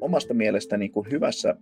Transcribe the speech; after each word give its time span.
omasta 0.00 0.34
mielestäni 0.34 0.80
niin 0.80 0.92
kuin 0.92 1.10
hyvässä 1.10 1.56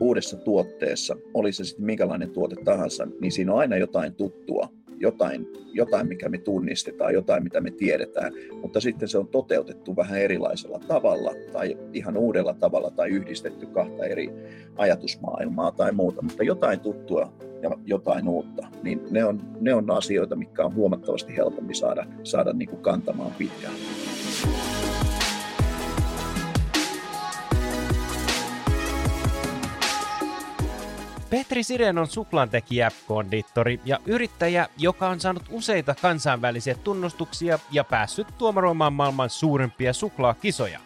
uudessa 0.00 0.36
tuotteessa, 0.36 1.16
oli 1.34 1.52
se 1.52 1.64
sitten 1.64 1.86
minkälainen 1.86 2.30
tuote 2.30 2.56
tahansa, 2.64 3.06
niin 3.20 3.32
siinä 3.32 3.52
on 3.52 3.58
aina 3.58 3.76
jotain 3.76 4.14
tuttua, 4.14 4.68
jotain, 4.98 5.46
jotain, 5.72 6.08
mikä 6.08 6.28
me 6.28 6.38
tunnistetaan, 6.38 7.14
jotain, 7.14 7.42
mitä 7.42 7.60
me 7.60 7.70
tiedetään, 7.70 8.32
mutta 8.62 8.80
sitten 8.80 9.08
se 9.08 9.18
on 9.18 9.28
toteutettu 9.28 9.96
vähän 9.96 10.20
erilaisella 10.20 10.78
tavalla 10.88 11.32
tai 11.52 11.78
ihan 11.92 12.16
uudella 12.16 12.54
tavalla 12.54 12.90
tai 12.90 13.08
yhdistetty 13.08 13.66
kahta 13.66 14.04
eri 14.04 14.30
ajatusmaailmaa 14.76 15.72
tai 15.72 15.92
muuta, 15.92 16.22
mutta 16.22 16.42
jotain 16.42 16.80
tuttua 16.80 17.32
ja 17.62 17.70
jotain 17.84 18.28
uutta, 18.28 18.68
niin 18.82 19.02
ne 19.10 19.24
on, 19.24 19.40
ne 19.60 19.74
on 19.74 19.90
asioita, 19.90 20.36
mitkä 20.36 20.64
on 20.64 20.74
huomattavasti 20.74 21.36
helpompi 21.36 21.74
saada, 21.74 22.06
saada 22.22 22.52
niin 22.52 22.68
kuin 22.68 22.82
kantamaan 22.82 23.32
pitkään. 23.38 23.74
Petri 31.36 31.62
Siren 31.62 31.98
on 31.98 32.06
suklaantekijä, 32.06 32.90
kondiittori 33.06 33.80
ja 33.84 33.98
yrittäjä, 34.06 34.68
joka 34.78 35.08
on 35.08 35.20
saanut 35.20 35.42
useita 35.50 35.94
kansainvälisiä 36.02 36.74
tunnustuksia 36.74 37.58
ja 37.70 37.84
päässyt 37.84 38.26
tuomaroimaan 38.38 38.92
maailman 38.92 39.30
suurimpia 39.30 39.92
suklaakisoja. 39.92 40.80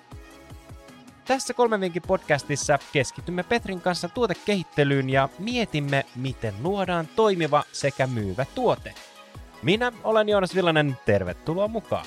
Tässä 1.24 1.54
kolmen 1.54 1.80
vinkin 1.80 2.02
podcastissa 2.02 2.78
keskitymme 2.92 3.42
Petrin 3.42 3.80
kanssa 3.80 4.08
tuotekehittelyyn 4.08 5.10
ja 5.10 5.28
mietimme, 5.38 6.06
miten 6.16 6.54
luodaan 6.62 7.08
toimiva 7.16 7.62
sekä 7.72 8.06
myyvä 8.06 8.46
tuote. 8.54 8.94
Minä 9.62 9.92
olen 10.04 10.28
Joonas 10.28 10.54
Villanen, 10.54 10.96
tervetuloa 11.06 11.68
mukaan! 11.68 12.06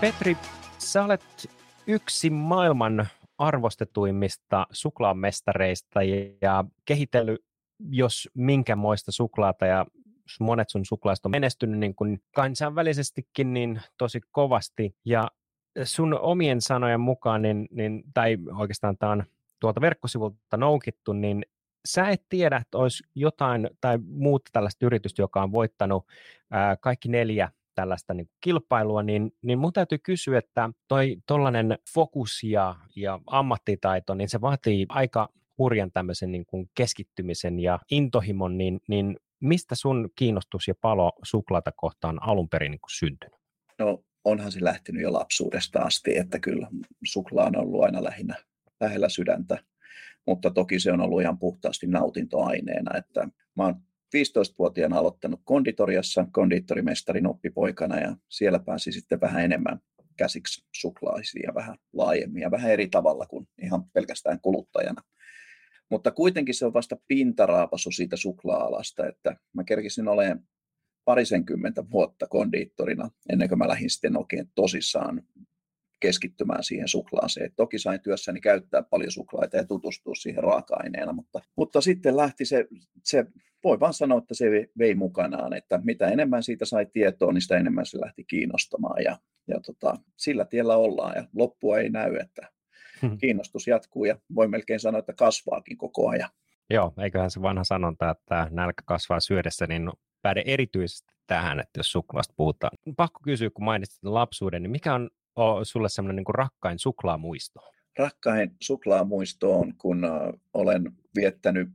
Petri, 0.00 0.36
sä 0.78 1.04
olet 1.04 1.50
yksi 1.86 2.30
maailman 2.30 3.06
arvostetuimmista 3.38 4.66
suklaamestareista 4.70 6.00
ja 6.42 6.64
kehitellyt 6.84 7.44
jos 7.90 8.28
minkämoista 8.34 9.12
suklaata 9.12 9.66
ja 9.66 9.86
monet 10.40 10.68
sun 10.68 10.84
suklaista 10.84 11.28
on 11.28 11.30
menestynyt 11.30 11.80
niin 11.80 11.94
kuin 11.94 12.18
kansainvälisestikin 12.34 13.54
niin 13.54 13.80
tosi 13.98 14.20
kovasti. 14.30 14.96
Ja 15.04 15.28
sun 15.84 16.18
omien 16.20 16.60
sanojen 16.60 17.00
mukaan, 17.00 17.42
niin, 17.42 17.68
niin, 17.70 18.02
tai 18.14 18.38
oikeastaan 18.58 18.98
tämä 18.98 19.12
on 19.12 19.24
tuolta 19.60 19.80
verkkosivulta 19.80 20.56
noukittu, 20.56 21.12
niin 21.12 21.42
sä 21.88 22.08
et 22.08 22.22
tiedä, 22.28 22.56
että 22.56 22.78
olisi 22.78 23.04
jotain 23.14 23.70
tai 23.80 23.98
muuta 24.06 24.50
tällaista 24.52 24.86
yritystä, 24.86 25.22
joka 25.22 25.42
on 25.42 25.52
voittanut 25.52 26.04
ää, 26.50 26.76
kaikki 26.76 27.08
neljä 27.08 27.50
tällaista 27.76 28.14
niin 28.14 28.28
kilpailua, 28.40 29.02
niin, 29.02 29.32
niin 29.42 29.58
mun 29.58 29.72
täytyy 29.72 29.98
kysyä, 29.98 30.38
että 30.38 30.70
toi 30.88 31.16
tollainen 31.26 31.78
fokus 31.94 32.42
ja, 32.42 32.74
ja 32.96 33.20
ammattitaito, 33.26 34.14
niin 34.14 34.28
se 34.28 34.40
vaatii 34.40 34.86
aika 34.88 35.28
hurjan 35.58 35.92
tämmöisen 35.92 36.32
niin 36.32 36.46
kuin 36.46 36.70
keskittymisen 36.74 37.60
ja 37.60 37.78
intohimon, 37.90 38.58
niin, 38.58 38.80
niin 38.88 39.16
mistä 39.40 39.74
sun 39.74 40.08
kiinnostus 40.16 40.68
ja 40.68 40.74
palo 40.80 41.12
suklaata 41.24 41.72
kohtaan 41.76 42.22
alun 42.22 42.48
perin 42.48 42.70
niin 42.70 42.80
syntynyt? 42.98 43.40
No 43.78 44.04
onhan 44.24 44.52
se 44.52 44.64
lähtenyt 44.64 45.02
jo 45.02 45.12
lapsuudesta 45.12 45.78
asti, 45.78 46.18
että 46.18 46.38
kyllä 46.38 46.68
suklaa 47.04 47.46
on 47.46 47.56
ollut 47.56 47.82
aina 47.82 48.04
lähinnä 48.04 48.34
lähellä 48.80 49.08
sydäntä, 49.08 49.58
mutta 50.26 50.50
toki 50.50 50.80
se 50.80 50.92
on 50.92 51.00
ollut 51.00 51.20
ihan 51.20 51.38
puhtaasti 51.38 51.86
nautintoaineena, 51.86 52.96
että 52.98 53.28
mä 53.56 53.64
oon 53.64 53.74
15-vuotiaana 54.16 54.98
aloittanut 54.98 55.40
konditoriassa 55.44 56.26
kondiittorimestarin 56.32 57.26
oppipoikana 57.26 58.00
ja 58.00 58.16
siellä 58.28 58.58
pääsi 58.58 58.92
sitten 58.92 59.20
vähän 59.20 59.44
enemmän 59.44 59.80
käsiksi 60.16 60.64
suklaisiin 60.74 61.42
ja 61.46 61.54
vähän 61.54 61.76
laajemmin 61.92 62.42
ja 62.42 62.50
vähän 62.50 62.70
eri 62.70 62.88
tavalla 62.88 63.26
kuin 63.26 63.48
ihan 63.62 63.84
pelkästään 63.92 64.40
kuluttajana. 64.40 65.02
Mutta 65.90 66.10
kuitenkin 66.10 66.54
se 66.54 66.66
on 66.66 66.72
vasta 66.72 66.96
pintaraapasu 67.08 67.90
siitä 67.90 68.16
suklaa-alasta, 68.16 69.06
että 69.06 69.36
mä 69.54 69.64
kerkisin 69.64 70.08
olemaan 70.08 70.40
parisenkymmentä 71.04 71.84
vuotta 71.90 72.26
kondiittorina 72.26 73.10
ennen 73.32 73.48
kuin 73.48 73.58
mä 73.58 73.68
lähdin 73.68 73.90
sitten 73.90 74.18
oikein 74.18 74.50
tosissaan 74.54 75.22
keskittymään 76.00 76.64
siihen 76.64 76.88
suklaaseen. 76.88 77.52
Toki 77.56 77.78
sain 77.78 78.00
työssäni 78.00 78.40
käyttää 78.40 78.82
paljon 78.82 79.12
suklaita 79.12 79.56
ja 79.56 79.64
tutustua 79.64 80.14
siihen 80.14 80.42
raaka-aineena, 80.42 81.12
mutta, 81.12 81.40
mutta 81.56 81.80
sitten 81.80 82.16
lähti 82.16 82.44
se, 82.44 82.66
se, 83.04 83.24
voi 83.66 83.80
vaan 83.80 83.94
sanoa, 83.94 84.18
että 84.18 84.34
se 84.34 84.44
vei 84.78 84.94
mukanaan, 84.94 85.52
että 85.52 85.80
mitä 85.84 86.08
enemmän 86.08 86.42
siitä 86.42 86.64
sai 86.64 86.86
tietoa, 86.86 87.32
niin 87.32 87.42
sitä 87.42 87.56
enemmän 87.56 87.86
se 87.86 88.00
lähti 88.00 88.24
kiinnostamaan 88.24 89.04
ja, 89.04 89.18
ja 89.48 89.60
tota, 89.60 89.94
sillä 90.16 90.44
tiellä 90.44 90.76
ollaan 90.76 91.16
ja 91.16 91.24
loppua 91.34 91.78
ei 91.78 91.90
näy, 91.90 92.16
että 92.16 92.48
hmm. 93.02 93.18
kiinnostus 93.18 93.66
jatkuu 93.66 94.04
ja 94.04 94.18
voi 94.34 94.48
melkein 94.48 94.80
sanoa, 94.80 94.98
että 94.98 95.12
kasvaakin 95.12 95.76
koko 95.76 96.08
ajan. 96.08 96.30
Joo, 96.70 96.92
eiköhän 97.02 97.30
se 97.30 97.42
vanha 97.42 97.64
sanonta, 97.64 98.10
että 98.10 98.48
nälkä 98.50 98.82
kasvaa 98.86 99.20
syödessä, 99.20 99.66
niin 99.66 99.90
päde 100.22 100.42
erityisesti 100.46 101.12
tähän, 101.26 101.60
että 101.60 101.78
jos 101.78 101.92
suklaasta 101.92 102.34
puhutaan. 102.36 102.78
Pakko 102.96 103.20
kysyä, 103.24 103.50
kun 103.50 103.64
mainitsit 103.64 104.04
lapsuuden, 104.04 104.62
niin 104.62 104.70
mikä 104.70 104.94
on 104.94 105.10
sulle 105.62 105.88
semmoinen 105.88 106.16
niin 106.16 106.34
rakkain 106.34 106.78
suklaamuisto? 106.78 107.60
Rakkain 107.98 108.50
suklaamuisto 108.62 109.58
on, 109.58 109.74
kun 109.78 110.04
uh, 110.04 110.40
olen 110.54 110.92
viettänyt 111.16 111.68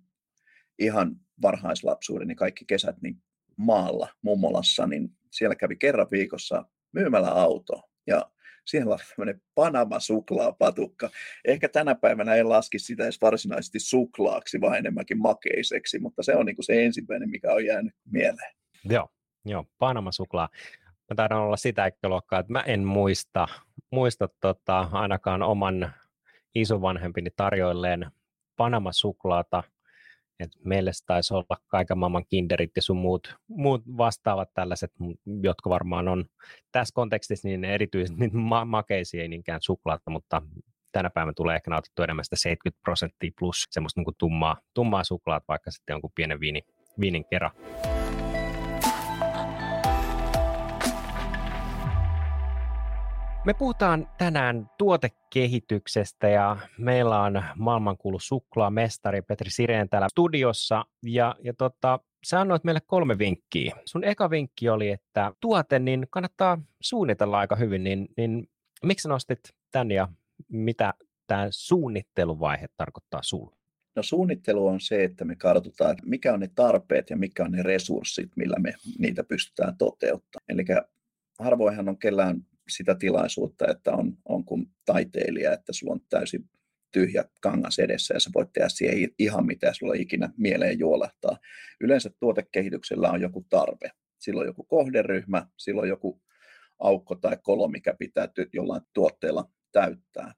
ihan 0.80 1.16
varhaislapsuudeni 1.42 2.36
kaikki 2.36 2.66
kesät 2.66 3.02
niin 3.02 3.24
maalla, 3.58 4.08
mummolassa, 4.22 4.88
niin 4.88 5.10
siellä 5.32 5.56
kävi 5.56 5.76
kerran 5.76 6.08
viikossa 6.12 6.66
myymällä 6.92 7.30
auto 7.30 7.90
ja 8.08 8.32
siellä 8.66 8.94
oli 8.94 9.02
tämmöinen 9.10 9.42
Panama 9.56 10.00
suklaapatukka. 10.00 11.10
Ehkä 11.46 11.70
tänä 11.70 11.96
päivänä 11.96 12.36
ei 12.36 12.44
laski 12.44 12.80
sitä 12.80 13.04
edes 13.04 13.22
varsinaisesti 13.22 13.80
suklaaksi, 13.80 14.62
vaan 14.62 14.78
enemmänkin 14.78 15.22
makeiseksi, 15.22 16.00
mutta 16.00 16.24
se 16.24 16.36
on 16.36 16.46
niin 16.46 16.56
kuin 16.56 16.66
se 16.66 16.86
ensimmäinen, 16.86 17.30
mikä 17.30 17.54
on 17.54 17.66
jäänyt 17.66 17.94
mieleen. 18.12 18.54
Joo, 18.84 19.10
joo 19.46 19.66
Panama 19.80 20.12
suklaa 20.12 20.50
mä 21.12 21.16
taidan 21.16 21.40
olla 21.40 21.58
sitä 21.58 21.92
luokkaa, 22.04 22.40
että 22.40 22.52
mä 22.54 22.60
en 22.62 22.84
muista, 22.84 23.48
muista 23.92 24.30
tota, 24.42 24.80
ainakaan 24.92 25.44
oman 25.44 25.94
isovanhempini 26.56 27.30
tarjoilleen 27.36 28.12
Panama-suklaata, 28.58 29.64
että 30.42 30.60
meille 30.64 30.92
taisi 31.06 31.34
olla 31.34 31.58
kaiken 31.68 31.98
maailman 31.98 32.26
kinderit 32.30 32.72
ja 32.76 32.82
sun 32.82 32.98
muut, 32.98 33.36
muut 33.48 33.84
vastaavat 33.98 34.50
tällaiset, 34.54 34.92
jotka 35.44 35.70
varmaan 35.70 36.08
on 36.08 36.26
tässä 36.72 36.94
kontekstissa 36.94 37.48
niin 37.48 37.66
erityisesti 37.66 38.20
niin 38.20 38.38
ma- 38.38 38.66
makeisia, 38.66 39.22
ei 39.22 39.28
niinkään 39.28 39.62
suklaata, 39.62 40.12
mutta 40.12 40.42
tänä 40.92 41.10
päivänä 41.10 41.34
tulee 41.36 41.56
ehkä 41.56 41.70
nautettu 41.70 42.04
enemmän 42.04 42.26
sitä 42.26 42.36
70 42.36 42.82
prosenttia 42.84 43.32
plus 43.40 43.68
semmoista 43.72 44.00
niin 44.00 44.06
kuin 44.06 44.16
tummaa, 44.18 44.58
tummaa 44.74 45.04
suklaata, 45.04 45.46
vaikka 45.48 45.72
sitten 45.72 45.94
jonkun 45.94 46.12
pienen 46.16 46.40
viini, 46.40 46.62
viinin 47.00 47.26
kerran. 47.30 47.52
Me 53.46 53.54
puhutaan 53.54 54.10
tänään 54.18 54.70
tuotekehityksestä 54.78 56.30
ja 56.30 56.58
meillä 56.78 57.22
on 57.22 57.44
maailmankuulu 57.56 58.20
suklaamestari 58.20 59.22
Petri 59.22 59.50
Sireen 59.50 59.90
täällä 59.90 60.10
studiossa 60.10 60.86
ja, 61.04 61.36
ja 61.44 61.54
tota, 61.54 62.00
sä 62.26 62.40
annoit 62.40 62.64
meille 62.64 62.82
kolme 62.88 63.18
vinkkiä. 63.18 63.76
Sun 63.86 64.04
eka 64.04 64.30
vinkki 64.30 64.70
oli, 64.70 64.90
että 64.90 65.34
tuote 65.40 65.80
niin 65.80 66.08
kannattaa 66.10 66.62
suunnitella 66.82 67.40
aika 67.40 67.56
hyvin, 67.56 67.84
niin, 67.84 68.08
niin 68.18 68.50
miksi 68.84 69.08
nostit 69.08 69.40
tän 69.72 69.92
ja 69.92 70.08
mitä 70.52 70.94
tämä 71.28 71.48
suunnitteluvaihe 71.50 72.68
tarkoittaa 72.78 73.24
sulle? 73.24 73.56
No 73.96 74.04
suunnittelu 74.04 74.68
on 74.68 74.80
se, 74.82 75.04
että 75.04 75.26
me 75.26 75.36
kartoitetaan, 75.36 75.96
mikä 76.06 76.34
on 76.34 76.40
ne 76.40 76.50
tarpeet 76.56 77.10
ja 77.10 77.18
mikä 77.18 77.44
on 77.44 77.52
ne 77.52 77.64
resurssit, 77.64 78.30
millä 78.36 78.60
me 78.60 78.74
niitä 79.00 79.24
pystytään 79.24 79.78
toteuttamaan. 79.78 80.46
Eli 80.50 80.66
harvoinhan 81.40 81.90
on 81.90 81.98
kellään 81.98 82.46
sitä 82.70 82.96
tilaisuutta, 82.96 83.66
että 83.72 83.92
on, 83.92 84.18
on 84.26 84.46
kuin 84.46 84.66
taiteilija, 84.86 85.54
että 85.54 85.74
sulla 85.74 85.94
on 85.94 86.02
täysin 86.10 86.50
tyhjä 86.92 87.26
kangas 87.42 87.80
edessä 87.80 88.14
ja 88.14 88.20
sä 88.20 88.30
voit 88.36 88.54
tehdä 88.54 88.70
siihen 88.70 89.10
ihan 89.20 89.46
mitä 89.46 89.74
sulla 89.74 89.94
ikinä 89.94 90.30
mieleen 90.38 90.80
juolahtaa. 90.80 91.38
Yleensä 91.82 92.10
tuotekehityksellä 92.20 93.12
on 93.12 93.22
joku 93.22 93.46
tarve. 93.50 93.92
Silloin 94.20 94.48
joku 94.48 94.64
kohderyhmä, 94.64 95.48
silloin 95.58 95.90
joku 95.90 96.22
aukko 96.80 97.16
tai 97.16 97.38
kolo, 97.44 97.68
mikä 97.68 97.94
pitää 98.00 98.28
jollain 98.54 98.82
tuotteella 98.94 99.50
täyttää. 99.72 100.34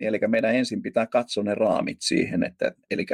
Niin, 0.00 0.08
eli 0.08 0.18
meidän 0.26 0.54
ensin 0.54 0.82
pitää 0.82 1.06
katsoa 1.06 1.44
ne 1.44 1.54
raamit 1.54 1.98
siihen, 2.00 2.42
että 2.42 2.72
eli 2.90 3.06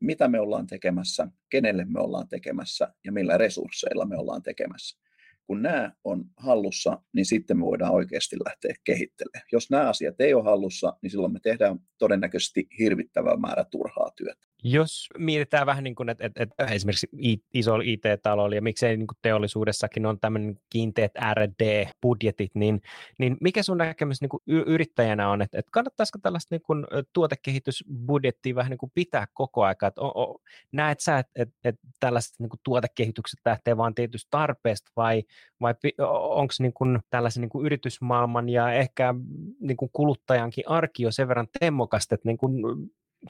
mitä 0.00 0.28
me 0.28 0.40
ollaan 0.40 0.66
tekemässä, 0.66 1.28
kenelle 1.50 1.84
me 1.84 2.00
ollaan 2.00 2.28
tekemässä 2.28 2.94
ja 3.04 3.12
millä 3.12 3.38
resursseilla 3.38 4.06
me 4.06 4.16
ollaan 4.16 4.42
tekemässä 4.42 5.07
kun 5.48 5.62
nämä 5.62 5.92
on 6.04 6.24
hallussa, 6.36 7.02
niin 7.12 7.26
sitten 7.26 7.58
me 7.58 7.64
voidaan 7.64 7.92
oikeasti 7.92 8.36
lähteä 8.44 8.74
kehittelemään. 8.84 9.46
Jos 9.52 9.70
nämä 9.70 9.88
asiat 9.88 10.20
ei 10.20 10.34
ole 10.34 10.44
hallussa, 10.44 10.96
niin 11.02 11.10
silloin 11.10 11.32
me 11.32 11.40
tehdään 11.42 11.78
todennäköisesti 11.98 12.68
hirvittävä 12.78 13.36
määrä 13.36 13.64
turhaa 13.70 14.10
työtä. 14.16 14.46
Jos 14.64 15.08
mietitään 15.18 15.66
vähän 15.66 15.84
niin 15.84 15.94
kuin, 15.94 16.08
että, 16.08 16.26
että, 16.26 16.42
että 16.42 16.64
esimerkiksi 16.64 17.08
iso 17.54 17.76
IT-talo 17.84 18.48
ja 18.48 18.62
miksei 18.62 18.96
niin 18.96 19.06
kuin 19.06 19.18
teollisuudessakin 19.22 20.06
on 20.06 20.20
tämmöinen 20.20 20.60
kiinteät 20.70 21.12
R&D-budjetit, 21.34 22.50
niin, 22.54 22.80
niin 23.18 23.36
mikä 23.40 23.62
sun 23.62 23.78
näkemys 23.78 24.20
niin 24.20 24.28
kuin 24.28 24.42
yrittäjänä 24.46 25.30
on, 25.30 25.42
että, 25.42 25.58
että 25.58 25.70
kannattaisiko 25.72 26.18
tällaista 26.22 26.54
niin 26.54 26.62
kuin 26.62 26.86
tuotekehitysbudjettia 27.12 28.54
vähän 28.54 28.70
niin 28.70 28.78
kuin 28.78 28.92
pitää 28.94 29.26
koko 29.32 29.64
aika, 29.64 29.86
että 29.86 30.00
o, 30.00 30.22
o, 30.22 30.40
näet 30.72 31.00
sä, 31.00 31.18
että, 31.18 31.42
että, 31.42 31.54
että 31.64 31.80
tällaiset 32.00 32.34
niin 32.38 32.50
kuin 32.50 32.60
tuotekehitykset 32.62 33.40
lähtee 33.44 33.76
vaan 33.76 33.94
tietystä 33.94 34.28
tarpeesta 34.30 34.90
vai, 34.96 35.22
vai 35.60 35.74
onko 36.08 36.54
niin 36.58 36.72
kuin 36.72 36.98
tällaisen 37.10 37.40
niin 37.40 37.50
kuin 37.50 37.66
yritysmaailman 37.66 38.48
ja 38.48 38.72
ehkä 38.72 39.14
niin 39.60 39.76
kuin 39.76 39.90
kuluttajankin 39.92 40.64
arki 40.66 41.02
jo 41.02 41.10
sen 41.10 41.28
verran 41.28 41.48
temmokasta, 41.60 42.14
että 42.14 42.28
niin 42.28 42.38
kuin 42.38 42.52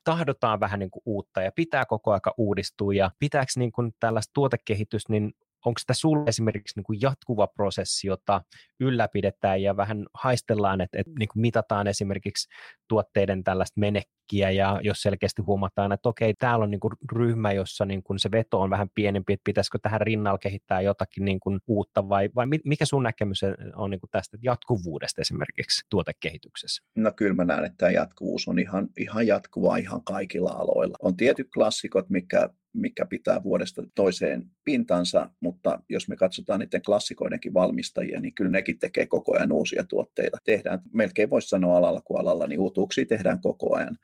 tahdotaan 0.04 0.60
vähän 0.60 0.78
niin 0.78 0.90
kuin 0.90 1.02
uutta 1.06 1.42
ja 1.42 1.52
pitää 1.52 1.84
koko 1.86 2.12
aika 2.12 2.34
uudistua 2.36 2.94
ja 2.94 3.10
pitääkö 3.18 3.52
niin 3.56 3.72
kuin 3.72 3.94
tällaista 4.00 4.30
tuotekehitys, 4.34 5.08
niin 5.08 5.34
onko 5.64 5.80
tämä 5.86 5.94
sulle 5.94 6.28
esimerkiksi 6.28 6.78
niin 6.78 6.84
kuin 6.84 7.00
jatkuva 7.00 7.46
prosessi, 7.46 8.06
jota 8.06 8.42
ylläpidetään 8.80 9.62
ja 9.62 9.76
vähän 9.76 10.06
haistellaan, 10.14 10.80
että, 10.80 10.98
että 11.00 11.12
niin 11.18 11.28
kuin 11.28 11.40
mitataan 11.40 11.86
esimerkiksi 11.86 12.48
tuotteiden 12.88 13.44
tällaista 13.44 13.80
menekkiä 13.80 14.50
ja 14.50 14.80
jos 14.82 15.02
selkeästi 15.02 15.42
huomataan, 15.42 15.92
että 15.92 16.08
okei, 16.08 16.34
täällä 16.34 16.62
on 16.62 16.70
niin 16.70 16.80
kuin 16.80 16.92
ryhmä, 17.12 17.52
jossa 17.52 17.84
niin 17.84 18.02
kuin 18.02 18.18
se 18.18 18.30
veto 18.30 18.60
on 18.60 18.70
vähän 18.70 18.88
pienempi, 18.94 19.32
että 19.32 19.44
pitäisikö 19.44 19.78
tähän 19.82 20.00
rinnalla 20.00 20.38
kehittää 20.38 20.80
jotakin 20.80 21.24
niin 21.24 21.40
kuin 21.40 21.60
uutta 21.66 22.08
vai, 22.08 22.30
vai 22.34 22.46
mikä 22.64 22.84
sun 22.84 23.02
näkemys 23.02 23.40
on 23.76 23.90
niin 23.90 24.00
kuin 24.00 24.10
tästä 24.10 24.38
jatkuvuudesta 24.42 25.20
esimerkiksi 25.20 25.86
tuotekehityksessä? 25.90 26.82
No 26.96 27.12
kyllä 27.16 27.34
mä 27.34 27.44
näen, 27.44 27.64
että 27.64 27.76
tämä 27.76 27.90
jatkuvuus 27.90 28.48
on 28.48 28.58
ihan, 28.58 28.88
ihan 28.98 29.26
jatkuvaa 29.26 29.76
ihan 29.76 30.04
kaikilla 30.04 30.50
aloilla. 30.50 30.96
On 31.02 31.16
tietyt 31.16 31.48
klassikot, 31.54 32.10
mikä 32.10 32.48
mikä 32.72 33.06
pitää 33.06 33.42
vuodesta 33.42 33.82
toiseen 33.94 34.46
pintansa, 34.64 35.30
mutta 35.40 35.82
jos 35.88 36.08
me 36.08 36.16
katsotaan 36.16 36.60
niiden 36.60 36.82
klassikoidenkin 36.82 37.54
valmistajia, 37.54 38.20
niin 38.20 38.34
kyllä 38.34 38.50
nekin 38.50 38.78
tekee 38.78 39.06
koko 39.06 39.36
ajan 39.36 39.52
uusia 39.52 39.84
tuotteita. 39.84 40.38
Tehdään, 40.44 40.80
melkein 40.92 41.30
voisi 41.30 41.48
sanoa 41.48 41.76
alalla 41.76 42.00
kuin 42.00 42.20
alalla, 42.20 42.46
niin 42.46 42.60
uutuuksia 42.60 43.06
tehdään 43.06 43.40
koko 43.40 43.76
ajan. 43.76 43.96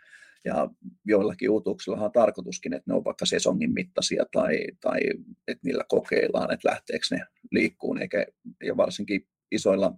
Ja 0.44 0.70
joillakin 1.04 1.50
uutuuksilla 1.50 2.00
on 2.00 2.12
tarkoituskin, 2.12 2.72
että 2.72 2.90
ne 2.90 2.96
on 2.96 3.04
vaikka 3.04 3.26
sesongin 3.26 3.72
mittaisia 3.72 4.24
tai, 4.32 4.58
tai 4.80 5.00
että 5.48 5.60
niillä 5.64 5.84
kokeillaan, 5.88 6.52
että 6.52 6.68
lähteekö 6.68 7.06
ne 7.10 7.20
liikkuun, 7.50 8.02
eikä, 8.02 8.26
ja 8.64 8.76
varsinkin 8.76 9.26
isoilla 9.52 9.92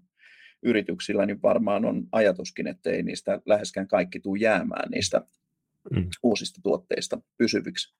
yrityksillä 0.62 1.26
niin 1.26 1.42
varmaan 1.42 1.84
on 1.84 2.06
ajatuskin, 2.12 2.66
että 2.66 2.90
ei 2.90 3.02
niistä 3.02 3.40
läheskään 3.46 3.88
kaikki 3.88 4.20
tule 4.20 4.38
jäämään 4.38 4.90
niistä 4.90 5.22
mm. 5.90 6.08
uusista 6.22 6.60
tuotteista 6.62 7.20
pysyviksi 7.38 7.96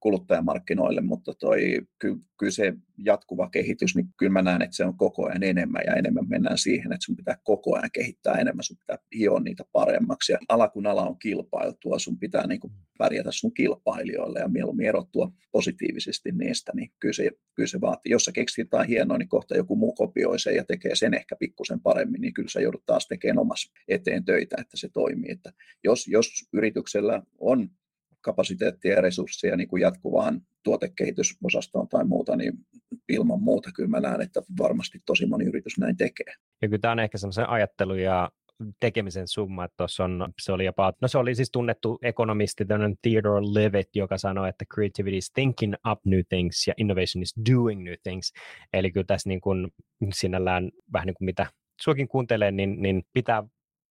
kuluttajamarkkinoille, 0.00 1.00
mutta 1.00 1.34
toi, 1.34 1.80
ky, 1.98 2.16
kyllä 2.38 2.52
se 2.52 2.74
jatkuva 3.04 3.50
kehitys, 3.50 3.96
niin 3.96 4.06
kyllä 4.16 4.32
mä 4.32 4.42
näen, 4.42 4.62
että 4.62 4.76
se 4.76 4.84
on 4.84 4.96
koko 4.96 5.26
ajan 5.26 5.42
enemmän 5.42 5.82
ja 5.86 5.94
enemmän 5.94 6.28
mennään 6.28 6.58
siihen, 6.58 6.92
että 6.92 7.04
sun 7.04 7.16
pitää 7.16 7.38
koko 7.44 7.76
ajan 7.76 7.90
kehittää 7.92 8.34
enemmän, 8.34 8.62
sun 8.62 8.76
pitää 8.76 8.98
hioa 9.18 9.40
niitä 9.40 9.64
paremmaksi. 9.72 10.32
Ja 10.32 10.38
ala 10.48 10.68
kun 10.68 10.86
ala 10.86 11.06
on 11.06 11.18
kilpailtua, 11.18 11.98
sun 11.98 12.18
pitää 12.18 12.46
niin 12.46 12.60
kuin 12.60 12.72
pärjätä 12.98 13.30
sun 13.32 13.54
kilpailijoille 13.54 14.38
ja 14.38 14.48
mieluummin 14.48 14.86
erottua 14.86 15.32
positiivisesti 15.52 16.32
niistä, 16.32 16.72
niin 16.74 16.92
kyllä 17.00 17.12
se, 17.12 17.30
kyllä 17.54 17.66
se 17.66 17.80
vaatii. 17.80 18.12
Jos 18.12 18.24
sä 18.24 18.32
keksit 18.32 18.58
jotain 18.58 18.88
hienoa, 18.88 19.18
niin 19.18 19.28
kohta 19.28 19.56
joku 19.56 19.76
muu 19.76 19.92
kopioi 19.92 20.38
sen 20.38 20.54
ja 20.54 20.64
tekee 20.64 20.94
sen 20.94 21.14
ehkä 21.14 21.36
pikkusen 21.36 21.80
paremmin, 21.80 22.20
niin 22.20 22.34
kyllä 22.34 22.48
sä 22.48 22.60
joudut 22.60 22.86
taas 22.86 23.06
tekemään 23.08 23.38
omassa 23.38 23.72
eteen 23.88 24.24
töitä, 24.24 24.56
että 24.60 24.76
se 24.76 24.88
toimii. 24.88 25.32
Että 25.32 25.52
jos, 25.84 26.06
jos 26.06 26.48
yrityksellä 26.52 27.22
on 27.38 27.70
kapasiteettia 28.28 28.94
ja 28.94 29.00
resursseja 29.00 29.56
niin 29.56 29.68
kuin 29.68 29.80
jatkuvaan 29.80 30.40
tuotekehitysosastoon 30.64 31.88
tai 31.88 32.04
muuta, 32.04 32.36
niin 32.36 32.52
ilman 33.08 33.42
muuta 33.42 33.70
kyllä 33.74 33.88
mä 33.88 34.00
näen, 34.00 34.20
että 34.20 34.40
varmasti 34.58 34.98
tosi 35.06 35.26
moni 35.26 35.44
yritys 35.44 35.78
näin 35.78 35.96
tekee. 35.96 36.34
Ja 36.62 36.68
kyllä 36.68 36.80
tämä 36.80 36.92
on 36.92 37.00
ehkä 37.00 37.18
semmoisen 37.18 37.48
ajattelu 37.48 37.94
ja 37.94 38.30
tekemisen 38.80 39.28
summa, 39.28 39.64
että 39.64 39.74
tuossa 39.76 40.04
on, 40.04 40.32
se 40.42 40.52
oli 40.52 40.64
jopa, 40.64 40.92
no 41.02 41.08
se 41.08 41.18
oli 41.18 41.34
siis 41.34 41.50
tunnettu 41.50 41.98
ekonomisti, 42.02 42.64
Theodore 43.02 43.46
Levitt, 43.46 43.96
joka 43.96 44.18
sanoi, 44.18 44.48
että 44.48 44.64
creativity 44.74 45.16
is 45.16 45.30
thinking 45.30 45.74
up 45.90 46.00
new 46.04 46.20
things 46.28 46.66
ja 46.66 46.74
innovation 46.76 47.22
is 47.22 47.34
doing 47.52 47.84
new 47.84 47.94
things. 48.02 48.32
Eli 48.72 48.92
kyllä 48.92 49.06
tässä 49.06 49.28
niin 49.28 49.40
kuin 49.40 49.68
sinällään 50.14 50.70
vähän 50.92 51.06
niin 51.06 51.14
kuin 51.14 51.26
mitä 51.26 51.46
suokin 51.80 52.08
kuuntelee, 52.08 52.52
niin, 52.52 52.82
niin 52.82 53.02
pitää 53.12 53.42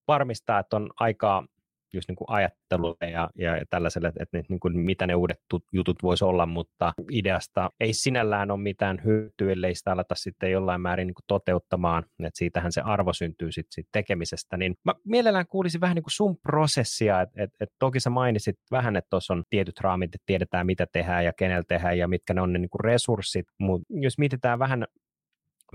varmistaa, 0.07 0.60
että 0.60 0.75
on 0.75 0.89
aikaa 1.00 1.45
just 1.94 2.07
niin 2.07 2.16
kuin 2.16 2.30
ajattelulle 2.30 3.10
ja, 3.12 3.30
ja 3.36 3.66
tällaiselle, 3.69 4.12
että, 4.19 4.42
niin 4.50 4.60
kuin 4.60 4.80
mitä 4.80 5.07
ne 5.07 5.16
uudet 5.16 5.39
jutut 5.72 6.04
voisi 6.04 6.25
olla, 6.25 6.45
mutta 6.45 6.94
ideasta 7.12 7.72
ei 7.80 7.94
sinällään 7.94 8.51
ole 8.51 8.60
mitään 8.60 9.01
hyötyä, 9.06 9.51
ellei 9.51 9.75
sitä 9.75 9.92
aleta 9.92 10.16
sitten 10.16 10.51
jollain 10.51 10.81
määrin 10.81 11.07
niin 11.07 11.16
kuin 11.16 11.25
toteuttamaan, 11.28 12.04
että 12.04 12.38
siitähän 12.38 12.72
se 12.72 12.81
arvo 12.81 13.13
syntyy 13.13 13.51
sitten 13.51 13.72
sit 13.72 13.88
tekemisestä, 13.92 14.57
niin 14.57 14.75
mä 14.84 14.94
mielellään 15.06 15.48
kuulisin 15.48 15.81
vähän 15.81 15.95
niin 15.95 16.04
kuin 16.04 16.12
sun 16.12 16.38
prosessia, 16.38 17.22
että 17.22 17.44
et, 17.44 17.50
et 17.60 17.69
toki 17.80 18.00
sä 18.00 18.10
mainitsit 18.10 18.60
vähän, 18.72 18.95
että 18.95 19.10
tuossa 19.10 19.34
on 19.34 19.44
tietyt 19.50 19.80
raamit, 19.80 20.16
että 20.16 20.24
tiedetään 20.25 20.66
mitä 20.66 20.88
tehdään 20.92 21.25
ja 21.25 21.34
kenellä 21.34 21.63
tehdään 21.68 21.98
ja 21.98 22.07
mitkä 22.07 22.34
ne 22.34 22.42
on 22.42 22.54
ne 22.54 22.60
niin 22.60 22.69
kuin 22.69 22.84
resurssit, 22.84 23.45
mutta 23.60 23.88
jos 23.89 24.18
mietitään 24.18 24.60
vähän 24.60 24.86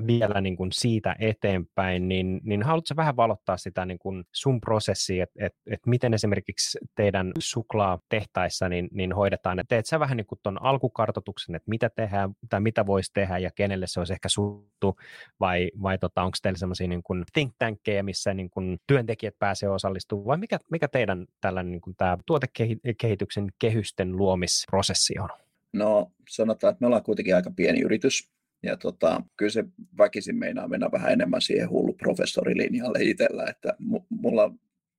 vielä 0.06 0.40
niin 0.40 0.56
kuin 0.56 0.72
siitä 0.72 1.16
eteenpäin, 1.18 2.08
niin, 2.08 2.40
niin 2.44 2.62
haluatko 2.62 2.96
vähän 2.96 3.16
valottaa 3.16 3.56
sitä 3.56 3.86
niin 3.86 3.98
kuin 3.98 4.24
sun 4.32 4.60
prosessia, 4.60 5.24
että 5.24 5.46
et, 5.46 5.54
et 5.66 5.80
miten 5.86 6.14
esimerkiksi 6.14 6.78
teidän 6.94 7.32
suklaatehtaissa 7.38 8.68
niin, 8.68 8.88
niin 8.92 9.12
hoidetaan, 9.12 9.58
että 9.58 9.68
teet 9.68 9.86
sä 9.86 10.00
vähän 10.00 10.16
niin 10.16 10.26
kuin 10.26 10.38
ton 10.42 10.62
alkukartoituksen, 10.62 11.54
että 11.54 11.70
mitä 11.70 11.90
tehdään 11.90 12.30
tai 12.48 12.60
mitä 12.60 12.86
voisi 12.86 13.10
tehdä 13.14 13.38
ja 13.38 13.50
kenelle 13.54 13.86
se 13.86 14.00
olisi 14.00 14.12
ehkä 14.12 14.28
suttu, 14.28 14.96
vai, 15.40 15.70
vai 15.82 15.98
tota, 15.98 16.22
onko 16.22 16.36
teillä 16.42 16.58
sellaisia 16.58 16.88
niin 16.88 17.02
kuin 17.02 17.24
think 17.32 17.54
tankkeja, 17.58 18.04
missä 18.04 18.34
niin 18.34 18.50
kuin 18.50 18.78
työntekijät 18.86 19.34
pääsee 19.38 19.68
osallistumaan, 19.68 20.26
vai 20.26 20.38
mikä, 20.38 20.58
mikä 20.70 20.88
teidän 20.88 21.26
tällainen 21.40 21.72
niin 21.72 21.80
kuin 21.80 21.96
tämä 21.96 22.18
tuotekehityksen 22.26 23.48
kehysten 23.58 24.16
luomisprosessi 24.16 25.18
on? 25.18 25.28
No 25.72 26.10
sanotaan, 26.28 26.70
että 26.70 26.80
me 26.80 26.86
ollaan 26.86 27.02
kuitenkin 27.02 27.36
aika 27.36 27.50
pieni 27.56 27.80
yritys, 27.80 28.30
ja 28.62 28.76
tota, 28.76 29.22
kyllä 29.36 29.50
se 29.50 29.64
väkisin 29.98 30.36
meinaa 30.36 30.68
mennä 30.68 30.88
vähän 30.92 31.12
enemmän 31.12 31.42
siihen 31.42 31.70
hullu 31.70 31.92
professorilinjalle 31.92 32.98
itsellä, 33.02 33.44
että 33.48 33.74
mulla 34.08 34.54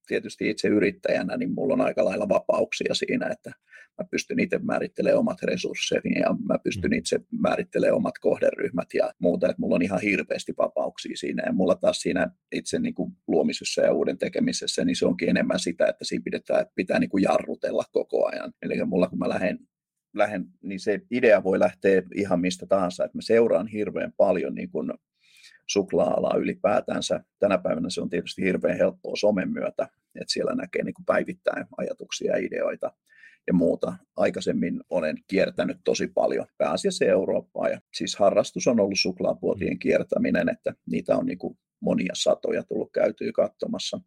tietysti 0.07 0.49
itse 0.49 0.67
yrittäjänä, 0.67 1.37
niin 1.37 1.53
mulla 1.53 1.73
on 1.73 1.81
aika 1.81 2.05
lailla 2.05 2.29
vapauksia 2.29 2.93
siinä, 2.93 3.27
että 3.27 3.51
mä 3.99 4.05
pystyn 4.11 4.39
itse 4.39 4.59
määrittelemään 4.59 5.19
omat 5.19 5.43
resurssini 5.43 6.19
ja 6.19 6.35
mä 6.47 6.59
pystyn 6.63 6.91
mm. 6.91 6.97
itse 6.97 7.19
määrittelemään 7.41 7.95
omat 7.95 8.19
kohderyhmät 8.19 8.87
ja 8.93 9.13
muuta, 9.19 9.47
että 9.47 9.61
mulla 9.61 9.75
on 9.75 9.81
ihan 9.81 10.01
hirveästi 10.01 10.53
vapauksia 10.57 11.17
siinä 11.17 11.43
ja 11.45 11.53
mulla 11.53 11.75
taas 11.75 12.01
siinä 12.01 12.31
itse 12.51 12.79
niin 12.79 12.93
kuin 12.93 13.11
luomisessa 13.27 13.81
ja 13.81 13.93
uuden 13.93 14.17
tekemisessä, 14.17 14.85
niin 14.85 14.95
se 14.95 15.05
onkin 15.05 15.29
enemmän 15.29 15.59
sitä, 15.59 15.87
että 15.87 16.05
siinä 16.05 16.23
pidetään, 16.23 16.61
että 16.61 16.73
pitää 16.75 16.99
niin 16.99 17.09
kuin 17.09 17.23
jarrutella 17.23 17.83
koko 17.91 18.27
ajan. 18.27 18.53
Eli 18.61 18.85
mulla 18.85 19.07
kun 19.07 19.19
mä 19.19 19.29
lähden 19.29 19.59
lähden, 20.13 20.45
niin 20.61 20.79
se 20.79 21.01
idea 21.11 21.43
voi 21.43 21.59
lähteä 21.59 22.03
ihan 22.15 22.39
mistä 22.39 22.65
tahansa. 22.65 23.05
Että 23.05 23.17
mä 23.17 23.21
seuraan 23.21 23.67
hirveän 23.67 24.13
paljon 24.17 24.55
niin 24.55 24.69
kuin 24.69 24.93
suklaa-alaa 25.67 26.37
ylipäätänsä. 26.37 27.23
Tänä 27.39 27.57
päivänä 27.57 27.89
se 27.89 28.01
on 28.01 28.09
tietysti 28.09 28.41
hirveän 28.41 28.77
helppoa 28.77 29.15
somen 29.15 29.49
myötä, 29.49 29.83
että 30.15 30.33
siellä 30.33 30.55
näkee 30.55 30.83
niin 30.83 30.93
kuin 30.93 31.05
päivittäin 31.05 31.65
ajatuksia 31.77 32.37
ja 32.37 32.45
ideoita 32.45 32.91
ja 33.47 33.53
muuta. 33.53 33.93
Aikaisemmin 34.15 34.81
olen 34.89 35.17
kiertänyt 35.27 35.77
tosi 35.83 36.07
paljon, 36.07 36.45
pääasiassa 36.57 37.05
Eurooppaa. 37.05 37.69
Ja 37.69 37.81
siis 37.93 38.15
harrastus 38.15 38.67
on 38.67 38.79
ollut 38.79 38.99
suklaapuotien 38.99 39.79
kiertäminen, 39.79 40.49
että 40.49 40.73
niitä 40.85 41.17
on 41.17 41.25
niin 41.25 41.37
kuin 41.37 41.57
monia 41.79 42.13
satoja 42.13 42.63
tullut 42.63 42.91
käytyä 42.91 43.31
katsomassa. 43.31 43.99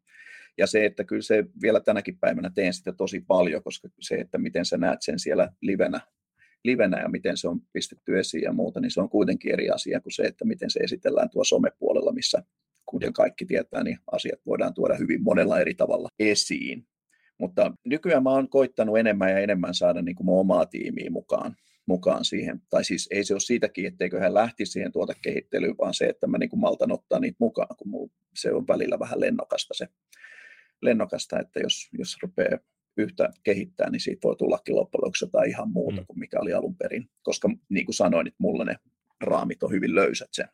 Ja 0.59 0.67
se, 0.67 0.85
että 0.85 1.05
kyllä 1.05 1.23
se 1.23 1.45
vielä 1.63 1.81
tänäkin 1.81 2.19
päivänä 2.19 2.51
teen 2.55 2.75
sitä 2.75 2.93
tosi 2.93 3.21
paljon, 3.21 3.63
koska 3.63 3.89
se, 4.01 4.15
että 4.15 4.39
miten 4.39 4.65
sä 4.65 4.77
näet 4.77 5.03
sen 5.03 5.19
siellä 5.19 5.53
livenä, 5.61 6.01
livenä 6.65 7.01
ja 7.01 7.09
miten 7.09 7.37
se 7.37 7.49
on 7.49 7.61
pistetty 7.73 8.19
esiin 8.19 8.43
ja 8.43 8.53
muuta, 8.53 8.81
niin 8.81 8.91
se 8.91 9.01
on 9.01 9.09
kuitenkin 9.09 9.53
eri 9.53 9.71
asia 9.71 10.01
kuin 10.01 10.13
se, 10.13 10.23
että 10.23 10.45
miten 10.45 10.71
se 10.71 10.81
esitellään 10.81 11.31
tuo 11.31 11.45
somepuolella, 11.45 12.13
missä 12.13 12.43
kuten 12.87 13.13
kaikki 13.13 13.47
tietää, 13.47 13.85
niin 13.85 13.99
asiat 14.13 14.41
voidaan 14.47 14.75
tuoda 14.75 14.95
hyvin 14.95 15.23
monella 15.23 15.61
eri 15.61 15.75
tavalla 15.75 16.09
esiin. 16.19 16.87
Mutta 17.39 17.73
nykyään 17.85 18.23
mä 18.23 18.31
oon 18.31 18.49
koittanut 18.49 18.99
enemmän 18.99 19.31
ja 19.31 19.39
enemmän 19.39 19.75
saada 19.75 20.03
niin 20.03 20.17
kuin 20.17 20.29
omaa 20.29 20.67
tiimiä 20.67 21.11
mukaan, 21.11 21.57
mukaan 21.87 22.25
siihen. 22.25 22.63
Tai 22.71 22.85
siis 22.85 23.09
ei 23.11 23.25
se 23.25 23.35
ole 23.35 23.41
siitäkin, 23.41 23.87
etteikö 23.87 24.21
hän 24.21 24.35
lähtisi 24.35 24.73
siihen 24.73 24.93
tuotekehittelyyn, 24.93 25.79
vaan 25.79 25.95
se, 25.95 26.07
että 26.07 26.27
mä 26.27 26.39
niin 26.39 26.51
kuin 26.51 26.61
maltan 26.61 26.93
ottaa 26.93 27.19
niitä 27.19 27.37
mukaan, 27.41 27.77
kun 27.77 28.11
se 28.35 28.53
on 28.53 28.69
välillä 28.69 28.99
vähän 28.99 29.21
lennokasta 29.21 29.75
se, 29.75 29.89
lennokasta, 30.83 31.41
että 31.41 31.61
jos, 31.61 31.89
jos 31.99 32.17
rupeaa 32.23 32.59
yhtä 32.97 33.31
kehittää, 33.43 33.91
niin 33.91 34.01
siitä 34.01 34.21
voi 34.25 34.37
tullakin 34.37 34.77
loppujen 34.77 35.05
lopuksi 35.05 35.25
jotain 35.25 35.51
ihan 35.51 35.71
muuta 35.71 36.01
mm. 36.01 36.07
kuin 36.07 36.19
mikä 36.19 36.41
oli 36.41 36.53
alun 36.53 36.77
perin. 36.77 37.11
Koska 37.23 37.49
niin 37.69 37.87
kuin 37.87 37.95
sanoin, 37.95 38.25
niin 38.25 38.35
mulla 38.39 38.65
ne 38.65 38.77
raamit 39.21 39.63
on 39.63 39.71
hyvin 39.71 39.95
löysät 39.95 40.29
sen 40.33 40.49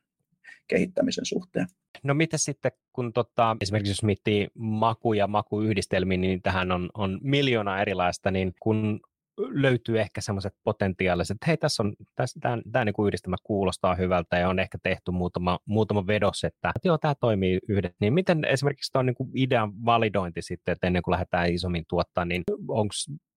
kehittämisen 0.69 1.25
suhteen. 1.25 1.67
No 2.03 2.15
mitä 2.15 2.39
sitten, 2.39 2.73
kun 2.93 3.13
tota, 3.13 3.57
esimerkiksi 3.61 3.91
jos 3.91 4.03
miettii 4.03 4.49
maku- 4.55 5.13
ja 5.13 5.27
makuyhdistelmiä, 5.27 6.19
niin 6.19 6.43
tähän 6.43 6.73
on, 6.73 6.91
on 6.95 7.19
miljoona 7.23 7.81
erilaista, 7.81 8.31
niin 8.31 8.55
kun 8.61 9.01
löytyy 9.39 10.01
ehkä 10.01 10.21
semmoiset 10.21 10.55
potentiaaliset, 10.65 11.35
että 11.35 11.47
hei, 11.47 11.57
tässä 11.57 11.83
on, 11.83 11.95
tässä, 12.15 12.41
tämä, 12.41 12.59
tämä 12.73 12.85
niin 12.85 12.93
kuin 12.93 13.07
yhdistelmä 13.07 13.37
kuulostaa 13.43 13.95
hyvältä 13.95 14.39
ja 14.39 14.49
on 14.49 14.59
ehkä 14.59 14.79
tehty 14.83 15.11
muutama, 15.11 15.59
muutama 15.65 16.07
vedos, 16.07 16.45
että, 16.45 16.69
että 16.69 16.89
joo, 16.89 16.99
tämä 16.99 17.15
toimii 17.15 17.59
yhdessä. 17.69 17.97
Niin 18.01 18.13
miten 18.13 18.45
esimerkiksi 18.45 18.93
tuo 18.93 19.03
niin 19.03 19.15
kuin 19.15 19.31
idean 19.35 19.85
validointi 19.85 20.43
sitten, 20.43 20.73
että 20.73 20.87
ennen 20.87 21.03
kuin 21.03 21.13
lähdetään 21.13 21.53
isommin 21.53 21.85
tuottaa, 21.89 22.25
niin 22.25 22.43
onko 22.69 22.93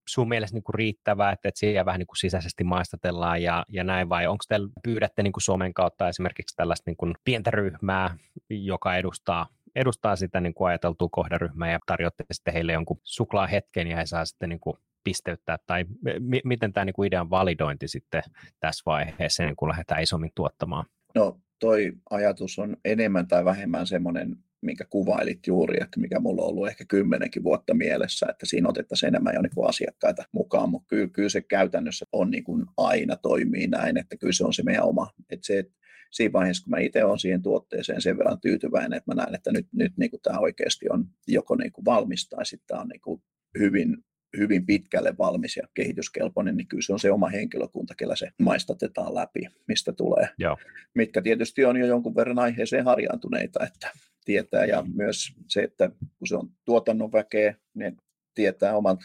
sun 0.08 0.28
mielestä 0.28 0.56
niin 0.56 0.64
kuin 0.64 0.74
riittävää, 0.74 1.32
että, 1.32 1.48
että 1.48 1.58
siellä 1.58 1.84
vähän 1.84 1.98
niin 1.98 2.06
kuin 2.06 2.16
sisäisesti 2.16 2.64
maistatellaan 2.64 3.42
ja, 3.42 3.64
ja 3.68 3.84
näin, 3.84 4.08
vai 4.08 4.26
onko 4.26 4.44
teillä, 4.48 4.68
pyydätte 4.82 5.22
niin 5.22 5.32
kuin 5.32 5.42
Suomen 5.42 5.74
kautta 5.74 6.08
esimerkiksi 6.08 6.56
tällaista 6.56 6.90
niin 6.90 6.96
kuin 6.96 7.14
pientä 7.24 7.50
ryhmää, 7.50 8.16
joka 8.50 8.96
edustaa 8.96 9.46
edustaa 9.76 10.16
sitä 10.16 10.40
niin 10.40 10.54
kuin 10.54 10.68
ajateltua 10.68 11.08
kohderyhmää 11.10 11.72
ja 11.72 11.78
tarjotte 11.86 12.24
sitten 12.32 12.54
heille 12.54 12.72
jonkun 12.72 13.00
suklaahetken 13.02 13.86
ja 13.86 13.96
he 13.96 14.06
saa 14.06 14.24
sitten 14.24 14.48
niin 14.48 14.60
kuin 14.60 14.76
pisteyttää, 15.06 15.58
tai 15.66 15.84
m- 15.84 16.48
miten 16.48 16.72
tämä 16.72 16.84
niin 16.84 17.06
idean 17.06 17.30
validointi 17.30 17.88
sitten 17.88 18.22
tässä 18.60 18.82
vaiheessa, 18.86 19.42
niin 19.42 19.56
kun 19.56 19.68
lähdetään 19.68 20.02
isommin 20.02 20.30
tuottamaan? 20.34 20.84
No 21.14 21.40
toi 21.58 21.92
ajatus 22.10 22.58
on 22.58 22.76
enemmän 22.84 23.28
tai 23.28 23.44
vähemmän 23.44 23.86
semmoinen, 23.86 24.36
minkä 24.60 24.84
kuvailit 24.90 25.46
juuri, 25.46 25.82
että 25.82 26.00
mikä 26.00 26.20
mulla 26.20 26.42
on 26.42 26.48
ollut 26.48 26.68
ehkä 26.68 26.84
kymmenenkin 26.88 27.44
vuotta 27.44 27.74
mielessä, 27.74 28.26
että 28.30 28.46
siinä 28.46 28.68
otettaisiin 28.68 29.08
enemmän 29.08 29.34
jo 29.34 29.42
niin 29.42 29.68
asiakkaita 29.68 30.24
mukaan, 30.32 30.70
mutta 30.70 30.86
kyllä, 30.88 31.08
kyllä 31.08 31.28
se 31.28 31.40
käytännössä 31.40 32.06
on 32.12 32.30
niin 32.30 32.44
kuin 32.44 32.66
aina 32.76 33.16
toimii 33.16 33.66
näin, 33.66 33.98
että 33.98 34.16
kyllä 34.16 34.32
se 34.32 34.44
on 34.44 34.54
se 34.54 34.62
meidän 34.62 34.84
oma. 34.84 35.10
Että 35.30 35.46
se, 35.46 35.58
että 35.58 35.74
siinä 36.10 36.32
vaiheessa, 36.32 36.64
kun 36.64 36.70
mä 36.70 36.78
itse 36.78 37.04
olen 37.04 37.18
siihen 37.18 37.42
tuotteeseen 37.42 38.02
sen 38.02 38.18
verran 38.18 38.40
tyytyväinen, 38.40 38.96
että 38.96 39.14
mä 39.14 39.22
näen, 39.22 39.34
että 39.34 39.52
nyt, 39.52 39.66
nyt 39.72 39.92
niin 39.96 40.10
kuin 40.10 40.22
tämä 40.22 40.38
oikeasti 40.38 40.86
on 40.90 41.04
joko 41.28 41.56
niin 41.56 41.72
kuin 41.72 41.84
valmis 41.84 42.28
tai 42.28 42.46
sitten 42.46 42.66
tämä 42.66 42.80
on 42.80 42.88
niin 42.88 43.00
kuin 43.00 43.22
hyvin 43.58 43.96
hyvin 44.36 44.66
pitkälle 44.66 45.14
valmis 45.18 45.56
ja 45.56 45.62
kehityskelpoinen, 45.74 46.56
niin 46.56 46.68
kyllä 46.68 46.82
se 46.82 46.92
on 46.92 46.98
se 46.98 47.12
oma 47.12 47.28
henkilökunta, 47.28 47.94
kellä 47.94 48.16
se 48.16 48.28
maistatetaan 48.42 49.14
läpi, 49.14 49.40
mistä 49.68 49.92
tulee. 49.92 50.28
Joo. 50.38 50.56
Mitkä 50.94 51.22
tietysti 51.22 51.64
on 51.64 51.76
jo 51.76 51.86
jonkun 51.86 52.16
verran 52.16 52.38
aiheeseen 52.38 52.84
harjaantuneita, 52.84 53.66
että 53.66 53.90
tietää, 54.24 54.64
ja 54.64 54.84
myös 54.94 55.34
se, 55.48 55.62
että 55.62 55.90
kun 56.18 56.28
se 56.28 56.36
on 56.36 56.48
tuotannon 56.64 57.12
väkeä, 57.12 57.54
niin 57.74 57.96
tietää 58.34 58.76
omat, 58.76 59.00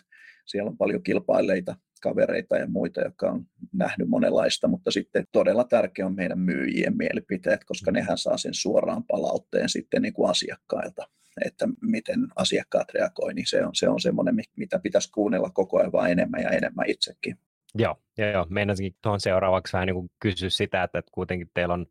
siellä 0.45 0.69
on 0.69 0.77
paljon 0.77 1.03
kilpailleita 1.03 1.75
kavereita 2.01 2.57
ja 2.57 2.67
muita, 2.67 3.01
jotka 3.01 3.29
on 3.31 3.45
nähnyt 3.73 4.09
monenlaista, 4.09 4.67
mutta 4.67 4.91
sitten 4.91 5.27
todella 5.31 5.63
tärkeä 5.63 6.05
on 6.05 6.15
meidän 6.15 6.39
myyjien 6.39 6.97
mielipiteet, 6.97 7.63
koska 7.63 7.91
nehän 7.91 8.17
saa 8.17 8.37
sen 8.37 8.53
suoraan 8.53 9.03
palautteen 9.03 9.69
sitten 9.69 10.01
niin 10.01 10.13
kuin 10.13 10.29
asiakkailta 10.29 11.07
että 11.45 11.67
miten 11.81 12.27
asiakkaat 12.35 12.93
reagoivat, 12.93 13.35
niin 13.35 13.47
se 13.47 13.65
on, 13.65 13.75
se 13.75 13.89
on 13.89 13.99
semmoinen, 13.99 14.35
mitä 14.55 14.79
pitäisi 14.79 15.11
kuunnella 15.11 15.49
koko 15.49 15.79
ajan 15.79 15.91
vaan 15.91 16.11
enemmän 16.11 16.41
ja 16.41 16.49
enemmän 16.49 16.89
itsekin. 16.89 17.37
Joo, 17.75 17.95
joo, 18.17 18.29
joo. 18.29 18.45
meinasinkin 18.49 18.95
tuohon 19.01 19.19
seuraavaksi 19.19 19.73
vähän 19.73 19.87
niin 19.87 20.11
kysyä 20.19 20.49
sitä, 20.49 20.83
että, 20.83 20.99
että 20.99 21.11
kuitenkin 21.13 21.49
teillä 21.53 21.73
on, 21.73 21.85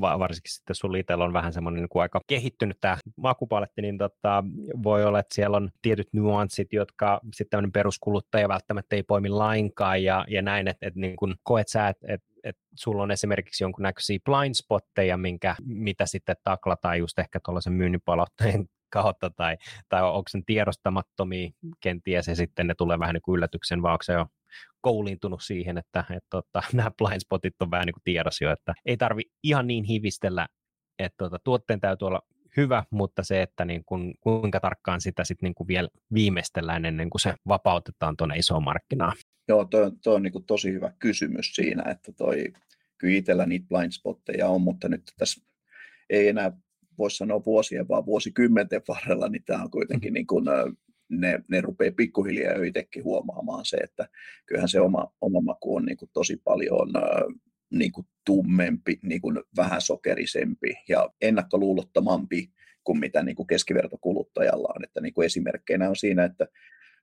varsinkin 0.00 0.52
sitten 0.52 0.76
sun 0.76 0.96
itsellä 0.96 1.24
on 1.24 1.32
vähän 1.32 1.52
semmoinen 1.52 1.82
niin 1.82 2.02
aika 2.02 2.20
kehittynyt 2.26 2.76
tämä 2.80 2.96
makupaletti, 3.16 3.82
niin 3.82 3.98
tota, 3.98 4.44
voi 4.82 5.04
olla, 5.04 5.18
että 5.18 5.34
siellä 5.34 5.56
on 5.56 5.70
tietyt 5.82 6.08
nuanssit, 6.12 6.72
jotka 6.72 7.20
sitten 7.24 7.50
tämmöinen 7.50 7.72
peruskuluttaja 7.72 8.48
välttämättä 8.48 8.96
ei 8.96 9.02
poimi 9.02 9.28
lainkaan 9.28 10.02
ja, 10.02 10.24
ja 10.28 10.42
näin, 10.42 10.68
että, 10.68 10.86
että 10.86 11.00
niin 11.00 11.16
kuin 11.16 11.34
koet 11.42 11.68
sä, 11.68 11.88
että, 11.88 12.06
että 12.08 12.36
että 12.46 12.62
sulla 12.74 13.02
on 13.02 13.10
esimerkiksi 13.10 13.64
jonkunnäköisiä 13.64 14.18
blind 14.24 14.54
spotteja, 14.54 15.16
minkä, 15.16 15.56
mitä 15.64 16.06
sitten 16.06 16.36
taklataan 16.44 16.98
just 16.98 17.18
ehkä 17.18 17.40
tuollaisen 17.44 17.72
myynnin 17.72 18.00
palautteen 18.04 18.64
kautta, 18.92 19.30
tai, 19.30 19.56
tai 19.88 20.02
onko 20.02 20.28
sen 20.28 20.44
tiedostamattomia 20.44 21.50
kenties, 21.80 22.28
ja 22.28 22.36
sitten 22.36 22.66
ne 22.66 22.74
tulee 22.74 22.98
vähän 22.98 23.14
niin 23.14 23.22
kuin 23.22 23.36
yllätyksen, 23.36 23.82
vaan 23.82 23.92
onko 23.92 24.02
se 24.02 24.12
jo 24.12 24.26
kouliintunut 24.86 25.42
siihen, 25.42 25.78
että, 25.78 26.04
että, 26.10 26.26
tota, 26.30 26.62
nämä 26.72 26.90
blind 26.98 27.20
spotit 27.20 27.54
on 27.60 27.70
vähän 27.70 27.86
niin 27.86 27.94
kuin 27.94 28.02
tiedossa 28.04 28.44
jo, 28.44 28.52
että 28.52 28.74
ei 28.84 28.96
tarvi 28.96 29.22
ihan 29.42 29.66
niin 29.66 29.84
hivistellä, 29.84 30.46
että 30.98 31.16
tuota, 31.18 31.38
tuotteen 31.44 31.80
täytyy 31.80 32.06
olla 32.06 32.22
hyvä, 32.56 32.84
mutta 32.90 33.22
se, 33.22 33.42
että 33.42 33.64
niin 33.64 33.82
kun, 33.86 34.14
kuinka 34.20 34.60
tarkkaan 34.60 35.00
sitä 35.00 35.24
sitten 35.24 35.46
niin 35.46 35.54
kuin 35.54 35.68
vielä 35.68 35.88
viimeistellään 36.14 36.84
ennen 36.84 37.10
kuin 37.10 37.20
se 37.20 37.34
vapautetaan 37.48 38.16
tuonne 38.16 38.36
isoon 38.36 38.64
markkinaan. 38.64 39.12
Joo, 39.48 39.64
toi, 39.64 39.92
toi 40.02 40.14
on 40.14 40.22
niin 40.22 40.32
kuin 40.32 40.44
tosi 40.44 40.72
hyvä 40.72 40.92
kysymys 40.98 41.54
siinä, 41.54 41.82
että 41.90 42.12
toi, 42.12 42.44
kyllä 42.98 43.16
itsellä 43.16 43.46
niitä 43.46 43.66
blind 43.68 43.92
spotteja 43.92 44.48
on, 44.48 44.60
mutta 44.60 44.88
nyt 44.88 45.02
tässä 45.18 45.46
ei 46.10 46.28
enää 46.28 46.52
voisi 46.98 47.16
sanoa 47.16 47.44
vuosien, 47.44 47.88
vaan 47.88 48.06
vuosikymmenten 48.06 48.82
varrella, 48.88 49.28
niin 49.28 49.42
tämä 49.46 49.62
on 49.62 49.70
kuitenkin 49.70 50.12
niin 50.14 50.26
kuin, 50.26 50.44
ne, 51.08 51.40
ne 51.48 51.60
rupeaa 51.60 51.92
pikkuhiljaa 51.96 52.54
jo 52.54 52.62
itsekin 52.62 53.04
huomaamaan 53.04 53.64
se, 53.64 53.76
että 53.76 54.08
kyllähän 54.46 54.68
se 54.68 54.80
oma, 54.80 55.12
oma 55.20 55.40
maku 55.40 55.76
on 55.76 55.84
niin 55.84 55.96
kuin 55.96 56.10
tosi 56.12 56.36
paljon 56.44 56.92
niin 57.70 57.92
kuin 57.92 58.06
tummempi, 58.26 58.98
niin 59.02 59.20
kuin 59.20 59.40
vähän 59.56 59.80
sokerisempi 59.80 60.74
ja 60.88 61.10
ennakkoluulottomampi 61.20 62.50
kuin 62.84 62.98
mitä 62.98 63.22
niin 63.22 63.36
kuin 63.36 63.46
keskivertokuluttajalla 63.46 64.68
on. 64.76 64.84
Että 64.84 65.00
niin 65.00 65.14
kuin 65.14 65.26
esimerkkeinä 65.26 65.88
on 65.88 65.96
siinä, 65.96 66.24
että 66.24 66.46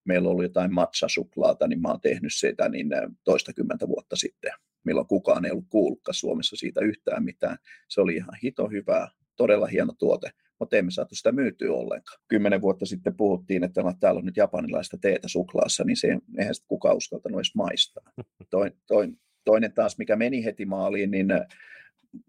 meillä 0.05 0.29
ollut 0.29 0.43
jotain 0.43 0.74
matcha-suklaata, 0.74 1.67
niin 1.67 1.81
mä 1.81 1.89
oon 1.89 2.01
tehnyt 2.01 2.33
sitä 2.33 2.69
niin 2.69 2.89
toistakymmentä 3.24 3.88
vuotta 3.88 4.15
sitten, 4.15 4.51
milloin 4.83 5.07
kukaan 5.07 5.45
ei 5.45 5.51
ollut 5.51 5.69
kuullutkaan 5.69 6.15
Suomessa 6.15 6.55
siitä 6.55 6.81
yhtään 6.81 7.24
mitään. 7.24 7.57
Se 7.88 8.01
oli 8.01 8.15
ihan 8.15 8.38
hito 8.43 8.69
hyvää, 8.69 9.07
todella 9.36 9.67
hieno 9.67 9.93
tuote, 10.00 10.31
mutta 10.63 10.77
emme 10.77 10.91
saatu 10.91 11.15
sitä 11.15 11.32
myytyä 11.32 11.72
ollenkaan. 11.72 12.20
Kymmenen 12.27 12.62
vuotta 12.62 12.86
sitten 12.86 13.17
puhuttiin, 13.17 13.63
että 13.63 13.82
täällä 14.00 14.20
on 14.20 14.25
nyt 14.25 14.38
japanilaista 14.38 14.98
teetä 14.98 15.27
suklaassa, 15.27 15.84
niin 15.84 15.98
se 15.98 16.08
eihän 16.38 16.55
sitä 16.55 16.67
kukaan 16.67 16.98
uskaltanut 16.98 17.39
edes 17.39 17.55
maistaa. 17.55 18.03
Toin, 18.50 18.72
toin, 18.88 19.20
toinen 19.46 19.74
taas, 19.74 19.98
mikä 19.98 20.15
meni 20.15 20.43
heti 20.43 20.65
maaliin, 20.65 21.12
niin 21.12 21.32
äh, 21.32 21.48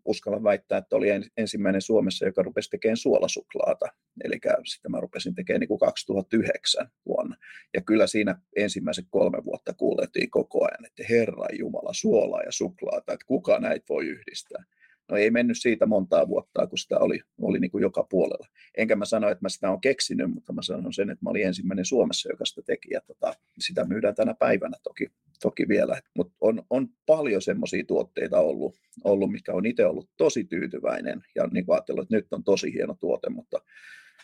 uskallan 0.04 0.42
väittää, 0.42 0.78
että 0.78 0.96
oli 0.96 1.08
ensimmäinen 1.36 1.82
Suomessa, 1.82 2.26
joka 2.26 2.42
rupesi 2.42 2.70
tekemään 2.70 2.96
suolasuklaata. 2.96 3.86
Eli 4.24 4.38
sitä 4.64 4.88
mä 4.88 5.00
rupesin 5.00 5.34
tekemään 5.34 5.60
niin 5.60 5.68
kuin 5.68 5.80
2009 5.80 6.88
vuonna. 7.06 7.36
Ja 7.74 7.80
kyllä 7.80 8.06
siinä 8.06 8.38
ensimmäiset 8.56 9.06
kolme 9.10 9.44
vuotta 9.44 9.74
kuulettiin 9.74 10.30
koko 10.30 10.64
ajan, 10.64 10.86
että 10.86 11.04
Herra 11.10 11.46
Jumala, 11.58 11.92
suolaa 11.92 12.42
ja 12.42 12.52
suklaata, 12.52 13.12
että 13.12 13.26
kuka 13.26 13.58
näitä 13.58 13.84
voi 13.88 14.06
yhdistää. 14.06 14.64
No 15.10 15.16
ei 15.16 15.30
mennyt 15.30 15.58
siitä 15.60 15.86
montaa 15.86 16.28
vuotta, 16.28 16.66
kun 16.66 16.78
sitä 16.78 16.98
oli, 16.98 17.20
oli 17.40 17.60
niin 17.60 17.70
kuin 17.70 17.82
joka 17.82 18.06
puolella. 18.10 18.46
Enkä 18.76 18.96
mä 18.96 19.04
sano, 19.04 19.28
että 19.28 19.44
mä 19.44 19.48
sitä 19.48 19.70
olen 19.70 19.80
keksinyt, 19.80 20.30
mutta 20.34 20.52
mä 20.52 20.62
sanon 20.62 20.92
sen, 20.92 21.10
että 21.10 21.24
mä 21.24 21.30
olin 21.30 21.46
ensimmäinen 21.46 21.84
Suomessa, 21.84 22.32
joka 22.32 22.44
sitä 22.44 22.62
teki. 22.66 22.88
Ja 22.90 23.00
tota, 23.00 23.34
sitä 23.58 23.84
myydään 23.84 24.14
tänä 24.14 24.34
päivänä 24.34 24.76
toki, 24.82 25.06
toki 25.42 25.68
vielä. 25.68 26.00
Mutta 26.16 26.34
on, 26.40 26.62
on 26.70 26.88
paljon 27.06 27.42
semmoisia 27.42 27.84
tuotteita 27.84 28.38
ollut, 28.38 28.76
ollut, 29.04 29.32
mikä 29.32 29.52
on 29.52 29.66
itse 29.66 29.86
ollut 29.86 30.10
tosi 30.16 30.44
tyytyväinen 30.44 31.24
ja 31.34 31.46
niin 31.46 31.66
kuin 31.66 31.74
ajatellut, 31.74 32.02
että 32.02 32.16
nyt 32.16 32.32
on 32.32 32.44
tosi 32.44 32.72
hieno 32.72 32.96
tuote, 33.00 33.30
mutta 33.30 33.58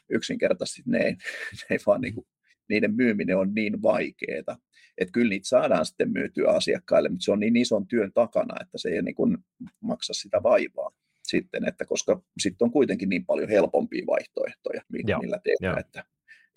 yksinkertaisesti 0.08 0.82
ne 0.86 0.98
ei, 0.98 1.12
ne 1.60 1.66
ei 1.70 1.78
vaan 1.86 2.00
niin 2.00 2.14
kuin, 2.14 2.26
niiden 2.68 2.94
myyminen 2.94 3.36
on 3.36 3.54
niin 3.54 3.82
vaikeaa, 3.82 4.56
että 5.00 5.12
kyllä 5.12 5.28
niitä 5.28 5.48
saadaan 5.48 5.86
sitten 5.86 6.12
myytyä 6.12 6.50
asiakkaille, 6.50 7.08
mutta 7.08 7.24
se 7.24 7.32
on 7.32 7.40
niin 7.40 7.56
ison 7.56 7.86
työn 7.86 8.12
takana, 8.12 8.54
että 8.60 8.78
se 8.78 8.88
ei 8.88 9.02
niin 9.02 9.14
kuin 9.14 9.38
maksa 9.80 10.12
sitä 10.12 10.42
vaivaa 10.42 10.90
sitten, 11.26 11.68
että 11.68 11.84
koska 11.84 12.22
sitten 12.42 12.64
on 12.66 12.72
kuitenkin 12.72 13.08
niin 13.08 13.26
paljon 13.26 13.48
helpompia 13.48 14.06
vaihtoehtoja, 14.06 14.82
millä, 14.88 15.10
Joo. 15.10 15.40
tehdään, 15.44 15.78
että, 15.78 16.04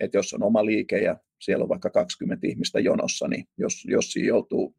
että 0.00 0.18
jos 0.18 0.34
on 0.34 0.42
oma 0.42 0.64
liike 0.64 0.98
ja 0.98 1.16
siellä 1.40 1.62
on 1.62 1.68
vaikka 1.68 1.90
20 1.90 2.46
ihmistä 2.46 2.80
jonossa, 2.80 3.28
niin 3.28 3.44
jos, 3.58 3.84
jos 3.84 4.12
siinä 4.12 4.28
joutuu 4.28 4.76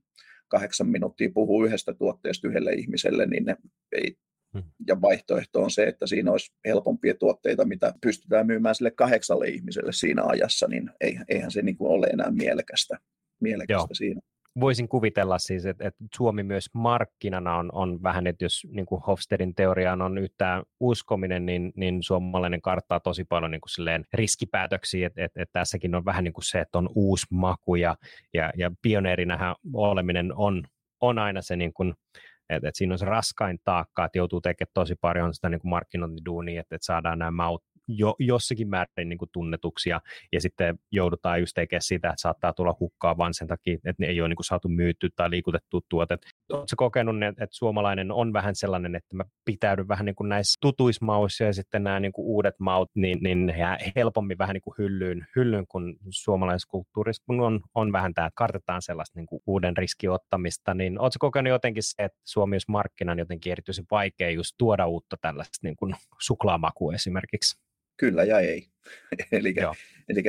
kahdeksan 0.47 0.87
minuuttia 0.87 1.29
puhuu 1.33 1.65
yhdestä 1.65 1.93
tuotteesta 1.93 2.47
yhdelle 2.47 2.73
ihmiselle, 2.73 3.25
niin 3.25 3.45
ne 3.45 3.57
ei, 3.91 4.17
hmm. 4.53 4.63
ja 4.87 5.01
vaihtoehto 5.01 5.63
on 5.63 5.71
se, 5.71 5.83
että 5.83 6.07
siinä 6.07 6.31
olisi 6.31 6.53
helpompia 6.65 7.13
tuotteita, 7.15 7.65
mitä 7.65 7.93
pystytään 8.01 8.47
myymään 8.47 8.75
sille 8.75 8.91
kahdeksalle 8.91 9.47
ihmiselle 9.47 9.91
siinä 9.93 10.23
ajassa, 10.23 10.67
niin 10.67 10.91
eihän 11.29 11.51
se 11.51 11.61
niin 11.61 11.77
kuin 11.77 11.91
ole 11.91 12.07
enää 12.07 12.31
mielekästä 12.31 12.97
mielekästä 13.39 13.73
Joo. 13.73 13.87
siinä. 13.93 14.21
voisin 14.59 14.87
kuvitella 14.87 15.39
siis, 15.39 15.65
että, 15.65 15.87
että 15.87 16.03
Suomi 16.15 16.43
myös 16.43 16.69
markkinana 16.73 17.55
on, 17.55 17.69
on 17.73 18.03
vähän, 18.03 18.27
että 18.27 18.45
jos 18.45 18.67
niin 18.71 18.85
kuin 18.85 19.01
Hofstedin 19.01 19.55
teoriaan 19.55 20.01
on 20.01 20.17
yhtään 20.17 20.63
uskominen, 20.79 21.45
niin, 21.45 21.73
niin 21.75 22.03
suomalainen 22.03 22.61
karttaa 22.61 22.99
tosi 22.99 23.23
paljon 23.23 23.51
niin 23.51 23.61
kuin 23.61 23.69
silleen 23.69 24.05
riskipäätöksiä, 24.13 25.07
että, 25.07 25.25
että, 25.25 25.41
että 25.41 25.59
tässäkin 25.59 25.95
on 25.95 26.05
vähän 26.05 26.23
niin 26.23 26.33
kuin 26.33 26.45
se, 26.45 26.59
että 26.59 26.77
on 26.77 26.89
uusi 26.95 27.25
maku 27.31 27.75
ja, 27.75 27.95
ja, 28.33 28.51
ja 28.57 28.71
pioneerinähän 28.81 29.55
oleminen 29.73 30.33
on, 30.35 30.63
on 31.01 31.19
aina 31.19 31.41
se 31.41 31.55
niin 31.55 31.73
kuin, 31.73 31.93
että, 32.49 32.69
että 32.69 32.77
siinä 32.77 32.93
on 32.93 32.99
se 32.99 33.05
raskain 33.05 33.59
taakka, 33.63 34.05
että 34.05 34.17
joutuu 34.17 34.41
tekemään 34.41 34.71
tosi 34.73 34.95
paljon 35.01 35.33
sitä 35.33 35.49
niin 35.49 35.61
kuin 35.61 35.69
markkinointiduunia, 35.69 36.61
että, 36.61 36.75
että 36.75 36.85
saadaan 36.85 37.19
nämä 37.19 37.31
maut 37.31 37.63
jo, 37.87 38.15
jossakin 38.19 38.69
määrin 38.69 39.09
niin 39.09 39.17
kuin 39.17 39.29
tunnetuksi 39.33 39.89
ja, 39.89 40.01
ja 40.33 40.41
sitten 40.41 40.79
joudutaan 40.91 41.39
just 41.39 41.53
tekemään 41.55 41.81
sitä, 41.81 42.09
että 42.09 42.21
saattaa 42.21 42.53
tulla 42.53 42.75
hukkaa 42.79 43.17
vaan 43.17 43.33
sen 43.33 43.47
takia, 43.47 43.73
että 43.73 43.95
ne 43.97 44.07
ei 44.07 44.21
ole 44.21 44.29
niin 44.29 44.35
kuin 44.35 44.45
saatu 44.45 44.69
myytty 44.69 45.09
tai 45.15 45.29
liikutettu 45.29 45.81
tuotet. 45.89 46.25
Oletko 46.51 46.75
kokenut, 46.75 47.23
että, 47.23 47.43
että 47.43 47.55
suomalainen 47.55 48.11
on 48.11 48.33
vähän 48.33 48.55
sellainen, 48.55 48.95
että 48.95 49.15
mä 49.15 49.23
pitäydyn 49.45 49.87
vähän 49.87 50.05
niin 50.05 50.15
kuin 50.15 50.29
näissä 50.29 50.57
tutuismauissa 50.61 51.43
ja 51.43 51.53
sitten 51.53 51.83
nämä 51.83 51.99
niin 51.99 52.13
kuin 52.13 52.25
uudet 52.25 52.55
maut, 52.59 52.91
niin, 52.95 53.17
niin 53.21 53.53
helpommin 53.95 54.37
vähän 54.37 54.53
niin 54.53 54.61
kuin 54.61 54.75
hyllyyn, 54.77 55.27
hyllyyn 55.35 55.67
kuin 55.67 55.97
suomalaisessa 56.09 56.69
kulttuurissa, 56.71 57.23
kun 57.25 57.39
on, 57.39 57.61
on 57.75 57.91
vähän 57.91 58.13
tämä, 58.13 58.27
että 58.27 58.37
kartetaan 58.37 58.81
sellaista 58.81 59.19
niin 59.19 59.27
kuin 59.27 59.41
uuden 59.47 59.77
riskiottamista, 59.77 60.73
niin 60.73 60.99
oletko 60.99 61.19
kokenut 61.19 61.49
jotenkin 61.49 61.83
se, 61.83 61.93
että 61.99 62.19
Suomi 62.23 62.57
markkinan 62.67 63.19
jotenkin 63.19 63.51
erityisen 63.51 63.85
vaikea 63.91 64.29
just 64.29 64.55
tuoda 64.57 64.87
uutta 64.87 65.17
tällaista 65.21 65.59
niin 65.63 65.75
kuin 65.75 65.95
suklaamakua 66.19 66.93
esimerkiksi? 66.93 67.65
Kyllä 67.97 68.23
ja 68.23 68.39
ei. 68.39 68.67
eli, 69.31 69.55
eli 70.09 70.23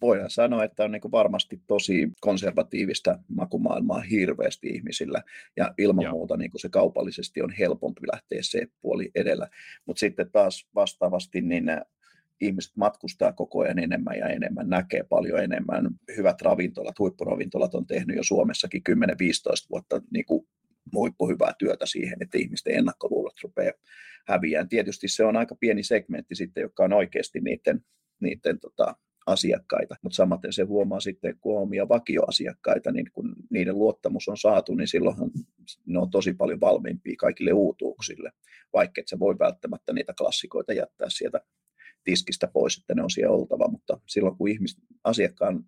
voidaan 0.00 0.30
sanoa, 0.30 0.64
että 0.64 0.84
on 0.84 0.92
niin 0.92 1.12
varmasti 1.12 1.60
tosi 1.66 2.08
konservatiivista 2.20 3.18
makumaailmaa 3.28 4.00
hirveästi 4.00 4.68
ihmisillä, 4.68 5.22
ja 5.56 5.74
ilman 5.78 6.04
Joo. 6.04 6.12
muuta 6.12 6.36
niin 6.36 6.50
se 6.56 6.68
kaupallisesti 6.68 7.42
on 7.42 7.50
helpompi 7.50 8.00
lähteä 8.12 8.38
se 8.42 8.66
puoli 8.82 9.10
edellä. 9.14 9.48
Mutta 9.86 10.00
sitten 10.00 10.30
taas 10.30 10.66
vastaavasti 10.74 11.40
niin 11.40 11.64
ihmiset 12.40 12.76
matkustaa 12.76 13.32
koko 13.32 13.60
ajan 13.60 13.78
enemmän 13.78 14.18
ja 14.18 14.28
enemmän, 14.28 14.68
näkee 14.68 15.02
paljon 15.02 15.42
enemmän. 15.42 15.90
Hyvät 16.16 16.42
ravintolat, 16.42 16.98
huippuravintolat 16.98 17.74
on 17.74 17.86
tehnyt 17.86 18.16
jo 18.16 18.22
Suomessakin 18.22 18.82
10-15 18.90 18.92
vuotta 19.70 20.02
niin 20.10 20.24
kuin 20.24 20.46
huippuhyvää 20.92 21.52
työtä 21.58 21.86
siihen, 21.86 22.18
että 22.20 22.38
ihmisten 22.38 22.74
ennakkoluulot 22.74 23.34
rupeaa 23.42 23.72
häviään. 24.28 24.68
Tietysti 24.68 25.08
se 25.08 25.24
on 25.24 25.36
aika 25.36 25.56
pieni 25.60 25.82
segmentti 25.82 26.34
sitten, 26.34 26.62
joka 26.62 26.84
on 26.84 26.92
oikeasti 26.92 27.40
niiden, 27.40 27.80
niiden 28.20 28.60
tota, 28.60 28.96
asiakkaita, 29.26 29.96
mutta 30.02 30.16
samaten 30.16 30.52
se 30.52 30.62
huomaa 30.62 31.00
sitten, 31.00 31.38
kun 31.40 31.56
on 31.56 31.62
omia 31.62 31.88
vakioasiakkaita, 31.88 32.92
niin 32.92 33.06
kun 33.12 33.34
niiden 33.50 33.78
luottamus 33.78 34.28
on 34.28 34.36
saatu, 34.36 34.74
niin 34.74 34.88
silloinhan 34.88 35.30
ne 35.86 35.98
on 35.98 36.10
tosi 36.10 36.34
paljon 36.34 36.60
valmiimpia 36.60 37.14
kaikille 37.18 37.52
uutuuksille, 37.52 38.32
vaikka 38.72 39.02
sä 39.10 39.18
voi 39.18 39.38
välttämättä 39.38 39.92
niitä 39.92 40.14
klassikoita 40.18 40.72
jättää 40.72 41.10
sieltä 41.10 41.40
tiskistä 42.04 42.48
pois, 42.52 42.78
että 42.78 42.94
ne 42.94 43.02
on 43.02 43.10
siellä 43.10 43.36
oltava, 43.36 43.68
mutta 43.70 44.00
silloin 44.06 44.36
kun 44.36 44.48
ihmis, 44.48 44.76
asiakkaan 45.04 45.64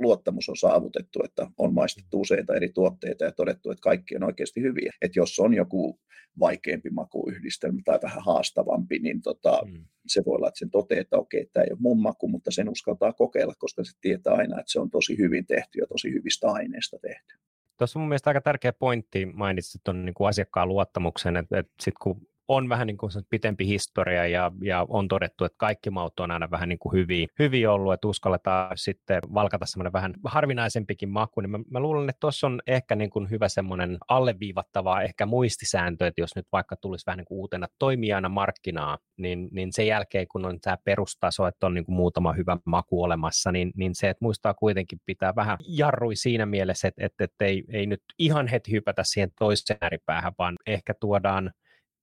luottamus 0.00 0.48
on 0.48 0.56
saavutettu, 0.56 1.20
että 1.24 1.46
on 1.58 1.74
maistettu 1.74 2.20
useita 2.20 2.54
eri 2.54 2.68
tuotteita 2.68 3.24
ja 3.24 3.32
todettu, 3.32 3.70
että 3.70 3.82
kaikki 3.82 4.16
on 4.16 4.24
oikeasti 4.24 4.60
hyviä. 4.60 4.92
Että 5.02 5.18
jos 5.18 5.38
on 5.38 5.54
joku 5.54 6.00
vaikeampi 6.40 6.90
makuyhdistelmä 6.90 7.80
tai 7.84 7.98
vähän 8.02 8.24
haastavampi, 8.24 8.98
niin 8.98 9.22
tota, 9.22 9.60
mm. 9.66 9.84
se 10.06 10.22
voi 10.26 10.36
olla, 10.36 10.48
että 10.48 10.58
sen 10.58 10.70
toteaa, 10.70 11.00
että 11.00 11.16
okei, 11.16 11.46
tämä 11.52 11.64
ei 11.64 11.72
ole 11.72 11.78
mun 11.80 12.02
maku, 12.02 12.28
mutta 12.28 12.50
sen 12.50 12.68
uskaltaa 12.68 13.12
kokeilla, 13.12 13.54
koska 13.58 13.84
se 13.84 13.92
tietää 14.00 14.34
aina, 14.34 14.60
että 14.60 14.72
se 14.72 14.80
on 14.80 14.90
tosi 14.90 15.18
hyvin 15.18 15.46
tehty 15.46 15.78
ja 15.78 15.86
tosi 15.86 16.12
hyvistä 16.12 16.48
aineista 16.50 16.98
tehty. 16.98 17.34
Tuossa 17.78 17.98
on 17.98 18.00
mun 18.00 18.08
mielestä 18.08 18.30
aika 18.30 18.40
tärkeä 18.40 18.72
pointti, 18.72 19.26
mainitsit 19.26 19.80
tuon 19.84 20.04
niin 20.04 20.14
asiakkaan 20.28 20.68
luottamuksen, 20.68 21.36
että, 21.36 21.58
että 21.58 21.72
sitten 21.80 22.00
kun 22.02 22.29
on 22.50 22.68
vähän 22.68 22.86
niin 22.86 22.98
kuin 22.98 23.12
pitempi 23.30 23.66
historia 23.66 24.26
ja, 24.26 24.52
ja 24.62 24.86
on 24.88 25.08
todettu, 25.08 25.44
että 25.44 25.58
kaikki 25.58 25.90
maut 25.90 26.20
on 26.20 26.30
aina 26.30 26.50
vähän 26.50 26.68
niin 26.68 26.78
kuin 26.78 26.92
hyviä, 26.92 27.26
hyviä 27.38 27.72
ollut, 27.72 27.92
että 27.92 28.08
uskalletaan 28.08 28.78
sitten 28.78 29.20
valkata 29.34 29.66
semmoinen 29.66 29.92
vähän 29.92 30.14
harvinaisempikin 30.24 31.08
maku, 31.08 31.40
niin 31.40 31.50
mä, 31.50 31.58
mä 31.70 31.80
luulen, 31.80 32.08
että 32.08 32.20
tuossa 32.20 32.46
on 32.46 32.60
ehkä 32.66 32.96
niin 32.96 33.10
kuin 33.10 33.30
hyvä 33.30 33.48
semmoinen 33.48 33.98
alleviivattava 34.08 35.02
ehkä 35.02 35.26
muistisääntö, 35.26 36.06
että 36.06 36.20
jos 36.20 36.36
nyt 36.36 36.46
vaikka 36.52 36.76
tulisi 36.76 37.06
vähän 37.06 37.18
niin 37.18 37.24
kuin 37.24 37.38
uutena 37.38 37.66
toimijana 37.78 38.28
markkinaa, 38.28 38.98
niin, 39.16 39.48
niin 39.52 39.72
sen 39.72 39.86
jälkeen 39.86 40.28
kun 40.28 40.46
on 40.46 40.60
tämä 40.60 40.76
perustaso, 40.84 41.46
että 41.46 41.66
on 41.66 41.74
niin 41.74 41.84
kuin 41.84 41.96
muutama 41.96 42.32
hyvä 42.32 42.56
maku 42.64 43.02
olemassa, 43.02 43.52
niin, 43.52 43.72
niin 43.76 43.94
se, 43.94 44.08
että 44.08 44.24
muistaa 44.24 44.54
kuitenkin 44.54 45.00
pitää 45.06 45.34
vähän 45.36 45.58
jarrui 45.68 46.16
siinä 46.16 46.46
mielessä, 46.46 46.88
että, 46.88 47.06
että, 47.06 47.24
että 47.24 47.44
ei, 47.44 47.64
ei 47.72 47.86
nyt 47.86 48.02
ihan 48.18 48.46
heti 48.46 48.72
hypätä 48.72 49.04
siihen 49.04 49.30
toiseen 49.38 49.78
ääripäähän, 49.80 50.32
vaan 50.38 50.56
ehkä 50.66 50.94
tuodaan 51.00 51.50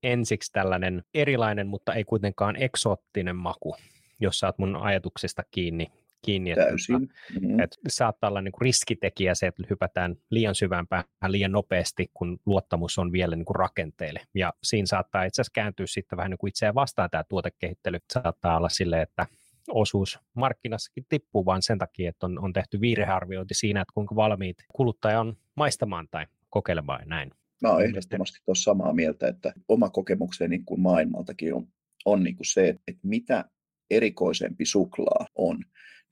ensiksi 0.03 0.51
tällainen 0.51 1.03
erilainen, 1.13 1.67
mutta 1.67 1.93
ei 1.93 2.03
kuitenkaan 2.03 2.55
eksoottinen 2.55 3.35
maku, 3.35 3.75
jos 4.19 4.39
saat 4.39 4.57
mun 4.57 4.75
ajatuksista 4.75 5.43
kiinni. 5.51 5.87
kiinni 6.25 6.51
että, 6.51 6.65
Täysin. 6.65 6.95
Mm-hmm. 6.95 7.59
Että 7.59 7.77
saattaa 7.87 8.29
olla 8.29 8.41
niin 8.41 8.51
kuin 8.51 8.61
riskitekijä 8.61 9.35
se, 9.35 9.47
että 9.47 9.63
hypätään 9.69 10.15
liian 10.29 10.55
syvään 10.55 10.87
päähän 10.87 11.31
liian 11.31 11.51
nopeasti, 11.51 12.11
kun 12.13 12.39
luottamus 12.45 12.97
on 12.97 13.11
vielä 13.11 13.35
niin 13.35 13.45
kuin 13.45 13.55
rakenteelle. 13.55 14.21
Ja 14.33 14.53
siinä 14.63 14.85
saattaa 14.85 15.23
itse 15.23 15.41
asiassa 15.41 15.53
kääntyä 15.53 15.85
sitten 15.87 16.17
vähän 16.17 16.29
niin 16.29 16.37
kuin 16.37 16.49
itseään 16.49 16.75
vastaan 16.75 17.09
tämä 17.09 17.23
tuotekehittely. 17.29 17.97
Saattaa 18.13 18.57
olla 18.57 18.69
silleen, 18.69 19.01
että 19.01 19.25
osuus 19.69 20.19
markkinassakin 20.33 21.05
tippuu 21.09 21.45
vain 21.45 21.61
sen 21.61 21.77
takia, 21.77 22.09
että 22.09 22.25
on, 22.25 22.39
on 22.43 22.53
tehty 22.53 22.81
virhearviointi 22.81 23.53
siinä, 23.53 23.81
että 23.81 23.93
kuinka 23.93 24.15
valmiit 24.15 24.57
kuluttaja 24.73 25.19
on 25.19 25.37
maistamaan 25.55 26.07
tai 26.11 26.25
kokeilemaan 26.49 26.99
ja 26.99 27.05
näin. 27.05 27.31
Mä 27.61 27.71
olen 27.71 27.85
ehdottomasti 27.85 28.39
tuossa 28.45 28.63
samaa 28.63 28.93
mieltä, 28.93 29.27
että 29.27 29.53
oma 29.67 29.89
kokemukseni 29.89 30.61
kuin 30.65 30.81
maailmaltakin 30.81 31.53
on, 31.53 31.67
on 32.05 32.23
niin 32.23 32.35
kuin 32.35 32.47
se, 32.47 32.69
että 32.69 33.01
mitä 33.03 33.45
erikoisempi 33.89 34.65
suklaa 34.65 35.27
on, 35.35 35.63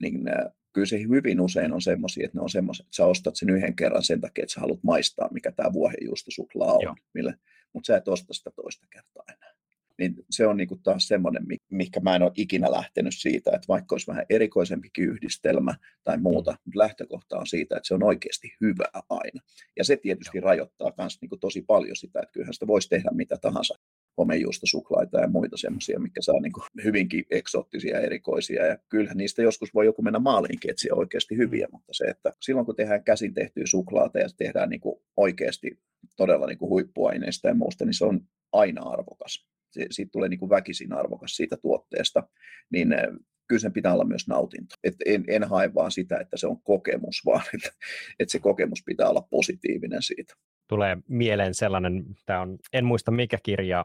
niin 0.02 0.28
äh, 0.28 0.52
kyllä 0.72 0.86
se 0.86 1.00
hyvin 1.00 1.40
usein 1.40 1.72
on 1.72 1.82
semmoisia, 1.82 2.24
että 2.24 2.38
ne 2.38 2.42
on 2.42 2.50
semmoisia, 2.50 2.84
että 2.84 2.96
sä 2.96 3.06
ostat 3.06 3.36
sen 3.36 3.50
yhden 3.50 3.76
kerran 3.76 4.02
sen 4.02 4.20
takia, 4.20 4.42
että 4.42 4.52
sä 4.52 4.60
haluat 4.60 4.82
maistaa, 4.82 5.32
mikä 5.32 5.52
tämä 5.52 5.72
vuohenjuustosuklaa 5.72 6.72
on, 6.72 6.96
mille, 7.14 7.34
mutta 7.72 7.86
sä 7.86 7.96
et 7.96 8.08
osta 8.08 8.34
sitä 8.34 8.50
toista 8.50 8.86
kertaa 8.90 9.24
enää 9.28 9.55
niin 9.98 10.14
se 10.30 10.46
on 10.46 10.56
niin 10.56 10.68
kuin 10.68 10.82
taas 10.82 11.08
semmoinen, 11.08 11.46
mikä 11.70 12.00
mä 12.00 12.16
en 12.16 12.22
ole 12.22 12.32
ikinä 12.34 12.70
lähtenyt 12.70 13.14
siitä, 13.16 13.50
että 13.54 13.68
vaikka 13.68 13.94
olisi 13.94 14.06
vähän 14.06 14.26
erikoisempikin 14.30 15.04
yhdistelmä 15.04 15.74
tai 16.04 16.18
muuta, 16.18 16.50
mm. 16.50 16.58
mutta 16.64 16.78
lähtökohta 16.78 17.38
on 17.38 17.46
siitä, 17.46 17.76
että 17.76 17.86
se 17.86 17.94
on 17.94 18.02
oikeasti 18.02 18.54
hyvä 18.60 18.84
aina. 19.10 19.40
Ja 19.76 19.84
se 19.84 19.96
tietysti 19.96 20.40
rajoittaa 20.40 20.92
myös 20.98 21.18
niin 21.20 21.40
tosi 21.40 21.62
paljon 21.62 21.96
sitä, 21.96 22.20
että 22.20 22.32
kyllähän 22.32 22.54
sitä 22.54 22.66
voisi 22.66 22.88
tehdä 22.88 23.10
mitä 23.12 23.36
tahansa 23.36 23.74
homejuustosuklaita 24.18 25.20
ja 25.20 25.28
muita 25.28 25.56
semmoisia, 25.56 26.00
mikä 26.00 26.22
saa 26.22 26.40
niin 26.40 26.84
hyvinkin 26.84 27.24
eksoottisia 27.30 28.00
erikoisia. 28.00 28.66
Ja 28.66 28.78
kyllähän 28.88 29.16
niistä 29.16 29.42
joskus 29.42 29.74
voi 29.74 29.86
joku 29.86 30.02
mennä 30.02 30.18
maaliinkin 30.18 30.70
etsiä 30.70 30.94
oikeasti 30.94 31.36
hyviä, 31.36 31.66
mm. 31.66 31.72
mutta 31.72 31.94
se, 31.94 32.04
että 32.04 32.32
silloin 32.40 32.66
kun 32.66 32.76
tehdään 32.76 33.04
käsin 33.04 33.34
tehtyä 33.34 33.64
suklaata 33.66 34.18
ja 34.18 34.28
tehdään 34.36 34.70
niin 34.70 34.80
oikeasti 35.16 35.80
todella 36.16 36.46
niin 36.46 36.60
huippuaineista 36.60 37.48
ja 37.48 37.54
muusta, 37.54 37.84
niin 37.84 37.94
se 37.94 38.04
on 38.04 38.20
aina 38.52 38.82
arvokas 38.82 39.46
siitä 39.90 40.10
tulee 40.12 40.28
niin 40.28 40.40
kuin 40.40 40.50
väkisin 40.50 40.92
arvokas 40.92 41.36
siitä 41.36 41.56
tuotteesta, 41.56 42.28
niin 42.70 42.92
eh, 42.92 43.08
kyllä 43.48 43.60
sen 43.60 43.72
pitää 43.72 43.92
olla 43.92 44.04
myös 44.04 44.28
nautinto. 44.28 44.74
Et 44.84 44.94
en, 45.06 45.24
en 45.28 45.44
hae 45.44 45.74
vaan 45.74 45.90
sitä, 45.90 46.18
että 46.20 46.36
se 46.36 46.46
on 46.46 46.62
kokemus, 46.62 47.22
vaan 47.26 47.44
että, 47.54 47.70
että 48.18 48.32
se 48.32 48.38
kokemus 48.38 48.82
pitää 48.86 49.08
olla 49.08 49.26
positiivinen 49.30 50.02
siitä. 50.02 50.34
Tulee 50.68 50.96
mieleen 51.08 51.54
sellainen, 51.54 52.04
tämä 52.26 52.40
on, 52.40 52.58
en 52.72 52.84
muista 52.84 53.10
mikä 53.10 53.38
kirja, 53.42 53.84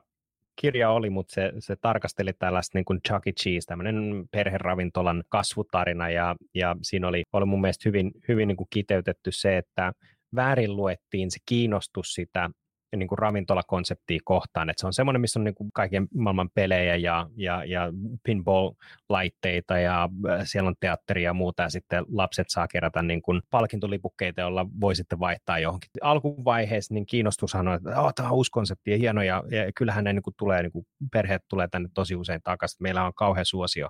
kirja 0.62 0.90
oli, 0.90 1.10
mutta 1.10 1.34
se, 1.34 1.52
se 1.60 1.76
tarkasteli 1.76 2.34
tällaista 2.34 2.78
niin 2.78 2.86
kuin 2.86 3.00
Chuck 3.08 3.28
E. 3.28 3.32
Cheese, 3.32 3.66
tämmöinen 3.66 4.26
perheravintolan 4.32 5.24
kasvutarina, 5.30 6.10
ja, 6.10 6.36
ja 6.56 6.76
siinä 6.82 7.08
oli, 7.08 7.24
oli 7.34 7.46
mun 7.46 7.62
mielestä 7.62 7.90
hyvin, 7.90 8.12
hyvin 8.28 8.48
niin 8.48 8.58
kuin 8.58 8.68
kiteytetty 8.70 9.32
se, 9.32 9.58
että 9.58 9.94
väärin 10.36 10.76
luettiin 10.76 11.32
se 11.32 11.38
kiinnostus 11.46 12.14
sitä 12.14 12.50
niin 12.98 13.08
kuin 13.08 13.20
ravintolakonseptia 13.20 14.20
kohtaan, 14.24 14.70
että 14.70 14.82
se 14.82 14.88
on 14.88 14.94
semmoinen, 14.94 15.22
missä 15.22 15.40
on 15.40 15.44
niin 15.44 15.56
kuin 15.56 15.72
kaiken 15.74 16.08
maailman 16.16 16.50
pelejä 16.54 16.96
ja, 16.96 17.28
ja, 17.36 17.66
ja 17.66 17.94
pinball-laitteita 18.24 19.80
ja 19.80 20.10
äh, 20.30 20.42
siellä 20.44 20.68
on 20.68 20.76
teatteria 20.80 21.30
ja 21.30 21.34
muuta 21.34 21.64
ja 21.64 21.70
sitten 21.70 22.06
lapset 22.12 22.50
saa 22.50 22.68
kerätä 22.68 23.02
niin 23.02 23.22
kuin 23.22 23.42
palkintolipukkeita, 23.50 24.42
joilla 24.42 24.66
voi 24.82 24.96
sitten 24.96 25.20
vaihtaa 25.20 25.60
johonkin. 25.60 25.90
Alkuvaiheessa 26.02 26.94
niin 26.94 27.06
kiinnostushan 27.06 27.68
on, 27.68 27.76
että 27.76 28.02
oh, 28.02 28.14
tämä 28.16 28.30
on 28.30 28.36
uusi 28.36 28.52
konsepti 28.52 28.92
ja 28.92 28.98
hieno 28.98 29.22
ja, 29.22 29.44
ja 29.52 29.72
kyllähän 29.76 30.04
ne 30.04 30.14
niin 30.14 30.24
kuin 30.24 30.36
tulee, 30.38 30.62
niin 30.62 30.72
kuin 30.72 30.86
perheet 31.12 31.42
tulee 31.48 31.68
tänne 31.68 31.90
tosi 31.94 32.16
usein 32.16 32.42
takaisin, 32.44 32.84
meillä 32.84 33.06
on 33.06 33.14
kauhean 33.14 33.46
suosio. 33.46 33.90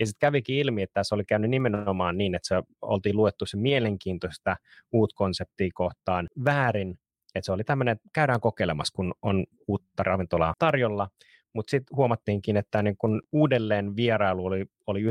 Ja 0.00 0.06
sitten 0.06 0.26
kävikin 0.26 0.56
ilmi, 0.56 0.82
että 0.82 0.94
tässä 0.94 1.14
oli 1.14 1.24
käynyt 1.24 1.50
nimenomaan 1.50 2.18
niin, 2.18 2.34
että 2.34 2.48
se 2.48 2.62
oltiin 2.82 3.16
luettu 3.16 3.46
se 3.46 3.56
mielenkiintoista 3.56 4.56
uut 4.92 5.12
konseptia 5.12 5.70
kohtaan 5.74 6.28
väärin 6.44 6.98
et 7.34 7.44
se 7.44 7.52
oli 7.52 7.64
tämmöinen, 7.64 7.92
että 7.92 8.08
käydään 8.12 8.40
kokeilemassa, 8.40 8.96
kun 8.96 9.14
on 9.22 9.44
uutta 9.68 10.02
ravintolaa 10.02 10.54
tarjolla, 10.58 11.08
mutta 11.52 11.70
sitten 11.70 11.96
huomattiinkin, 11.96 12.56
että 12.56 12.82
niin 12.82 12.96
kun 12.96 13.22
uudelleen 13.32 13.96
vierailu 13.96 14.46
oli, 14.46 14.66
oli 14.86 15.02
9-12 15.02 15.08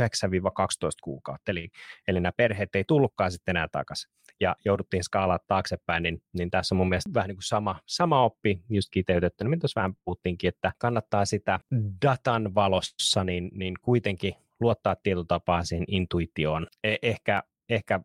kuukautta, 1.03 1.51
eli, 1.51 1.69
eli 2.07 2.19
nämä 2.19 2.31
perheet 2.38 2.75
ei 2.75 2.84
tullutkaan 2.88 3.31
sitten 3.31 3.57
enää 3.57 3.67
takaisin. 3.71 4.12
ja 4.39 4.55
jouduttiin 4.65 5.03
skaalaa 5.03 5.39
taaksepäin, 5.47 6.03
niin, 6.03 6.21
niin 6.34 6.51
tässä 6.51 6.75
on 6.75 6.77
mun 6.77 6.89
mielestä 6.89 7.13
vähän 7.13 7.27
niin 7.27 7.36
kuin 7.36 7.43
sama, 7.43 7.79
sama 7.86 8.23
oppi 8.23 8.63
just 8.69 8.89
kiteytettynä, 8.91 9.49
mitä 9.49 9.60
tuossa 9.60 9.79
vähän 9.79 9.95
puhuttiinkin, 10.05 10.47
että 10.47 10.71
kannattaa 10.77 11.25
sitä 11.25 11.60
datan 12.05 12.55
valossa 12.55 13.23
niin, 13.23 13.51
niin 13.53 13.73
kuitenkin 13.81 14.34
luottaa 14.60 14.95
tietyllä 14.95 15.25
tapaa 15.27 15.63
siihen 15.63 15.86
intuitioon. 15.88 16.67
E- 16.84 16.95
ehkä, 17.01 17.43
ehkä 17.69 17.99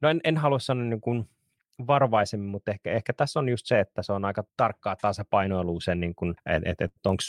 no 0.00 0.08
en, 0.08 0.20
en 0.24 0.36
halua 0.36 0.58
sanoa 0.58 0.84
niin 0.84 1.00
kuin 1.00 1.28
varovaisemmin, 1.86 2.48
mutta 2.48 2.70
ehkä, 2.70 2.92
ehkä 2.92 3.12
tässä 3.12 3.40
on 3.40 3.48
just 3.48 3.66
se, 3.66 3.80
että 3.80 4.02
se 4.02 4.12
on 4.12 4.24
aika 4.24 4.44
tarkkaa 4.56 4.96
tasapainoilua 4.96 5.80
sen, 5.80 6.00
niin 6.00 6.14
että 6.46 6.70
et, 6.70 6.80
et 6.80 7.06
onko 7.06 7.22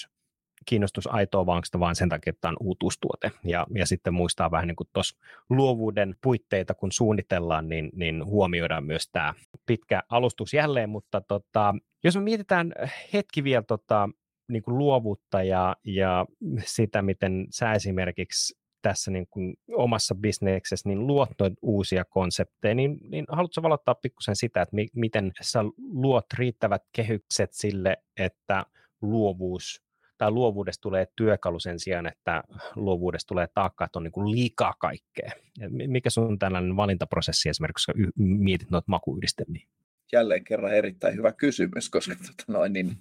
kiinnostus 0.65 1.07
aitoa 1.07 1.45
vangsta 1.45 1.79
vaan 1.79 1.95
sen 1.95 2.09
takia, 2.09 2.31
että 2.31 2.49
on 2.49 2.57
uutuustuote. 2.59 3.31
Ja, 3.43 3.67
ja 3.75 3.85
sitten 3.85 4.13
muistaa 4.13 4.51
vähän 4.51 4.67
niin 4.67 4.75
kuin 4.75 4.89
tuossa 4.93 5.17
luovuuden 5.49 6.15
puitteita, 6.23 6.73
kun 6.73 6.91
suunnitellaan, 6.91 7.69
niin, 7.69 7.89
niin 7.95 8.25
huomioidaan 8.25 8.83
myös 8.83 9.09
tämä 9.11 9.33
pitkä 9.65 10.03
alustus 10.09 10.53
jälleen, 10.53 10.89
mutta 10.89 11.21
tota, 11.21 11.75
jos 12.03 12.15
me 12.15 12.21
mietitään 12.21 12.73
hetki 13.13 13.43
vielä 13.43 13.63
tota, 13.67 14.09
niin 14.47 14.63
kuin 14.63 14.77
luovuutta 14.77 15.43
ja, 15.43 15.75
ja 15.83 16.25
sitä, 16.65 17.01
miten 17.01 17.47
sä 17.49 17.73
esimerkiksi 17.73 18.62
tässä 18.83 19.11
niin 19.11 19.27
kuin 19.27 19.55
omassa 19.75 20.15
bisneksessä 20.15 20.89
niin 20.89 21.07
luot 21.07 21.29
uusia 21.61 22.05
konsepteja, 22.05 22.75
niin, 22.75 22.97
niin 23.09 23.25
haluatko 23.29 23.61
valottaa 23.61 23.95
pikkusen 23.95 24.35
sitä, 24.35 24.61
että 24.61 24.75
mi, 24.75 24.87
miten 24.95 25.31
sä 25.41 25.59
luot 25.77 26.25
riittävät 26.37 26.81
kehykset 26.95 27.53
sille, 27.53 27.97
että 28.17 28.65
luovuus 29.01 29.83
tai 30.17 30.31
luovuudesta 30.31 30.81
tulee 30.81 31.07
työkalu 31.15 31.59
sen 31.59 31.79
sijaan, 31.79 32.07
että 32.07 32.43
luovuudesta 32.75 33.27
tulee 33.27 33.47
taakka, 33.53 33.85
että 33.85 33.99
on 33.99 34.03
niin 34.03 34.11
kuin 34.11 34.31
liikaa 34.31 34.73
kaikkea. 34.79 35.31
Mikä 35.69 36.09
sun 36.09 36.39
tällainen 36.39 36.75
valintaprosessi 36.75 37.49
esimerkiksi, 37.49 37.91
kun 37.91 38.11
mietit 38.15 38.71
noita 38.71 38.85
makuyhdistelmiä? 38.87 39.67
Jälleen 40.11 40.43
kerran 40.43 40.73
erittäin 40.73 41.15
hyvä 41.15 41.31
kysymys, 41.31 41.89
koska 41.89 42.15
tota 42.15 42.43
noin, 42.47 42.73
niin 42.73 42.97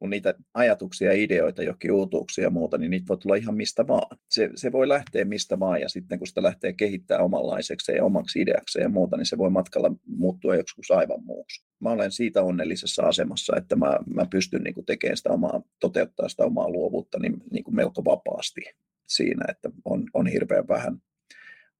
kun 0.00 0.10
niitä 0.10 0.34
ajatuksia, 0.54 1.12
ideoita, 1.12 1.62
jokin 1.62 1.92
uutuuksia 1.92 2.44
ja 2.44 2.50
muuta, 2.50 2.78
niin 2.78 2.90
niitä 2.90 3.08
voi 3.08 3.18
tulla 3.18 3.34
ihan 3.34 3.54
mistä 3.54 3.86
vaan. 3.86 4.18
Se, 4.30 4.50
se 4.54 4.72
voi 4.72 4.88
lähteä 4.88 5.24
mistä 5.24 5.60
vaan 5.60 5.80
ja 5.80 5.88
sitten 5.88 6.18
kun 6.18 6.26
sitä 6.26 6.42
lähtee 6.42 6.72
kehittämään 6.72 7.24
omanlaiseksi 7.24 7.92
ja 7.92 8.04
omaksi 8.04 8.40
ideaksi 8.40 8.80
ja 8.80 8.88
muuta, 8.88 9.16
niin 9.16 9.26
se 9.26 9.38
voi 9.38 9.50
matkalla 9.50 9.94
muuttua 10.06 10.56
joskus 10.56 10.90
aivan 10.90 11.24
muuksi. 11.24 11.64
Mä 11.80 11.90
olen 11.90 12.12
siitä 12.12 12.42
onnellisessa 12.42 13.02
asemassa, 13.02 13.56
että 13.56 13.76
mä, 13.76 13.98
mä 14.14 14.26
pystyn 14.30 14.62
niin 14.62 14.84
tekemään 14.86 15.16
sitä 15.16 15.30
omaa, 15.30 15.62
toteuttaa 15.80 16.28
sitä 16.28 16.44
omaa 16.44 16.70
luovuutta 16.70 17.18
niin, 17.18 17.36
niin 17.50 17.64
melko 17.70 18.04
vapaasti 18.04 18.60
siinä, 19.08 19.44
että 19.48 19.70
on, 19.84 20.04
on 20.14 20.26
hirveän 20.26 20.68
vähän 20.68 21.02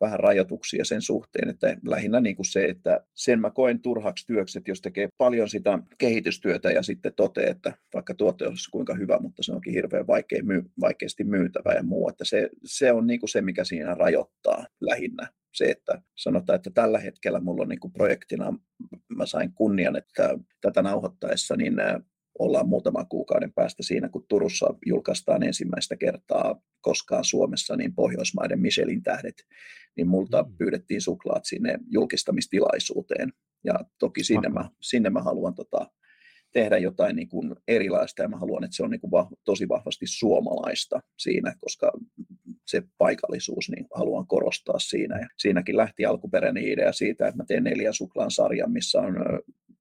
vähän 0.01 0.21
rajoituksia 0.21 0.85
sen 0.85 1.03
suhteen, 1.03 1.49
että 1.49 1.77
lähinnä 1.87 2.21
niin 2.21 2.37
kuin 2.37 2.47
se, 2.47 2.65
että 2.65 3.05
sen 3.15 3.41
mä 3.41 3.51
koen 3.51 3.81
turhaksi 3.81 4.27
työksi, 4.27 4.59
että 4.59 4.71
jos 4.71 4.81
tekee 4.81 5.09
paljon 5.19 5.49
sitä 5.49 5.79
kehitystyötä 5.99 6.71
ja 6.71 6.83
sitten 6.83 7.15
toteaa, 7.17 7.51
että 7.51 7.73
vaikka 7.95 8.15
tuote 8.15 8.47
olisi 8.47 8.71
kuinka 8.71 8.95
hyvä, 8.95 9.19
mutta 9.19 9.43
se 9.43 9.53
onkin 9.53 9.73
hirveän 9.73 10.07
vaikea 10.07 10.43
myy, 10.43 10.63
vaikeasti 10.81 11.25
myytävä 11.25 11.73
ja 11.73 11.83
muu, 11.83 12.09
että 12.09 12.25
se, 12.25 12.51
se 12.65 12.93
on 12.93 13.07
niin 13.07 13.21
kuin 13.21 13.31
se, 13.31 13.41
mikä 13.41 13.65
siinä 13.65 13.95
rajoittaa 13.95 14.67
lähinnä. 14.81 15.29
Se, 15.55 15.65
että 15.65 16.03
sanotaan, 16.17 16.57
että 16.57 16.71
tällä 16.71 16.99
hetkellä 16.99 17.41
mulla 17.41 17.63
on 17.63 17.69
niin 17.69 17.81
kuin 17.81 17.93
projektina, 17.93 18.55
mä 19.09 19.27
sain 19.27 19.53
kunnian, 19.53 19.97
että 19.97 20.39
tätä 20.61 20.83
nauhoittaessa, 20.83 21.57
niin 21.57 21.75
ollaan 22.41 22.69
muutaman 22.69 23.09
kuukauden 23.09 23.53
päästä 23.53 23.83
siinä, 23.83 24.09
kun 24.09 24.25
Turussa 24.29 24.75
julkaistaan 24.87 25.43
ensimmäistä 25.43 25.97
kertaa 25.97 26.63
koskaan 26.81 27.25
Suomessa 27.25 27.77
niin 27.77 27.95
Pohjoismaiden 27.95 28.61
Michelin 28.61 29.03
tähdet, 29.03 29.35
niin 29.97 30.09
multa 30.09 30.43
mm. 30.43 30.57
pyydettiin 30.57 31.01
suklaat 31.01 31.45
sinne 31.45 31.79
julkistamistilaisuuteen. 31.91 33.33
Ja 33.65 33.75
toki 33.99 34.25
sinne, 34.25 34.49
mä, 34.49 34.71
sinne 34.81 35.11
mä 35.11 35.23
haluan 35.23 35.55
tota, 35.55 35.91
tehdä 36.53 36.79
jotain 36.79 37.17
niin 37.17 37.29
kuin 37.29 37.57
erilaista 37.69 38.23
ja 38.23 38.29
mä 38.29 38.37
haluan, 38.37 38.65
että 38.65 38.77
se 38.77 38.83
on 38.83 38.91
niin 38.91 39.01
kuin 39.01 39.11
vah, 39.11 39.29
tosi 39.45 39.69
vahvasti 39.69 40.07
suomalaista 40.07 41.01
siinä, 41.19 41.55
koska 41.61 41.93
se 42.67 42.83
paikallisuus 42.99 43.71
niin 43.71 43.87
haluan 43.95 44.27
korostaa 44.27 44.79
siinä. 44.79 45.21
Ja 45.21 45.27
siinäkin 45.39 45.77
lähti 45.77 46.05
alkuperäinen 46.05 46.65
idea 46.65 46.93
siitä, 46.93 47.27
että 47.27 47.37
mä 47.37 47.45
teen 47.45 47.65
neljän 47.65 47.95
suklaan 47.95 48.31
sarjan, 48.31 48.73
missä 48.73 49.01
on 49.01 49.17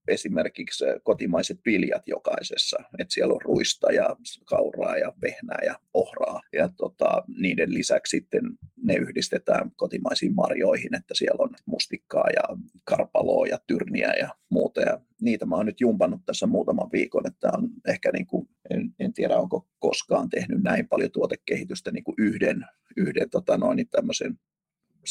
esimerkiksi 0.09 0.85
kotimaiset 1.03 1.59
viljat 1.65 2.07
jokaisessa, 2.07 2.77
että 2.99 3.13
siellä 3.13 3.33
on 3.33 3.41
ruista 3.41 3.91
ja 3.91 4.15
kauraa 4.45 4.97
ja 4.97 5.13
vehnää 5.21 5.59
ja 5.65 5.79
ohraa. 5.93 6.41
Ja 6.53 6.69
tota, 6.77 7.23
niiden 7.37 7.73
lisäksi 7.73 8.17
sitten 8.17 8.41
ne 8.83 8.95
yhdistetään 8.95 9.71
kotimaisiin 9.75 10.35
marjoihin, 10.35 10.95
että 10.95 11.13
siellä 11.13 11.43
on 11.43 11.49
mustikkaa 11.65 12.27
ja 12.35 12.57
karpaloa 12.83 13.47
ja 13.47 13.59
tyrniä 13.67 14.13
ja 14.19 14.29
muuta. 14.49 14.81
Ja 14.81 15.01
niitä 15.21 15.45
mä 15.45 15.55
oon 15.55 15.65
nyt 15.65 15.81
jumpannut 15.81 16.21
tässä 16.25 16.47
muutaman 16.47 16.91
viikon, 16.91 17.27
että 17.27 17.51
on 17.57 17.69
ehkä 17.87 18.11
niin 18.11 18.27
kuin, 18.27 18.49
en, 18.69 18.95
en 18.99 19.13
tiedä 19.13 19.37
onko 19.37 19.67
koskaan 19.79 20.29
tehnyt 20.29 20.63
näin 20.63 20.87
paljon 20.87 21.11
tuotekehitystä 21.11 21.91
niin 21.91 22.03
kuin 22.03 22.15
yhden, 22.17 22.65
yhden 22.97 23.29
tota 23.29 23.57
noin, 23.57 23.75
niin 23.75 23.89
tämmöisen 23.89 24.39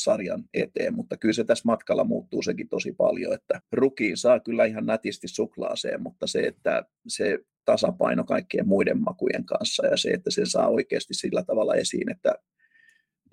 sarjan 0.02 0.44
eteen, 0.54 0.94
mutta 0.94 1.16
kyllä 1.16 1.32
se 1.32 1.44
tässä 1.44 1.62
matkalla 1.66 2.04
muuttuu 2.04 2.42
sekin 2.42 2.68
tosi 2.68 2.92
paljon, 2.92 3.34
että 3.34 3.60
rukiin 3.72 4.16
saa 4.16 4.40
kyllä 4.40 4.64
ihan 4.64 4.86
nätisti 4.86 5.28
suklaaseen, 5.28 6.02
mutta 6.02 6.26
se, 6.26 6.40
että 6.40 6.84
se 7.08 7.38
tasapaino 7.64 8.24
kaikkien 8.24 8.68
muiden 8.68 9.02
makujen 9.02 9.44
kanssa 9.44 9.86
ja 9.86 9.96
se, 9.96 10.10
että 10.10 10.30
se 10.30 10.42
saa 10.44 10.68
oikeasti 10.68 11.14
sillä 11.14 11.42
tavalla 11.42 11.74
esiin, 11.74 12.10
että 12.10 12.34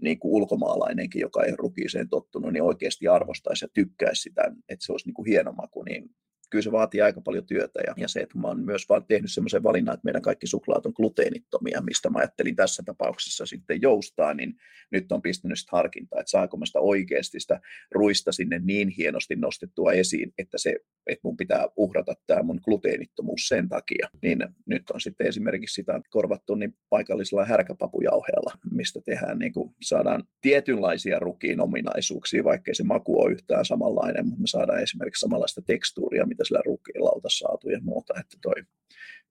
niin 0.01 0.19
kuin 0.19 0.32
ulkomaalainenkin, 0.32 1.21
joka 1.21 1.43
ei 1.43 1.56
rukiiseen 1.56 2.10
tottunut, 2.10 2.54
niin 2.54 2.63
oikeasti 2.63 3.08
arvostaisi 3.08 3.65
ja 3.65 3.69
tykkäisi 3.73 4.21
sitä, 4.21 4.41
että 4.69 4.86
se 4.86 4.91
olisi 4.91 5.08
niin 5.08 5.13
kuin 5.13 5.28
hieno 5.28 5.51
maku, 5.51 5.84
niin 5.84 6.10
kyllä 6.49 6.62
se 6.62 6.71
vaatii 6.71 7.01
aika 7.01 7.21
paljon 7.21 7.45
työtä 7.45 7.79
ja, 7.88 7.93
ja 7.97 8.08
se, 8.08 8.19
että 8.19 8.38
mä 8.39 8.47
oon 8.47 8.65
myös 8.65 8.89
vaan 8.89 9.05
tehnyt 9.08 9.31
semmoisen 9.31 9.63
valinnan, 9.63 9.93
että 9.93 10.05
meidän 10.05 10.21
kaikki 10.21 10.47
suklaat 10.47 10.86
on 10.86 10.93
gluteenittomia, 10.95 11.81
mistä 11.81 12.10
mä 12.10 12.19
ajattelin 12.19 12.55
tässä 12.55 12.84
tapauksessa 12.86 13.45
sitten 13.45 13.81
joustaa, 13.81 14.34
niin 14.34 14.53
nyt 14.91 15.12
on 15.12 15.21
pistänyt 15.21 15.60
sitä 15.60 15.69
harkintaa, 15.71 16.19
että 16.19 16.29
saako 16.29 16.58
mä 16.58 16.65
sitä 16.65 16.79
oikeasti 16.79 17.39
sitä 17.39 17.60
ruista 17.91 18.31
sinne 18.31 18.60
niin 18.60 18.89
hienosti 18.89 19.36
nostettua 19.36 19.91
esiin, 19.91 20.34
että 20.38 20.58
se, 20.58 20.75
että 21.08 21.21
mun 21.23 21.38
pitää 21.38 21.67
uhrata 21.75 22.13
tämä 22.27 22.43
mun 22.43 22.60
gluteenittomuus 22.63 23.47
sen 23.47 23.69
takia, 23.69 24.10
niin 24.21 24.39
nyt 24.65 24.89
on 24.89 25.01
sitten 25.01 25.27
esimerkiksi 25.27 25.73
sitä 25.73 26.01
korvattu 26.10 26.55
niin 26.55 26.73
paikallisella 26.89 27.45
härkäpapujauheella, 27.45 28.58
mistä 28.71 29.01
tehdään 29.05 29.39
niin 29.39 29.53
kuin 29.53 29.75
saadaan 29.81 30.23
tietynlaisia 30.41 31.19
rukiin 31.19 31.62
ominaisuuksia, 31.62 32.43
vaikkei 32.43 32.75
se 32.75 32.84
maku 32.84 33.21
ole 33.21 33.31
yhtään 33.31 33.65
samanlainen, 33.65 34.25
mutta 34.25 34.41
me 34.41 34.47
saadaan 34.47 34.84
esimerkiksi 34.84 35.19
samanlaista 35.19 35.62
tekstuuria, 35.62 36.25
mitä 36.36 36.43
sillä 36.43 36.62
rukiinlauta 36.65 37.30
saatu 37.32 37.69
ja 37.69 37.80
muuta. 37.82 38.13
Että, 38.19 38.38
toi, 38.41 38.63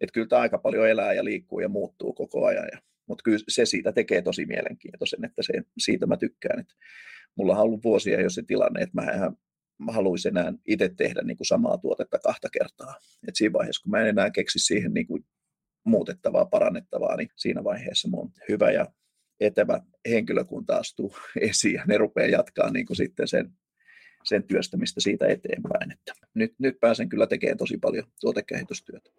että 0.00 0.12
kyllä 0.12 0.26
tämä 0.26 0.42
aika 0.42 0.58
paljon 0.58 0.88
elää 0.88 1.12
ja 1.12 1.24
liikkuu 1.24 1.60
ja 1.60 1.68
muuttuu 1.68 2.12
koko 2.12 2.46
ajan. 2.46 2.68
Ja, 2.72 2.78
mutta 3.08 3.22
kyllä 3.22 3.38
se 3.48 3.66
siitä 3.66 3.92
tekee 3.92 4.22
tosi 4.22 4.46
mielenkiintoisen, 4.46 5.24
että 5.24 5.42
se, 5.42 5.52
siitä 5.78 6.06
mä 6.06 6.16
tykkään. 6.16 6.60
Että 6.60 6.74
mulla 7.36 7.56
on 7.56 7.62
ollut 7.62 7.84
vuosia 7.84 8.20
jo 8.20 8.30
se 8.30 8.42
tilanne, 8.46 8.82
että 8.82 9.02
mä 9.02 9.12
ihan 9.12 9.36
mä 9.78 9.92
haluaisin 9.92 10.38
enää 10.38 10.52
itse 10.66 10.88
tehdä 10.96 11.22
niin 11.22 11.36
kuin 11.36 11.46
samaa 11.46 11.78
tuotetta 11.78 12.18
kahta 12.18 12.48
kertaa. 12.52 12.94
Et 13.28 13.36
siinä 13.36 13.52
vaiheessa, 13.52 13.82
kun 13.82 13.90
mä 13.90 14.00
en 14.00 14.08
enää 14.08 14.30
keksi 14.30 14.58
siihen 14.58 14.94
niin 14.94 15.06
kuin 15.06 15.24
muutettavaa, 15.84 16.44
parannettavaa, 16.44 17.16
niin 17.16 17.28
siinä 17.36 17.64
vaiheessa 17.64 18.08
mun 18.08 18.32
hyvä 18.48 18.70
ja 18.70 18.86
etevä 19.40 19.80
henkilökunta 20.08 20.76
astuu 20.76 21.16
esiin 21.40 21.74
ja 21.74 21.84
ne 21.86 21.98
rupeaa 21.98 22.28
jatkaa 22.28 22.70
niin 22.70 22.86
kuin 22.86 22.96
sitten 22.96 23.28
sen 23.28 23.50
sen 24.24 24.42
työstämistä 24.42 25.00
siitä 25.00 25.26
eteenpäin. 25.26 25.92
Että 25.92 26.12
nyt, 26.34 26.54
nyt 26.58 26.80
pääsen 26.80 27.08
kyllä 27.08 27.26
tekemään 27.26 27.58
tosi 27.58 27.78
paljon 27.78 28.04
tuotekehitystyötä. 28.20 29.10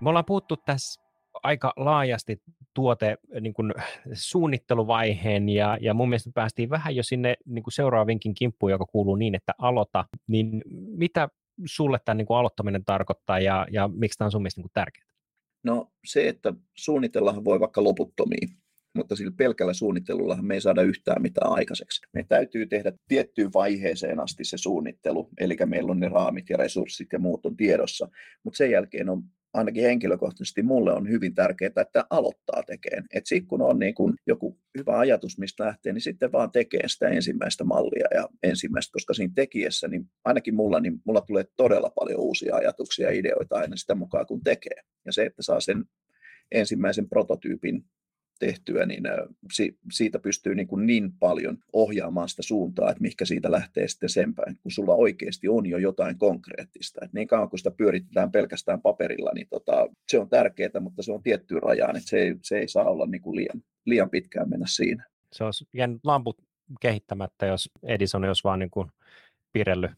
Me 0.00 0.08
ollaan 0.08 0.24
puhuttu 0.24 0.56
tässä 0.56 1.02
aika 1.42 1.72
laajasti 1.76 2.42
tuote 2.74 3.16
niin 3.40 3.54
kuin 3.54 3.74
suunnitteluvaiheen 4.12 5.48
ja, 5.48 5.78
ja 5.80 5.94
mun 5.94 6.08
mielestä 6.08 6.30
päästiin 6.34 6.70
vähän 6.70 6.96
jo 6.96 7.02
sinne 7.02 7.36
niin 7.46 7.62
kuin 7.62 7.72
seuraavinkin 7.72 8.34
kimppuun, 8.34 8.72
joka 8.72 8.86
kuuluu 8.86 9.16
niin, 9.16 9.34
että 9.34 9.54
aloita, 9.58 10.04
niin 10.26 10.62
mitä 10.96 11.28
sulle 11.64 11.98
tämä 12.04 12.14
niin 12.14 12.26
kuin 12.26 12.36
aloittaminen 12.36 12.84
tarkoittaa 12.84 13.38
ja, 13.38 13.66
ja 13.70 13.88
miksi 13.88 14.18
tämä 14.18 14.26
on 14.26 14.32
sun 14.32 14.42
mielestä 14.42 14.58
niin 14.58 14.70
kuin 14.70 14.72
tärkeää? 14.72 15.07
No 15.62 15.92
se, 16.04 16.28
että 16.28 16.54
suunnitellahan 16.74 17.44
voi 17.44 17.60
vaikka 17.60 17.84
loputtomiin, 17.84 18.48
mutta 18.94 19.16
sillä 19.16 19.32
pelkällä 19.36 19.72
suunnittelullahan 19.72 20.44
me 20.44 20.54
ei 20.54 20.60
saada 20.60 20.82
yhtään 20.82 21.22
mitään 21.22 21.52
aikaiseksi. 21.52 22.00
Me 22.12 22.24
täytyy 22.28 22.66
tehdä 22.66 22.92
tiettyyn 23.08 23.52
vaiheeseen 23.52 24.20
asti 24.20 24.44
se 24.44 24.56
suunnittelu, 24.56 25.28
eli 25.40 25.56
meillä 25.66 25.90
on 25.90 26.00
ne 26.00 26.08
raamit 26.08 26.50
ja 26.50 26.56
resurssit 26.56 27.08
ja 27.12 27.18
muut 27.18 27.46
on 27.46 27.56
tiedossa, 27.56 28.08
mutta 28.44 28.56
sen 28.56 28.70
jälkeen 28.70 29.08
on 29.08 29.22
ainakin 29.54 29.82
henkilökohtaisesti 29.82 30.62
mulle 30.62 30.92
on 30.92 31.08
hyvin 31.08 31.34
tärkeää, 31.34 31.72
että 31.76 32.04
aloittaa 32.10 32.62
tekemään. 32.62 33.06
Että 33.14 33.28
sitten 33.28 33.48
kun 33.48 33.62
on 33.62 33.78
niin 33.78 33.94
kun 33.94 34.14
joku 34.26 34.58
hyvä 34.78 34.98
ajatus, 34.98 35.38
mistä 35.38 35.64
lähtee, 35.64 35.92
niin 35.92 36.00
sitten 36.00 36.32
vaan 36.32 36.50
tekee 36.50 36.88
sitä 36.88 37.08
ensimmäistä 37.08 37.64
mallia 37.64 38.06
ja 38.14 38.28
ensimmäistä, 38.42 38.92
koska 38.92 39.14
siinä 39.14 39.32
tekijässä, 39.34 39.88
niin 39.88 40.10
ainakin 40.24 40.54
mulla, 40.54 40.80
niin 40.80 41.00
mulla 41.04 41.20
tulee 41.20 41.44
todella 41.56 41.90
paljon 41.90 42.20
uusia 42.20 42.56
ajatuksia 42.56 43.10
ja 43.10 43.18
ideoita 43.18 43.56
aina 43.56 43.76
sitä 43.76 43.94
mukaan, 43.94 44.26
kun 44.26 44.42
tekee. 44.44 44.82
Ja 45.06 45.12
se, 45.12 45.24
että 45.24 45.42
saa 45.42 45.60
sen 45.60 45.84
ensimmäisen 46.52 47.08
prototyypin 47.08 47.84
tehtyä, 48.38 48.86
niin 48.86 49.02
siitä 49.92 50.18
pystyy 50.18 50.54
niin, 50.54 50.68
kuin 50.68 50.86
niin 50.86 51.12
paljon 51.12 51.58
ohjaamaan 51.72 52.28
sitä 52.28 52.42
suuntaa, 52.42 52.90
että 52.90 53.02
mikä 53.02 53.24
siitä 53.24 53.50
lähtee 53.50 53.88
sitten 53.88 54.08
sen 54.08 54.34
päin, 54.34 54.58
kun 54.62 54.72
sulla 54.72 54.94
oikeasti 54.94 55.48
on 55.48 55.66
jo 55.66 55.78
jotain 55.78 56.18
konkreettista. 56.18 57.04
Et 57.04 57.12
niin 57.12 57.28
kauan 57.28 57.50
kun 57.50 57.58
sitä 57.58 57.70
pyöritetään 57.70 58.32
pelkästään 58.32 58.82
paperilla, 58.82 59.30
niin 59.34 59.46
tota, 59.50 59.88
se 60.08 60.18
on 60.18 60.28
tärkeää, 60.28 60.80
mutta 60.80 61.02
se 61.02 61.12
on 61.12 61.22
tiettyyn 61.22 61.62
rajaan, 61.62 61.96
että 61.96 62.10
se 62.10 62.18
ei, 62.18 62.34
se 62.42 62.58
ei 62.58 62.68
saa 62.68 62.84
olla 62.84 63.06
niin 63.06 63.22
kuin 63.22 63.36
liian, 63.36 63.62
liian 63.86 64.10
pitkään 64.10 64.50
mennä 64.50 64.66
siinä. 64.68 65.04
Se 65.32 65.44
olisi 65.44 65.68
jäänyt 65.74 66.00
lamput 66.04 66.36
kehittämättä, 66.80 67.46
jos 67.46 67.70
Edison 67.82 68.24
olisi 68.24 68.44
vaan 68.44 68.58
niin 68.58 68.70
kuin 68.70 68.88
pirellyt 69.52 69.90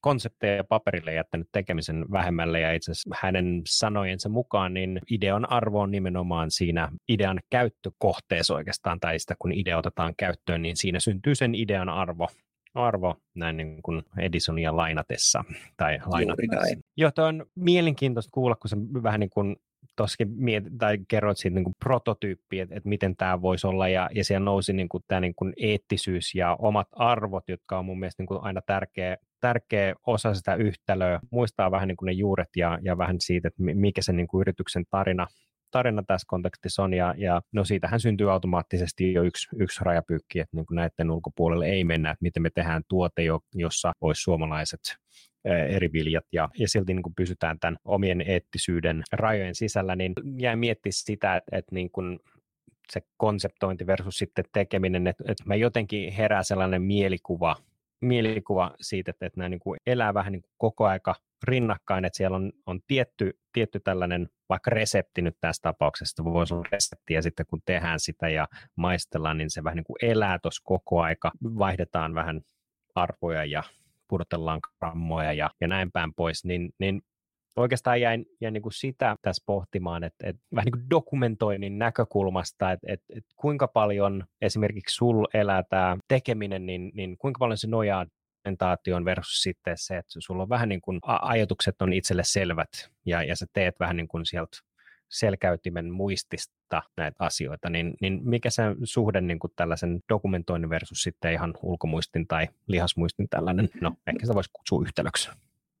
konsepteja 0.00 0.64
paperille 0.64 1.14
jättänyt 1.14 1.48
tekemisen 1.52 2.04
vähemmälle 2.12 2.60
ja 2.60 2.72
itse 2.72 2.90
asiassa 2.90 3.16
hänen 3.22 3.62
sanojensa 3.66 4.28
mukaan 4.28 4.74
niin 4.74 5.00
idean 5.10 5.52
arvo 5.52 5.80
on 5.80 5.90
nimenomaan 5.90 6.50
siinä 6.50 6.88
idean 7.08 7.40
käyttökohteessa 7.50 8.54
oikeastaan 8.54 9.00
tai 9.00 9.18
sitä 9.18 9.34
kun 9.38 9.52
idea 9.52 9.78
otetaan 9.78 10.14
käyttöön, 10.16 10.62
niin 10.62 10.76
siinä 10.76 11.00
syntyy 11.00 11.34
sen 11.34 11.54
idean 11.54 11.88
arvo 11.88 12.28
arvo 12.74 13.16
näin 13.34 13.56
niin 13.56 13.82
kuin 13.82 14.02
Edisonia 14.18 14.76
lainatessa. 14.76 15.44
Tai 15.76 15.98
lainatessa. 16.06 16.80
Joo, 16.96 17.10
on 17.18 17.46
mielenkiintoista 17.54 18.30
kuulla, 18.32 18.56
kun 18.56 18.68
se 18.68 18.76
vähän 19.02 19.20
niin 19.20 19.30
kuin 19.30 19.56
tuossakin 19.98 20.28
miet- 20.28 20.76
tai 20.78 20.98
kerroit 21.08 21.38
siitä 21.38 21.54
niin 21.54 21.64
kuin 21.64 21.76
prototyyppi, 21.84 22.60
että, 22.60 22.74
että 22.74 22.88
miten 22.88 23.16
tämä 23.16 23.42
voisi 23.42 23.66
olla, 23.66 23.88
ja, 23.88 24.08
ja 24.14 24.24
siellä 24.24 24.44
nousi 24.44 24.72
niin 24.72 24.88
kuin 24.88 25.04
tämä 25.08 25.20
niin 25.20 25.34
kuin 25.34 25.52
eettisyys 25.62 26.34
ja 26.34 26.56
omat 26.58 26.88
arvot, 26.92 27.44
jotka 27.48 27.78
on 27.78 27.84
mun 27.84 27.98
mielestä 27.98 28.22
niin 28.22 28.28
kuin 28.28 28.42
aina 28.42 28.60
tärkeä, 28.66 29.16
tärkeä 29.40 29.94
osa 30.06 30.34
sitä 30.34 30.54
yhtälöä, 30.54 31.20
muistaa 31.30 31.70
vähän 31.70 31.88
niin 31.88 31.96
kuin 31.96 32.06
ne 32.06 32.12
juuret 32.12 32.48
ja, 32.56 32.78
ja 32.82 32.98
vähän 32.98 33.16
siitä, 33.20 33.48
että 33.48 33.62
mikä 33.62 34.02
se 34.02 34.12
niin 34.12 34.28
kuin 34.28 34.40
yrityksen 34.40 34.84
tarina 34.90 35.26
tarina 35.70 36.02
tässä 36.06 36.24
kontekstissa 36.28 36.82
on, 36.82 36.94
ja, 36.94 37.14
ja 37.18 37.40
no 37.52 37.64
siitähän 37.64 38.00
syntyy 38.00 38.32
automaattisesti 38.32 39.12
jo 39.12 39.22
yksi, 39.22 39.48
yksi 39.56 39.84
rajapyykki, 39.84 40.40
että 40.40 40.56
niin 40.56 40.66
kuin 40.66 40.76
näiden 40.76 41.10
ulkopuolelle 41.10 41.66
ei 41.66 41.84
mennä, 41.84 42.10
että 42.10 42.22
miten 42.22 42.42
me 42.42 42.50
tehdään 42.54 42.82
tuote, 42.88 43.22
jossa 43.54 43.92
olisi 44.00 44.22
suomalaiset 44.22 44.80
eri 45.56 45.92
viljat 45.92 46.24
ja, 46.32 46.48
ja 46.58 46.68
silti 46.68 46.94
niin 46.94 47.02
kuin 47.02 47.14
pysytään 47.14 47.58
tämän 47.58 47.76
omien 47.84 48.20
eettisyyden 48.20 49.02
rajojen 49.12 49.54
sisällä, 49.54 49.96
niin 49.96 50.12
jäi 50.38 50.56
miettiä 50.56 50.92
sitä, 50.94 51.36
että, 51.36 51.56
että 51.56 51.74
niin 51.74 51.90
kuin 51.90 52.18
se 52.92 53.00
konseptointi 53.16 53.86
versus 53.86 54.18
sitten 54.18 54.44
tekeminen, 54.52 55.06
että, 55.06 55.24
että 55.28 55.44
mä 55.46 55.54
jotenkin 55.54 56.12
herää 56.12 56.42
sellainen 56.42 56.82
mielikuva, 56.82 57.56
mielikuva 58.00 58.74
siitä, 58.80 59.10
että, 59.10 59.26
että 59.26 59.40
nämä 59.40 59.48
niin 59.48 59.60
kuin 59.60 59.80
elää 59.86 60.14
vähän 60.14 60.32
niin 60.32 60.42
kuin 60.42 60.52
koko 60.58 60.86
aika 60.86 61.14
rinnakkain, 61.44 62.04
että 62.04 62.16
siellä 62.16 62.36
on, 62.36 62.52
on 62.66 62.80
tietty, 62.86 63.38
tietty 63.52 63.80
tällainen 63.80 64.28
vaikka 64.48 64.70
resepti 64.70 65.22
nyt 65.22 65.36
tässä 65.40 65.62
tapauksessa, 65.62 66.24
voisi 66.24 66.54
olla 66.54 66.68
resepti 66.72 67.14
ja 67.14 67.22
sitten 67.22 67.46
kun 67.46 67.62
tehdään 67.66 68.00
sitä 68.00 68.28
ja 68.28 68.48
maistellaan, 68.76 69.38
niin 69.38 69.50
se 69.50 69.64
vähän 69.64 69.76
niin 69.76 69.84
kuin 69.84 69.96
elää 70.02 70.38
tuossa 70.38 70.62
koko 70.64 71.00
aika, 71.00 71.32
vaihdetaan 71.42 72.14
vähän 72.14 72.40
arvoja 72.94 73.44
ja 73.44 73.62
pudotellaan 74.08 74.60
grammoja 74.78 75.32
ja, 75.32 75.50
ja 75.60 75.68
näin 75.68 75.92
päin 75.92 76.14
pois, 76.14 76.44
niin, 76.44 76.70
niin 76.78 77.02
oikeastaan 77.56 78.00
jäin, 78.00 78.26
jäin 78.40 78.54
niin 78.54 78.62
kuin 78.62 78.72
sitä 78.72 79.16
tässä 79.22 79.42
pohtimaan, 79.46 80.04
että, 80.04 80.26
että 80.28 80.42
vähän 80.54 80.64
niin 80.64 80.72
kuin 80.72 80.90
dokumentoinnin 80.90 81.78
näkökulmasta, 81.78 82.72
että, 82.72 82.86
että, 82.92 83.06
että 83.16 83.30
kuinka 83.36 83.68
paljon 83.68 84.24
esimerkiksi 84.40 84.94
sul 84.96 85.24
elää 85.34 85.62
tämä 85.62 85.96
tekeminen, 86.08 86.66
niin, 86.66 86.90
niin 86.94 87.18
kuinka 87.18 87.38
paljon 87.38 87.58
se 87.58 87.66
nojaa 87.66 88.06
dokumentaation 88.48 89.04
versus 89.04 89.42
sitten 89.42 89.74
se, 89.78 89.96
että 89.96 90.12
sulla 90.18 90.42
on 90.42 90.48
vähän 90.48 90.68
niin 90.68 90.80
kuin 90.80 91.00
ajatukset 91.04 91.82
on 91.82 91.92
itselle 91.92 92.22
selvät 92.24 92.90
ja, 93.06 93.22
ja 93.22 93.36
sä 93.36 93.46
teet 93.52 93.80
vähän 93.80 93.96
niin 93.96 94.08
kuin 94.08 94.26
sieltä 94.26 94.58
selkäytimen 95.08 95.90
muistista 95.90 96.82
näitä 96.96 97.24
asioita, 97.24 97.70
niin, 97.70 97.94
niin 98.00 98.20
mikä 98.24 98.50
se 98.50 98.62
suhde 98.84 99.20
niin 99.20 99.38
kuin 99.38 99.52
tällaisen 99.56 100.00
dokumentoinnin 100.08 100.70
versus 100.70 101.02
sitten 101.02 101.32
ihan 101.32 101.54
ulkomuistin 101.62 102.26
tai 102.26 102.48
lihasmuistin 102.66 103.28
tällainen, 103.28 103.68
no 103.80 103.96
ehkä 104.06 104.26
sitä 104.26 104.34
voisi 104.34 104.50
kutsua 104.52 104.82
yhtälöksi. 104.82 105.30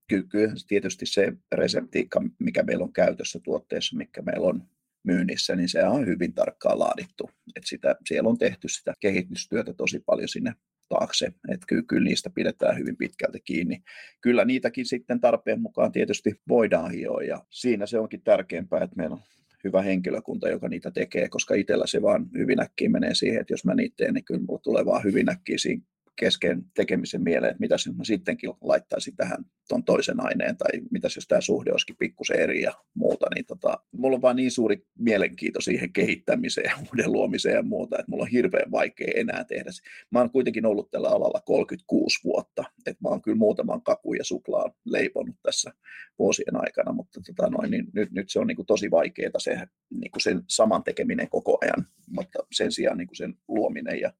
Kyllä, 0.08 0.52
tietysti 0.68 1.06
se 1.06 1.32
reseptiikka, 1.52 2.22
mikä 2.38 2.62
meillä 2.62 2.84
on 2.84 2.92
käytössä 2.92 3.40
tuotteessa, 3.42 3.96
mikä 3.96 4.22
meillä 4.22 4.46
on 4.46 4.62
myynnissä, 5.02 5.56
niin 5.56 5.68
se 5.68 5.84
on 5.84 6.06
hyvin 6.06 6.34
tarkkaan 6.34 6.78
laadittu. 6.78 7.30
Et 7.56 7.62
sitä, 7.64 7.96
siellä 8.06 8.28
on 8.28 8.38
tehty 8.38 8.68
sitä 8.68 8.94
kehitystyötä 9.00 9.72
tosi 9.72 10.00
paljon 10.00 10.28
sinne 10.28 10.54
taakse. 10.88 11.26
Että 11.26 11.66
kyllä, 11.66 11.82
kyllä 11.88 12.04
niistä 12.04 12.30
pidetään 12.30 12.78
hyvin 12.78 12.96
pitkälti 12.96 13.40
kiinni. 13.40 13.82
Kyllä 14.20 14.44
niitäkin 14.44 14.86
sitten 14.86 15.20
tarpeen 15.20 15.60
mukaan 15.60 15.92
tietysti 15.92 16.40
voidaan 16.48 16.90
hioa 16.90 17.22
ja 17.22 17.44
siinä 17.50 17.86
se 17.86 17.98
onkin 17.98 18.22
tärkeämpää, 18.22 18.84
että 18.84 18.96
meillä 18.96 19.14
on 19.14 19.22
hyvä 19.64 19.82
henkilökunta, 19.82 20.48
joka 20.48 20.68
niitä 20.68 20.90
tekee, 20.90 21.28
koska 21.28 21.54
itsellä 21.54 21.86
se 21.86 22.02
vaan 22.02 22.26
hyvin 22.38 22.60
äkkiä 22.60 22.88
menee 22.88 23.14
siihen, 23.14 23.40
että 23.40 23.52
jos 23.52 23.64
mä 23.64 23.74
niitä 23.74 23.94
teen, 23.96 24.14
niin 24.14 24.24
kyllä 24.24 24.40
mulla 24.46 24.60
tulee 24.60 24.84
vaan 24.84 25.04
hyvin 25.04 25.30
äkkiä 25.30 25.58
siinä 25.58 25.82
kesken 26.18 26.64
tekemisen 26.74 27.22
mieleen, 27.22 27.50
että 27.50 27.60
mitä 27.60 27.74
mä 27.96 28.04
sittenkin 28.04 28.50
laittaisin 28.60 29.16
tähän 29.16 29.44
tuon 29.68 29.84
toisen 29.84 30.20
aineen, 30.20 30.56
tai 30.56 30.70
mitä 30.90 31.08
jos 31.16 31.26
tämä 31.28 31.40
suhde 31.40 31.70
olisikin 31.70 31.96
pikkusen 31.96 32.40
eri 32.40 32.62
ja 32.62 32.72
muuta, 32.94 33.26
niin 33.34 33.46
tota, 33.46 33.78
mulla 33.92 34.14
on 34.14 34.22
vaan 34.22 34.36
niin 34.36 34.50
suuri 34.50 34.86
mielenkiinto 34.98 35.60
siihen 35.60 35.92
kehittämiseen 35.92 36.72
uuden 36.90 37.12
luomiseen 37.12 37.54
ja 37.54 37.62
muuta, 37.62 37.98
että 37.98 38.10
mulla 38.10 38.22
on 38.22 38.30
hirveän 38.30 38.70
vaikea 38.70 39.12
enää 39.16 39.44
tehdä. 39.44 39.70
Mä 40.10 40.18
oon 40.18 40.30
kuitenkin 40.30 40.66
ollut 40.66 40.90
tällä 40.90 41.08
alalla 41.08 41.40
36 41.40 42.18
vuotta, 42.24 42.64
että 42.86 43.02
mä 43.02 43.08
oon 43.08 43.22
kyllä 43.22 43.38
muutaman 43.38 43.82
kakun 43.82 44.16
ja 44.16 44.24
suklaan 44.24 44.72
leiponut 44.84 45.36
tässä 45.42 45.72
vuosien 46.18 46.56
aikana, 46.56 46.92
mutta 46.92 47.20
tota 47.20 47.50
noin, 47.50 47.70
niin 47.70 47.86
nyt, 47.92 48.12
nyt 48.12 48.30
se 48.30 48.40
on 48.40 48.46
niin 48.46 48.56
kuin 48.56 48.66
tosi 48.66 48.90
vaikeaa 48.90 49.38
se, 49.38 49.58
niin 49.90 50.10
kuin 50.10 50.22
sen 50.22 50.42
saman 50.48 50.84
tekeminen 50.84 51.28
koko 51.28 51.58
ajan, 51.60 51.86
mutta 52.10 52.38
sen 52.52 52.72
sijaan 52.72 52.98
niin 52.98 53.08
kuin 53.08 53.16
sen 53.16 53.34
luominen 53.48 54.00
ja 54.00 54.12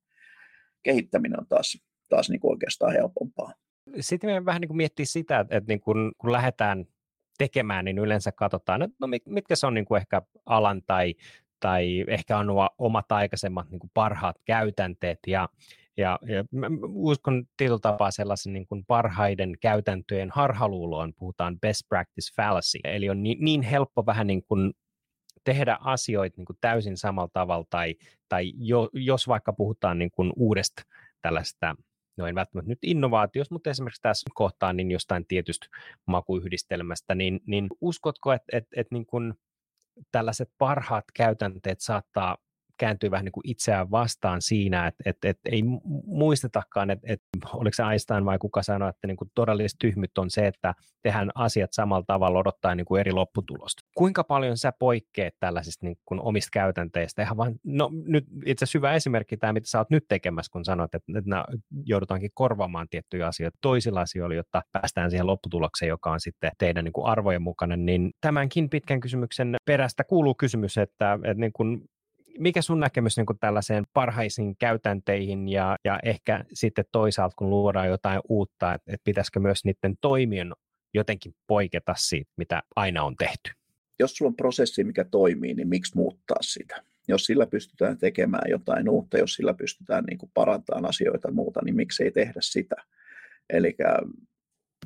kehittäminen 0.82 1.40
on 1.40 1.46
taas 1.48 1.87
taas 2.08 2.30
niin 2.30 2.40
kuin 2.40 2.50
oikeastaan 2.50 2.92
helpompaa. 2.92 3.52
Sitten 4.00 4.30
me 4.30 4.44
vähän 4.44 4.60
niin 4.60 4.68
kuin 4.68 4.76
miettiä 4.76 5.06
sitä, 5.06 5.40
että 5.40 5.68
niin 5.68 5.80
kuin, 5.80 6.12
kun 6.18 6.32
lähdetään 6.32 6.84
tekemään, 7.38 7.84
niin 7.84 7.98
yleensä 7.98 8.32
katsotaan, 8.32 8.82
että 8.82 8.96
no 9.00 9.08
mitkä 9.26 9.56
se 9.56 9.66
on 9.66 9.74
niin 9.74 9.84
kuin 9.84 10.00
ehkä 10.00 10.22
alan 10.46 10.82
tai, 10.86 11.14
tai 11.60 12.04
ehkä 12.08 12.38
on 12.38 12.48
omat 12.78 13.12
aikaisemmat 13.12 13.70
niin 13.70 13.78
kuin 13.78 13.90
parhaat 13.94 14.36
käytänteet 14.44 15.18
ja, 15.26 15.48
ja, 15.96 16.18
ja 16.26 16.44
mä 16.50 16.66
uskon 16.88 17.44
tietyllä 17.56 17.78
tapaa 17.78 18.10
sellaisen 18.10 18.52
niin 18.52 18.66
kuin 18.66 18.84
parhaiden 18.84 19.54
käytäntöjen 19.60 20.30
harhaluuloon, 20.30 21.14
puhutaan 21.18 21.60
best 21.60 21.82
practice 21.88 22.34
fallacy, 22.36 22.78
eli 22.84 23.10
on 23.10 23.22
niin, 23.22 23.38
niin 23.40 23.62
helppo 23.62 24.06
vähän 24.06 24.26
niin 24.26 24.42
kuin 24.42 24.72
tehdä 25.44 25.78
asioita 25.80 26.34
niin 26.36 26.46
kuin 26.46 26.58
täysin 26.60 26.96
samalla 26.96 27.30
tavalla, 27.32 27.66
tai, 27.70 27.94
tai 28.28 28.52
jo, 28.56 28.88
jos 28.92 29.28
vaikka 29.28 29.52
puhutaan 29.52 29.98
niin 29.98 30.10
kuin 30.10 30.32
uudesta 30.36 30.82
tällaista 31.22 31.76
no 32.18 32.26
en 32.26 32.34
välttämättä 32.34 32.68
nyt 32.68 32.78
innovaatiosta, 32.82 33.54
mutta 33.54 33.70
esimerkiksi 33.70 34.02
tässä 34.02 34.30
kohtaa 34.34 34.72
niin 34.72 34.90
jostain 34.90 35.26
tietystä 35.26 35.66
makuyhdistelmästä, 36.06 37.14
niin, 37.14 37.40
niin 37.46 37.66
uskotko, 37.80 38.32
että, 38.32 38.56
että, 38.56 38.70
että 38.76 38.94
niin 38.94 39.06
kuin 39.06 39.34
tällaiset 40.12 40.50
parhaat 40.58 41.04
käytänteet 41.14 41.80
saattaa 41.80 42.36
kääntyy 42.78 43.10
vähän 43.10 43.24
niin 43.24 43.32
kuin 43.32 43.50
itseään 43.50 43.90
vastaan 43.90 44.42
siinä, 44.42 44.86
että, 44.86 45.02
että, 45.06 45.28
että 45.28 45.50
ei 45.52 45.62
muistetakaan, 46.06 46.90
että, 46.90 47.12
että 47.12 47.28
oliko 47.52 47.74
se 47.74 47.82
Einstein 47.82 48.24
vai 48.24 48.38
kuka 48.38 48.62
sanoi, 48.62 48.88
että 48.88 49.06
niin 49.06 49.16
kuin 49.16 49.30
todellista 49.34 49.76
tyhmyt 49.80 50.18
on 50.18 50.30
se, 50.30 50.46
että 50.46 50.74
tehdään 51.02 51.30
asiat 51.34 51.72
samalla 51.72 52.04
tavalla 52.06 52.38
odottaa 52.38 52.74
niin 52.74 52.84
kuin 52.84 53.00
eri 53.00 53.12
lopputulosta. 53.12 53.82
Kuinka 53.94 54.24
paljon 54.24 54.56
sä 54.56 54.72
poikkeet 54.78 55.34
tällaisista 55.40 55.86
niin 55.86 55.96
kuin 56.04 56.20
omista 56.20 56.48
käytänteistä? 56.52 57.22
Ihan 57.22 57.36
vaan, 57.36 57.54
no 57.64 57.90
nyt 58.06 58.24
itse 58.46 58.64
asiassa 58.64 58.78
hyvä 58.78 58.92
esimerkki 58.92 59.36
tämä, 59.36 59.52
mitä 59.52 59.68
sä 59.68 59.78
oot 59.78 59.90
nyt 59.90 60.04
tekemässä, 60.08 60.52
kun 60.52 60.64
sanoit, 60.64 60.94
että, 60.94 61.12
että 61.18 61.44
joudutaankin 61.84 62.30
korvaamaan 62.34 62.88
tiettyjä 62.90 63.26
asioita 63.26 63.58
toisilla 63.60 64.00
asioilla, 64.00 64.34
jotta 64.34 64.62
päästään 64.72 65.10
siihen 65.10 65.26
lopputulokseen, 65.26 65.88
joka 65.88 66.12
on 66.12 66.20
sitten 66.20 66.50
teidän 66.58 66.84
niin 66.84 66.92
kuin 66.92 67.06
arvojen 67.06 67.42
mukainen, 67.42 67.86
niin 67.86 68.10
tämänkin 68.20 68.70
pitkän 68.70 69.00
kysymyksen 69.00 69.56
perästä 69.64 70.04
kuuluu 70.04 70.34
kysymys, 70.34 70.78
että, 70.78 71.18
että 71.24 71.40
niin 71.40 71.52
kuin 71.52 71.88
mikä 72.38 72.62
sun 72.62 72.80
näkemys 72.80 73.16
niin 73.16 73.26
kuin 73.26 73.38
tällaiseen 73.38 73.84
parhaisiin 73.92 74.56
käytänteihin 74.56 75.48
ja, 75.48 75.76
ja 75.84 75.98
ehkä 76.04 76.44
sitten 76.52 76.84
toisaalta, 76.92 77.34
kun 77.36 77.50
luodaan 77.50 77.88
jotain 77.88 78.20
uutta, 78.28 78.74
että, 78.74 78.92
että 78.92 79.04
pitäisikö 79.04 79.40
myös 79.40 79.64
niiden 79.64 79.96
toimien 80.00 80.52
jotenkin 80.94 81.34
poiketa 81.46 81.94
siitä, 81.96 82.30
mitä 82.36 82.62
aina 82.76 83.02
on 83.02 83.16
tehty? 83.16 83.50
Jos 83.98 84.16
sulla 84.16 84.28
on 84.28 84.36
prosessi, 84.36 84.84
mikä 84.84 85.04
toimii, 85.04 85.54
niin 85.54 85.68
miksi 85.68 85.96
muuttaa 85.96 86.38
sitä? 86.40 86.82
Jos 87.08 87.24
sillä 87.24 87.46
pystytään 87.46 87.98
tekemään 87.98 88.50
jotain 88.50 88.88
uutta, 88.88 89.18
jos 89.18 89.34
sillä 89.34 89.54
pystytään 89.54 90.04
niin 90.04 90.18
kuin 90.18 90.30
parantamaan 90.34 90.88
asioita 90.88 91.30
muuta, 91.30 91.60
niin 91.64 91.76
miksi 91.76 92.04
ei 92.04 92.10
tehdä 92.10 92.40
sitä? 92.40 92.76
Eli 93.50 93.76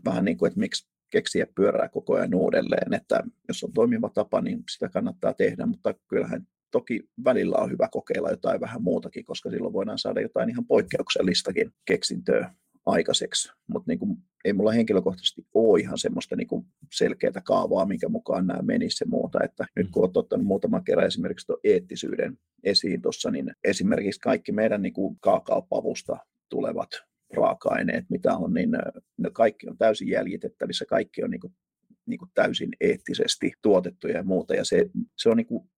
vähän 0.05 0.25
niin 0.25 0.39
kuin, 0.39 0.49
että 0.49 0.61
miksi 0.61 0.89
keksiä 1.11 1.47
pyörää 1.55 1.89
koko 1.89 2.15
ajan 2.15 2.35
uudelleen, 2.35 2.95
että 2.95 3.23
jos 3.49 3.65
on 3.65 3.73
toimiva 3.73 4.09
tapa, 4.09 4.41
niin 4.41 4.65
sitä 4.71 4.89
kannattaa 4.89 5.35
tehdä, 5.35 5.67
mutta 5.67 5.95
kyllähän 6.09 6.47
toki 6.73 7.01
välillä 7.25 7.57
on 7.57 7.71
hyvä 7.71 7.89
kokeilla 7.91 8.31
jotain 8.31 8.61
vähän 8.61 8.83
muutakin, 8.83 9.25
koska 9.25 9.51
silloin 9.51 9.73
voidaan 9.73 9.99
saada 9.99 10.21
jotain 10.21 10.51
ihan 10.51 10.67
poikkeuksellistakin 10.67 11.71
keksintöä 11.87 12.55
aikaiseksi. 12.87 13.53
Mutta 13.67 13.93
niin 13.93 14.17
ei 14.45 14.53
mulla 14.53 14.73
henkilökohtaisesti 14.73 15.47
ole 15.55 15.81
ihan 15.81 15.99
semmoista 15.99 16.37
niin 16.37 16.49
selkeää 16.93 17.43
kaavaa, 17.45 17.87
minkä 17.87 18.09
mukaan 18.09 18.47
nämä 18.47 18.63
menisi 18.63 19.05
ja 19.05 19.11
muuta. 19.11 19.45
Että 19.45 19.67
nyt 19.77 19.91
kun 19.91 20.03
olet 20.03 20.17
ottanut 20.17 20.47
muutaman 20.47 20.85
kerran 20.85 21.07
esimerkiksi 21.07 21.47
tuon 21.47 21.61
eettisyyden 21.65 22.39
esiin 22.65 23.03
tuossa, 23.03 23.31
niin 23.31 23.55
esimerkiksi 23.65 24.21
kaikki 24.21 24.53
meidän 24.53 24.83
niin 24.83 24.95
kaakaopavusta 25.21 26.17
tulevat 26.49 26.89
raaka-aineet, 27.37 28.05
mitä 28.09 28.37
on, 28.37 28.55
niin 28.55 28.71
ne 29.19 29.31
kaikki 29.33 29.69
on 29.69 29.79
täysin 29.79 30.09
jäljitettävissä, 30.09 30.85
kaikki 30.89 31.25
on 31.25 31.31
niin 31.31 31.41
kuin, 31.41 31.53
niin 32.07 32.19
kuin 32.19 32.31
täysin 32.35 32.71
eettisesti 32.81 33.53
tuotettuja 33.63 34.17
ja 34.17 34.23
muuta. 34.23 34.55
Ja 34.55 34.65
se, 34.65 34.91
se 35.17 35.29
on 35.29 35.37
niin 35.37 35.47
kuin 35.47 35.71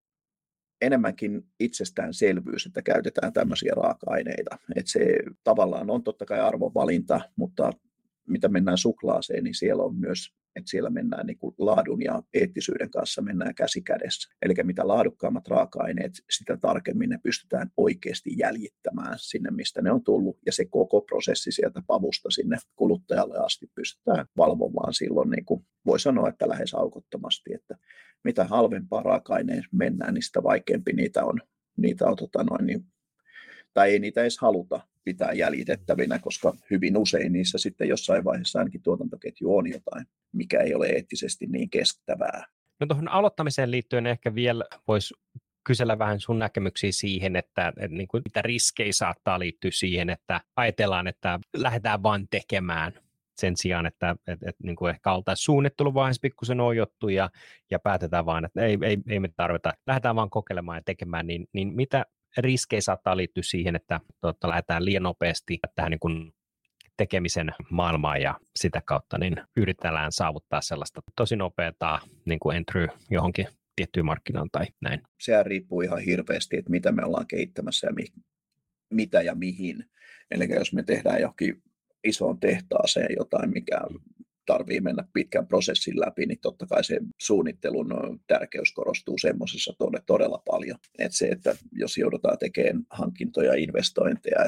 enemmänkin 0.85 1.42
itsestäänselvyys, 1.61 2.66
että 2.66 2.83
käytetään 2.83 3.33
tämmöisiä 3.33 3.73
raaka-aineita. 3.77 4.59
Että 4.77 4.90
se 4.90 5.16
tavallaan 5.44 5.90
on 5.90 6.05
totta 6.05 6.25
kai 6.25 6.40
arvovalinta, 6.40 7.20
mutta 7.37 7.73
mitä 8.29 8.49
mennään 8.49 8.79
suklaaseen, 8.79 9.44
niin 9.44 9.55
siellä 9.55 9.83
on 9.83 9.97
myös, 9.97 10.35
että 10.57 10.70
siellä 10.70 10.90
mennään 10.90 11.27
niin 11.27 11.38
kuin 11.38 11.55
laadun 11.59 12.03
ja 12.03 12.23
eettisyyden 12.35 12.90
kanssa 12.90 13.23
mennään 13.23 13.55
käsi 13.55 13.83
kädessä. 13.83 14.35
Eli 14.42 14.55
mitä 14.62 14.88
laadukkaammat 14.88 15.49
raaka-aineet, 15.49 16.12
sitä 16.31 16.57
tarkemmin 16.57 17.11
ne 17.11 17.18
pystytään 17.23 17.70
oikeasti 17.77 18.31
jäljittämään 18.38 19.14
sinne, 19.18 19.51
mistä 19.51 19.83
ne 19.83 19.92
on 19.92 20.05
tullut. 20.05 20.38
Ja 20.47 20.53
se 20.53 20.64
koko 20.64 21.01
prosessi 21.01 21.53
sieltä 21.53 21.83
pavusta 21.87 22.31
sinne 22.31 22.57
kuluttajalle 22.77 23.38
asti 23.38 23.66
pystytään 23.75 24.27
valvomaan 24.37 24.94
silloin, 24.94 25.31
niin 25.31 25.44
kuin 25.44 25.66
voi 25.87 26.01
sanoa, 26.01 26.29
että 26.29 26.49
lähes 26.49 26.75
aukottomasti, 26.75 27.55
että 27.55 27.77
mitä 28.24 28.44
halvempaa 28.44 29.02
raaka-aineen 29.02 29.64
mennään, 29.72 30.14
niin 30.14 30.22
sitä 30.22 30.42
vaikeampi 30.42 30.92
niitä 30.92 31.24
on, 31.24 31.40
niitä 31.76 32.06
on 32.06 32.16
tota 32.16 32.44
noin, 32.44 32.66
niin 32.66 32.87
tai 33.74 33.90
ei 33.90 33.98
niitä 33.98 34.20
edes 34.20 34.38
haluta 34.38 34.80
pitää 35.04 35.32
jäljitettävinä, 35.32 36.18
koska 36.18 36.54
hyvin 36.70 36.96
usein 36.96 37.32
niissä 37.32 37.58
sitten 37.58 37.88
jossain 37.88 38.24
vaiheessa 38.24 38.58
ainakin 38.58 38.82
tuotantoketju 38.82 39.56
on 39.56 39.70
jotain, 39.70 40.06
mikä 40.32 40.60
ei 40.60 40.74
ole 40.74 40.87
eettisesti 40.87 41.46
niin 41.46 41.70
kestävää. 41.70 42.46
No 42.80 42.87
tuohon 42.87 43.08
aloittamiseen 43.08 43.70
liittyen 43.70 44.06
ehkä 44.06 44.34
vielä 44.34 44.64
voisi 44.88 45.14
kysellä 45.64 45.98
vähän 45.98 46.20
sun 46.20 46.38
näkemyksiä 46.38 46.92
siihen, 46.92 47.37
että, 47.37 47.68
että 47.68 47.96
niin 47.96 48.08
kuin, 48.08 48.22
mitä 48.24 48.42
riskejä 48.42 48.92
saattaa 48.92 49.38
liittyä 49.38 49.70
siihen, 49.70 50.10
että 50.10 50.40
ajatellaan, 50.56 51.06
että 51.06 51.40
lähdetään 51.56 52.02
vain 52.02 52.28
tekemään 52.30 52.92
sen 53.37 53.57
sijaan, 53.57 53.87
että, 53.87 54.11
että, 54.11 54.49
että 54.49 54.64
niin 54.64 54.77
kuin 54.77 54.90
ehkä 54.90 55.12
oltaisiin 55.12 55.44
suunnitteluvaiheessa 55.44 56.20
pikkusen 56.20 56.61
ojottu 56.61 57.09
ja, 57.09 57.31
ja 57.70 57.79
päätetään 57.79 58.27
vaan, 58.27 58.44
että 58.44 58.62
ei, 58.62 58.79
ei, 58.83 58.99
ei 59.09 59.20
me 59.20 59.29
tarvita, 59.37 59.73
lähdetään 59.87 60.16
vaan 60.16 60.31
kokeilemaan 60.31 60.79
ja 60.79 60.83
tekemään, 60.85 61.27
niin, 61.27 61.47
niin 61.53 61.75
mitä 61.75 62.05
riskejä 62.38 62.81
saattaa 62.81 63.16
liittyä 63.16 63.42
siihen, 63.42 63.77
että 63.77 64.01
totta, 64.20 64.49
lähdetään 64.49 64.85
liian 64.85 65.03
nopeasti 65.03 65.59
tähän 65.75 65.90
niin 65.90 66.01
kuin 66.01 66.33
tekemisen 66.97 67.55
maailmaan 67.70 68.23
ja 68.23 68.35
sitä 68.57 68.83
kautta 68.85 69.18
niin 69.18 69.37
yritetään 69.57 70.12
saavuttaa 70.12 70.61
sellaista 70.61 71.01
tosi 71.16 71.37
nopeaa 71.37 72.01
niin 72.25 72.38
kuin 72.38 72.57
entry 72.57 72.87
johonkin 73.11 73.47
tiettyyn 73.77 74.07
markkinaan 74.07 74.49
tai 74.53 74.66
näin. 74.81 75.01
Sehän 75.20 75.47
riippuu 75.47 75.81
ihan 75.81 75.99
hirveästi, 75.99 76.57
että 76.57 76.70
mitä 76.70 76.92
me 76.92 77.05
ollaan 77.05 77.27
kehittämässä 77.27 77.87
ja 77.87 77.92
mi- 77.92 78.23
mitä 78.90 79.23
ja 79.23 79.35
mihin. 79.35 79.85
Eli 80.31 80.49
jos 80.55 80.73
me 80.73 80.83
tehdään 80.83 81.20
johonkin 81.20 81.62
isoon 82.04 82.40
tehtaaseen 82.40 83.16
jotain, 83.18 83.50
mikä 83.50 83.80
tarvii 84.46 84.80
mennä 84.80 85.04
pitkän 85.12 85.46
prosessin 85.46 86.00
läpi, 86.00 86.26
niin 86.26 86.38
totta 86.42 86.66
kai 86.66 86.84
se 86.84 86.98
suunnittelun 87.20 88.20
tärkeys 88.26 88.72
korostuu 88.72 89.18
semmoisessa 89.18 89.72
todella 90.06 90.42
paljon. 90.50 90.78
Että 90.98 91.18
se, 91.18 91.26
että 91.26 91.56
jos 91.72 91.98
joudutaan 91.98 92.38
tekemään 92.38 92.86
hankintoja, 92.90 93.54
investointeja, 93.54 94.38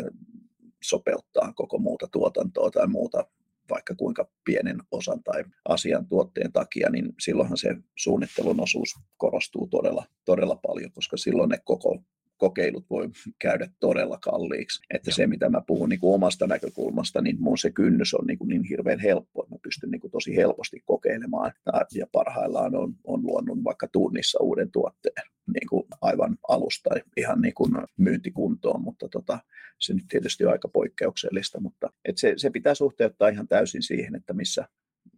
sopeuttaa 0.82 1.52
koko 1.52 1.78
muuta 1.78 2.08
tuotantoa 2.12 2.70
tai 2.70 2.86
muuta 2.86 3.24
vaikka 3.70 3.94
kuinka 3.94 4.28
pienen 4.44 4.76
osan 4.90 5.22
tai 5.22 5.44
asian 5.68 6.06
tuotteen 6.06 6.52
takia, 6.52 6.90
niin 6.90 7.14
silloinhan 7.20 7.58
se 7.58 7.76
suunnittelun 7.96 8.60
osuus 8.60 8.94
korostuu 9.16 9.66
todella, 9.66 10.04
todella 10.24 10.56
paljon, 10.56 10.92
koska 10.92 11.16
silloin 11.16 11.48
ne 11.48 11.58
koko 11.64 12.02
kokeilut 12.36 12.90
voi 12.90 13.08
käydä 13.38 13.68
todella 13.80 14.18
kalliiksi. 14.18 14.82
Että 14.94 15.10
se, 15.10 15.26
mitä 15.26 15.48
mä 15.48 15.62
puhun 15.66 15.88
niin 15.88 16.00
kuin 16.00 16.14
omasta 16.14 16.46
näkökulmasta, 16.46 17.22
niin 17.22 17.36
mun 17.40 17.58
se 17.58 17.70
kynnys 17.70 18.14
on 18.14 18.26
niin, 18.26 18.38
kuin 18.38 18.48
niin 18.48 18.64
hirveän 18.64 18.98
helppo, 18.98 19.42
että 19.42 19.54
mä 19.54 19.58
pystyn 19.62 19.90
niin 19.90 20.00
kuin 20.00 20.10
tosi 20.10 20.36
helposti 20.36 20.82
kokeilemaan. 20.84 21.52
Ja 21.94 22.06
parhaillaan 22.12 22.74
on, 22.74 22.94
on 23.04 23.26
luonut 23.26 23.64
vaikka 23.64 23.88
tunnissa 23.92 24.38
uuden 24.42 24.70
tuotteen 24.70 25.26
niin 25.54 25.68
kuin 25.68 25.84
aivan 26.00 26.36
alusta 26.48 26.90
ihan 27.16 27.40
niin 27.40 27.54
kuin 27.54 27.72
myyntikuntoon, 27.96 28.82
mutta 28.82 29.08
tota, 29.08 29.38
se 29.80 29.94
nyt 29.94 30.04
tietysti 30.08 30.44
on 30.44 30.52
aika 30.52 30.68
poikkeuksellista, 30.68 31.60
mutta 31.60 31.92
et 32.04 32.18
se, 32.18 32.34
se 32.36 32.50
pitää 32.50 32.74
suhteuttaa 32.74 33.28
ihan 33.28 33.48
täysin 33.48 33.82
siihen, 33.82 34.14
että 34.14 34.32
missä, 34.32 34.68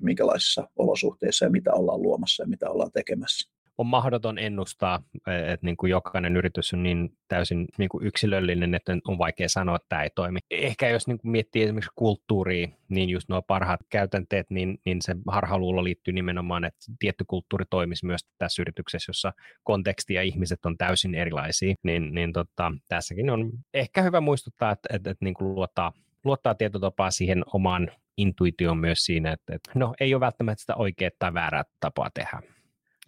minkälaisissa 0.01 0.69
olosuhteissa 0.77 1.45
ja 1.45 1.51
mitä 1.51 1.73
ollaan 1.73 2.03
luomassa 2.03 2.43
ja 2.43 2.49
mitä 2.49 2.71
ollaan 2.71 2.93
tekemässä 2.93 3.58
on 3.79 3.87
mahdoton 3.87 4.39
ennustaa, 4.39 5.03
että 5.27 5.67
niin 5.67 5.77
kuin 5.77 5.91
jokainen 5.91 6.37
yritys 6.37 6.75
on 6.75 6.83
niin 6.83 7.17
täysin 7.29 7.67
niin 7.79 7.89
kuin 7.89 8.07
yksilöllinen, 8.07 8.75
että 8.75 8.97
on 9.09 9.19
vaikea 9.19 9.49
sanoa, 9.49 9.77
että 9.77 9.87
tämä 9.89 10.03
ei 10.03 10.11
toimi. 10.15 10.39
Ehkä 10.51 10.89
jos 10.89 11.07
niin 11.07 11.19
kuin 11.19 11.31
miettii 11.31 11.63
esimerkiksi 11.63 11.91
kulttuuria, 11.95 12.69
niin 12.89 13.09
just 13.09 13.29
nuo 13.29 13.43
parhaat 13.43 13.81
käytänteet, 13.91 14.51
niin, 14.51 14.79
niin 14.85 15.03
se 15.03 15.15
harhaluulo 15.29 15.85
liittyy 15.85 16.15
nimenomaan, 16.15 16.65
että 16.65 16.79
tietty 16.99 17.25
kulttuuri 17.27 17.65
toimisi 17.71 18.07
myös 18.07 18.21
tässä 18.39 18.63
yrityksessä, 18.63 19.11
jossa 19.11 19.33
konteksti 19.65 20.15
ja 20.15 20.23
ihmiset 20.23 20.67
on 20.67 20.79
täysin 20.79 21.15
erilaisia, 21.15 21.75
niin, 21.83 22.15
niin 22.15 22.33
tota, 22.33 22.73
tässäkin 22.89 23.31
on 23.31 23.51
ehkä 23.75 24.03
hyvä 24.03 24.21
muistuttaa, 24.21 24.73
että, 24.73 24.89
että, 24.93 25.11
että 25.11 25.25
niin 25.25 25.35
kuin 25.35 25.55
luottaa, 25.55 25.93
luottaa 26.25 26.55
tietotapaa 26.55 27.11
siihen 27.11 27.45
omaan 27.55 27.91
intuitioon 28.17 28.79
myös 28.79 28.99
siinä, 28.99 29.33
että, 29.33 29.55
että 29.55 29.71
no 29.75 29.95
ei 30.01 30.15
ole 30.15 30.21
välttämättä 30.21 30.61
sitä 30.61 30.75
oikeaa 30.75 31.11
tai 31.19 31.35
väärää 31.35 31.65
tapaa 31.81 32.11
tehdä. 32.15 32.58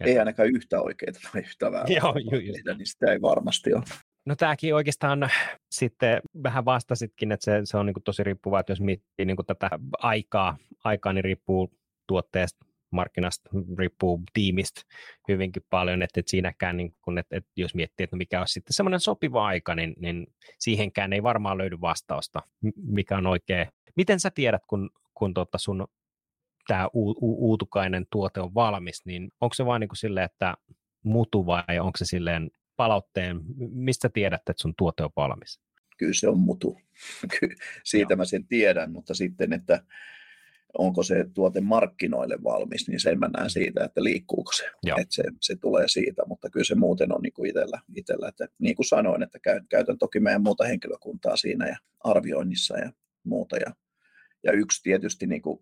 Ei 0.05 0.19
ainakaan 0.19 0.49
yhtä 0.49 0.81
oikeita 0.81 1.19
tai 1.31 1.41
yhtä 1.41 1.71
väärää. 1.71 1.97
Joo, 2.01 2.15
ju, 2.31 2.75
niin 2.77 2.87
sitä 2.87 3.11
ei 3.11 3.21
varmasti 3.21 3.73
ole. 3.73 3.83
No 4.25 4.35
tämäkin 4.35 4.75
oikeastaan 4.75 5.29
sitten 5.71 6.21
vähän 6.43 6.65
vastasitkin, 6.65 7.31
että 7.31 7.43
se, 7.43 7.61
se 7.63 7.77
on 7.77 7.85
niin 7.85 8.03
tosi 8.03 8.23
riippuvaa, 8.23 8.59
että 8.59 8.71
jos 8.71 8.81
miettii 8.81 9.25
niin 9.25 9.37
tätä 9.47 9.69
aikaa, 9.97 10.57
aikaa, 10.83 11.13
niin 11.13 11.23
riippuu 11.23 11.73
tuotteesta, 12.07 12.65
markkinasta, 12.91 13.49
riippuu 13.77 14.21
tiimistä 14.33 14.81
hyvinkin 15.27 15.63
paljon, 15.69 16.01
että, 16.01 16.19
että 16.19 16.29
siinäkään, 16.29 16.77
niin 16.77 16.95
kun, 17.01 17.17
että, 17.17 17.37
että 17.37 17.51
jos 17.55 17.75
miettii, 17.75 18.03
että 18.03 18.15
mikä 18.15 18.41
on 18.41 18.47
sitten 18.47 18.73
semmoinen 18.73 18.99
sopiva 18.99 19.45
aika, 19.45 19.75
niin, 19.75 19.93
niin 19.99 20.27
siihenkään 20.59 21.13
ei 21.13 21.23
varmaan 21.23 21.57
löydy 21.57 21.81
vastausta, 21.81 22.41
mikä 22.75 23.17
on 23.17 23.27
oikein. 23.27 23.67
Miten 23.95 24.19
sä 24.19 24.31
tiedät, 24.31 24.61
kun, 24.67 24.89
kun 25.13 25.33
tuota 25.33 25.57
sun 25.57 25.87
tämä 26.67 26.87
u- 26.93 27.09
u- 27.11 27.49
uutukainen 27.49 28.05
tuote 28.11 28.39
on 28.39 28.53
valmis, 28.53 29.05
niin 29.05 29.31
onko 29.41 29.53
se 29.53 29.65
vain 29.65 29.79
niin 29.79 29.89
kuin 29.89 29.97
silleen, 29.97 30.25
että 30.25 30.53
mutu 31.03 31.45
vai 31.45 31.79
onko 31.79 31.97
se 31.97 32.05
silleen 32.05 32.51
palautteen, 32.75 33.41
mistä 33.73 34.09
tiedät, 34.09 34.41
että 34.49 34.53
sun 34.61 34.73
tuote 34.77 35.03
on 35.03 35.09
valmis? 35.15 35.59
Kyllä 35.97 36.13
se 36.13 36.27
on 36.27 36.39
mutu. 36.39 36.77
Siitä 37.83 38.13
Joo. 38.13 38.17
mä 38.17 38.25
sen 38.25 38.47
tiedän, 38.47 38.91
mutta 38.91 39.13
sitten, 39.13 39.53
että 39.53 39.83
onko 40.77 41.03
se 41.03 41.25
tuote 41.33 41.61
markkinoille 41.61 42.37
valmis, 42.43 42.87
niin 42.87 42.99
sen 42.99 43.19
mä 43.19 43.29
näen 43.37 43.49
siitä, 43.49 43.83
että 43.83 44.03
liikkuuko 44.03 44.51
se. 44.51 44.65
Että 44.87 45.15
se, 45.15 45.23
se 45.41 45.55
tulee 45.55 45.87
siitä, 45.87 46.23
mutta 46.27 46.49
kyllä 46.49 46.63
se 46.63 46.75
muuten 46.75 47.15
on 47.15 47.21
niin 47.21 47.33
kuin 47.33 47.49
itsellä, 47.49 47.81
itsellä. 47.95 48.27
Että 48.27 48.47
niin 48.59 48.75
kuin 48.75 48.85
sanoin, 48.85 49.23
että 49.23 49.39
käytän 49.69 49.97
toki 49.97 50.19
meidän 50.19 50.43
muuta 50.43 50.63
henkilökuntaa 50.63 51.35
siinä 51.35 51.67
ja 51.67 51.77
arvioinnissa 51.99 52.77
ja 52.77 52.91
muuta. 53.23 53.57
Ja, 53.57 53.75
ja 54.43 54.51
yksi 54.51 54.83
tietysti 54.83 55.27
niin 55.27 55.41
kuin 55.41 55.59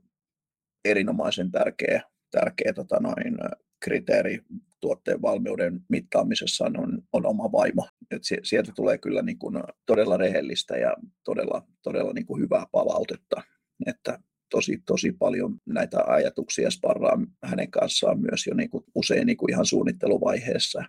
erinomaisen 0.86 1.52
tärkeä, 1.52 2.02
tärkeä 2.32 2.74
tota 2.74 3.00
noin, 3.00 3.38
kriteeri 3.80 4.40
tuotteen 4.82 5.22
valmiuden 5.22 5.82
mittaamisessa 5.90 6.66
on, 6.66 7.02
on 7.14 7.26
oma 7.26 7.52
vaimo. 7.52 7.88
Et 8.12 8.22
sieltä 8.44 8.72
tulee 8.76 8.98
kyllä 8.98 9.22
niin 9.22 9.40
kuin 9.40 9.64
todella 9.86 10.18
rehellistä 10.18 10.78
ja 10.78 10.94
todella, 11.24 11.68
todella 11.82 12.14
niin 12.14 12.26
kuin 12.26 12.42
hyvää 12.42 12.66
palautetta, 12.72 13.42
että 13.86 14.20
tosi, 14.50 14.84
tosi 14.86 15.12
paljon 15.12 15.58
näitä 15.66 16.04
ajatuksia 16.08 16.72
sparraa 16.72 17.18
hänen 17.44 17.72
kanssaan 17.72 18.20
myös 18.20 18.48
jo 18.48 18.54
niin 18.54 18.70
kuin 18.70 18.84
usein 18.96 19.26
niin 19.26 19.38
kuin 19.38 19.52
ihan 19.52 19.66
suunnitteluvaiheessa. 19.66 20.84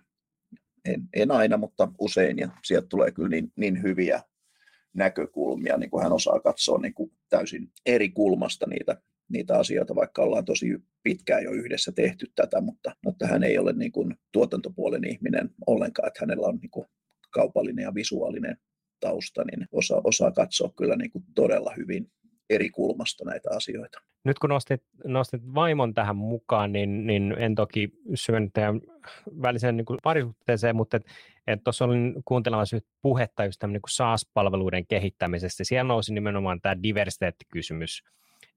En, 0.85 1.01
en 1.13 1.31
aina, 1.31 1.57
mutta 1.57 1.91
usein, 1.99 2.37
ja 2.37 2.49
sieltä 2.63 2.87
tulee 2.87 3.11
kyllä 3.11 3.29
niin, 3.29 3.51
niin 3.55 3.83
hyviä 3.83 4.21
näkökulmia, 4.93 5.77
niin 5.77 5.89
kuin 5.89 6.03
hän 6.03 6.13
osaa 6.13 6.39
katsoa 6.39 6.79
niin 6.79 6.93
kuin 6.93 7.11
täysin 7.29 7.71
eri 7.85 8.09
kulmasta 8.09 8.65
niitä, 8.67 9.01
niitä 9.31 9.57
asioita, 9.57 9.95
vaikka 9.95 10.21
ollaan 10.21 10.45
tosi 10.45 10.65
pitkään 11.03 11.43
jo 11.43 11.51
yhdessä 11.51 11.91
tehty 11.91 12.25
tätä, 12.35 12.61
mutta, 12.61 12.95
mutta 13.05 13.27
hän 13.27 13.43
ei 13.43 13.57
ole 13.57 13.73
niin 13.73 13.91
kuin 13.91 14.15
tuotantopuolen 14.31 15.07
ihminen 15.07 15.49
ollenkaan, 15.67 16.07
että 16.07 16.19
hänellä 16.19 16.47
on 16.47 16.57
niin 16.61 16.71
kuin 16.71 16.85
kaupallinen 17.31 17.83
ja 17.83 17.95
visuaalinen 17.95 18.57
tausta, 18.99 19.43
niin 19.43 19.67
osaa, 19.71 20.01
osaa 20.03 20.31
katsoa 20.31 20.73
kyllä 20.77 20.95
niin 20.95 21.11
kuin 21.11 21.23
todella 21.35 21.73
hyvin 21.77 22.11
eri 22.49 22.69
kulmasta 22.69 23.25
näitä 23.25 23.49
asioita. 23.51 23.99
Nyt 24.23 24.39
kun 24.39 24.49
nostit, 24.49 24.83
nostit 25.05 25.41
vaimon 25.55 25.93
tähän 25.93 26.15
mukaan, 26.15 26.71
niin, 26.71 27.07
niin 27.07 27.35
en 27.37 27.55
toki 27.55 27.89
syön 28.13 28.51
teidän 28.51 28.81
väliseen 29.41 29.77
niin 29.77 29.85
parisuhteeseen, 30.03 30.75
mutta 30.75 30.99
tuossa 31.63 31.85
olin 31.85 32.13
kuuntelemassa 32.25 32.77
puhetta 33.01 33.45
just 33.45 33.63
niin 33.63 33.81
SaaS-palveluiden 33.89 34.87
kehittämisestä. 34.87 35.63
Siellä 35.63 35.87
nousi 35.87 36.13
nimenomaan 36.13 36.61
tämä 36.61 36.83
diversiteettikysymys 36.83 38.03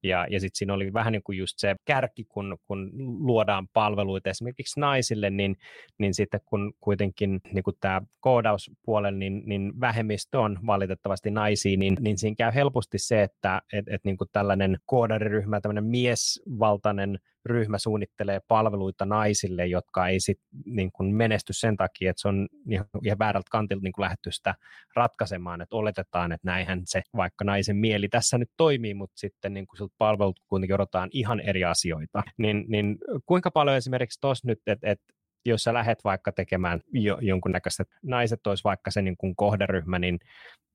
Ja, 0.05 0.27
ja 0.31 0.41
sitten 0.41 0.59
siinä 0.59 0.75
oli 0.75 0.93
vähän 0.93 1.13
niin 1.13 1.23
kuin 1.23 1.39
just 1.39 1.55
se 1.59 1.75
kärki, 1.85 2.25
kun, 2.25 2.59
kun 2.67 2.91
luodaan 3.27 3.69
palveluita 3.73 4.31
esimerkiksi 4.31 4.81
naisille, 4.81 5.31
niin, 5.31 5.57
niin 5.99 6.15
sitten 6.15 6.41
kun 6.45 6.73
kuitenkin 6.81 7.41
niin 7.53 7.65
kuin 7.65 7.77
tämä 7.81 8.03
koodauspuolella, 8.21 9.19
niin, 9.19 9.43
niin 9.47 9.81
vähemmistö 9.81 10.41
on 10.41 10.59
valitettavasti 10.67 11.31
naisia, 11.31 11.77
niin, 11.77 11.97
niin 12.01 12.19
siinä 12.19 12.35
käy 12.39 12.53
helposti 12.55 12.99
se, 12.99 13.23
että 13.23 13.63
et, 13.73 13.85
et 13.89 14.05
niin 14.05 14.17
kuin 14.17 14.29
tällainen 14.33 14.79
koodariryhmä, 14.87 15.61
tämmöinen 15.61 15.85
miesvaltainen 15.85 17.19
ryhmä 17.47 17.79
suunnittelee 17.79 18.41
palveluita 18.49 19.05
naisille, 19.07 19.67
jotka 19.67 20.09
ei 20.09 20.21
sit 20.21 20.41
niin 20.67 20.93
kuin 20.93 21.15
menesty 21.15 21.53
sen 21.53 21.77
takia, 21.77 22.11
että 22.11 22.23
se 22.23 22.29
on 22.29 22.49
ihan, 22.71 22.87
väärältä 23.19 23.49
kantilta 23.51 23.83
niin 23.83 23.93
lähdetty 23.99 24.31
sitä 24.31 24.55
ratkaisemaan, 24.97 25.61
että 25.61 25.77
oletetaan, 25.77 26.33
että 26.33 26.49
näinhän 26.49 26.81
se 26.85 27.03
vaikka 27.17 27.45
naisen 27.45 27.77
mieli 27.77 28.09
tässä 28.09 28.39
nyt 28.39 28.51
toimii, 28.57 28.95
mutta 28.95 29.19
sitten 29.19 29.55
niin 29.55 29.67
kuin 29.67 29.79
siltä 29.79 29.95
palvelut 29.99 30.41
kuitenkin 30.49 30.75
odotetaan 30.75 31.09
ihan 31.13 31.41
eri 31.41 31.65
asioita. 31.65 32.23
Niin, 32.39 32.65
niin 32.69 32.99
kuinka 33.27 33.51
paljon 33.51 33.77
esimerkiksi 33.77 34.21
tuossa 34.21 34.49
nyt, 34.49 34.59
että 34.67 34.91
et, 34.91 35.01
jos 35.47 35.63
sä 35.63 35.75
lähdet 35.75 36.05
vaikka 36.05 36.33
tekemään 36.33 36.81
jo, 36.93 37.19
jonkunnäköistä, 37.21 37.85
naiset 38.03 38.47
olisi 38.47 38.65
vaikka 38.65 38.91
se 38.91 39.03
niin 39.03 39.17
kuin 39.17 39.37
kohderyhmä, 39.37 39.99
niin, 39.99 40.19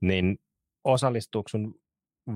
niin 0.02 0.38
osallistuuko 0.84 1.50
sun 1.50 1.76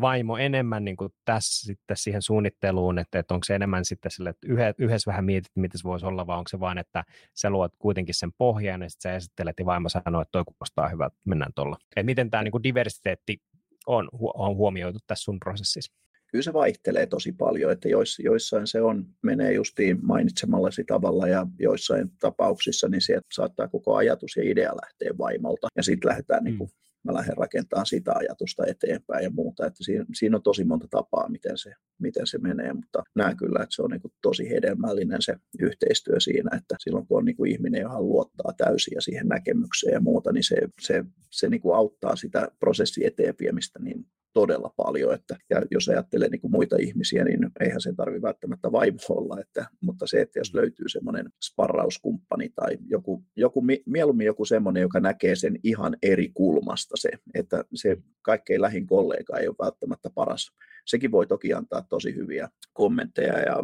vaimo 0.02 0.38
enemmän 0.38 0.86
niin 0.86 0.98
kuin 0.98 1.14
tässä 1.26 1.66
sitten 1.66 1.98
siihen 1.98 2.22
suunnitteluun, 2.22 3.00
että, 3.00 3.20
että 3.20 3.34
onko 3.34 3.44
se 3.44 3.56
enemmän 3.56 3.86
sitten 3.86 4.12
sille, 4.12 4.30
että 4.30 4.48
yhdessä 4.78 5.12
vähän 5.12 5.26
mietit, 5.26 5.52
mitä 5.56 5.78
se 5.78 5.84
voisi 5.84 6.06
olla, 6.06 6.28
vai 6.28 6.38
onko 6.38 6.50
se 6.50 6.60
vain, 6.60 6.78
että 6.78 7.04
sä 7.34 7.50
luot 7.50 7.72
kuitenkin 7.80 8.16
sen 8.16 8.32
pohjan 8.38 8.82
ja 8.82 8.90
sitten 8.90 9.12
sä 9.12 9.16
esittelet 9.16 9.60
ja 9.60 9.66
vaimo 9.66 9.90
sanoo, 9.90 10.22
että 10.22 10.32
toi 10.32 10.44
kuulostaa 10.46 10.90
hyvä, 10.90 11.06
että 11.06 11.20
mennään 11.26 11.52
tuolla. 11.56 11.78
Että 11.82 12.04
miten 12.04 12.30
tämä 12.30 12.44
niin 12.44 12.52
kuin 12.52 12.64
diversiteetti 12.64 13.42
on, 13.88 14.10
on 14.34 14.56
huomioitu 14.56 15.00
tässä 15.08 15.24
sun 15.24 15.40
prosessissa? 15.40 15.94
Kyllä 16.28 16.44
se 16.44 16.54
vaihtelee 16.54 17.06
tosi 17.06 17.32
paljon, 17.32 17.72
että 17.72 17.90
joissain 18.24 18.68
se 18.68 18.82
on, 18.82 19.06
menee 19.22 19.54
justiin 19.54 20.00
mainitsemallasi 20.02 20.84
tavalla 20.84 21.28
ja 21.28 21.48
joissain 21.60 22.12
tapauksissa 22.20 22.90
niin 22.90 23.02
sieltä 23.02 23.28
saattaa 23.34 23.68
koko 23.68 23.96
ajatus 23.96 24.36
ja 24.38 24.44
idea 24.52 24.72
lähteä 24.82 25.18
vaimolta 25.18 25.68
ja 25.78 25.84
sitten 25.84 26.10
lähdetään 26.10 26.44
mm. 26.44 26.46
niin 26.46 26.58
kuin 26.58 26.70
mä 27.04 27.14
lähden 27.14 27.38
rakentamaan 27.38 27.86
sitä 27.86 28.14
ajatusta 28.16 28.64
eteenpäin 28.68 29.24
ja 29.24 29.30
muuta. 29.30 29.66
Että 29.66 29.84
siinä, 29.84 30.06
siinä 30.14 30.38
on 30.38 30.44
tosi 30.44 30.64
monta 30.64 30.88
tapaa, 30.90 31.30
miten 31.30 31.58
se, 31.58 31.74
miten 32.00 32.28
se 32.28 32.38
menee, 32.38 32.74
mutta 32.74 33.04
näen 33.16 33.38
kyllä, 33.38 33.64
että 33.64 33.76
se 33.76 33.82
on 33.82 33.92
niin 33.92 34.02
tosi 34.22 34.50
hedelmällinen 34.50 35.22
se 35.22 35.36
yhteistyö 35.60 36.20
siinä, 36.20 36.58
että 36.58 36.76
silloin 36.80 37.08
kun 37.08 37.18
on 37.18 37.26
niin 37.26 37.48
ihminen, 37.48 37.82
johon 37.82 38.10
luottaa 38.10 38.54
täysin 38.58 38.96
ja 38.96 39.02
siihen 39.02 39.28
näkemykseen 39.28 39.94
ja 39.94 40.00
muuta, 40.00 40.32
niin 40.32 40.44
se, 40.44 40.58
se, 40.82 41.06
se 41.30 41.50
niin 41.50 41.62
auttaa 41.76 42.16
sitä 42.16 42.48
prosessi 42.60 43.06
eteenviemistä 43.06 43.80
niin 43.80 44.06
todella 44.34 44.74
paljon. 44.78 45.14
Että, 45.14 45.38
ja 45.50 45.62
jos 45.72 45.90
ajattelee 45.90 46.30
niin 46.30 46.42
kuin 46.42 46.52
muita 46.52 46.76
ihmisiä, 46.80 47.24
niin 47.24 47.50
eihän 47.60 47.82
se 47.82 47.94
tarvitse 47.94 48.22
välttämättä 48.22 48.72
vaimo 48.72 48.98
olla, 49.10 49.40
että, 49.40 49.66
mutta 49.82 50.08
se, 50.08 50.22
että 50.22 50.40
jos 50.40 50.54
mm. 50.54 50.60
löytyy 50.60 50.90
semmoinen 50.90 51.30
sparrauskumppani 51.44 52.50
tai 52.50 52.78
joku, 52.88 53.24
joku, 53.36 53.64
mieluummin 53.86 54.26
joku 54.26 54.46
semmoinen, 54.46 54.82
joka 54.82 55.00
näkee 55.00 55.36
sen 55.36 55.60
ihan 55.64 55.98
eri 56.02 56.30
kulmasta 56.34 56.98
se, 56.98 57.10
että 57.34 57.66
se 57.74 57.98
kaikkein 58.22 58.62
lähin 58.62 58.88
kollega 58.88 59.38
ei 59.38 59.48
ole 59.48 59.56
välttämättä 59.60 60.10
paras. 60.16 60.52
Sekin 60.86 61.12
voi 61.12 61.28
toki 61.28 61.54
antaa 61.54 61.86
tosi 61.90 62.16
hyviä 62.16 62.50
kommentteja 62.74 63.40
ja 63.40 63.56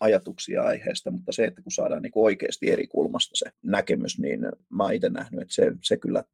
ajatuksia 0.00 0.62
aiheesta, 0.62 1.10
mutta 1.10 1.32
se, 1.32 1.44
että 1.44 1.62
kun 1.62 1.72
saadaan 1.72 2.02
niin 2.02 2.12
oikeasti 2.14 2.70
eri 2.70 2.86
kulmasta 2.86 3.30
se 3.34 3.50
näkemys, 3.62 4.18
niin 4.18 4.40
mä 4.68 4.92
itse 4.92 5.08
nähnyt, 5.08 5.42
että 5.42 5.54
se, 5.54 5.72
se 5.82 5.96
kyllä 5.96 6.24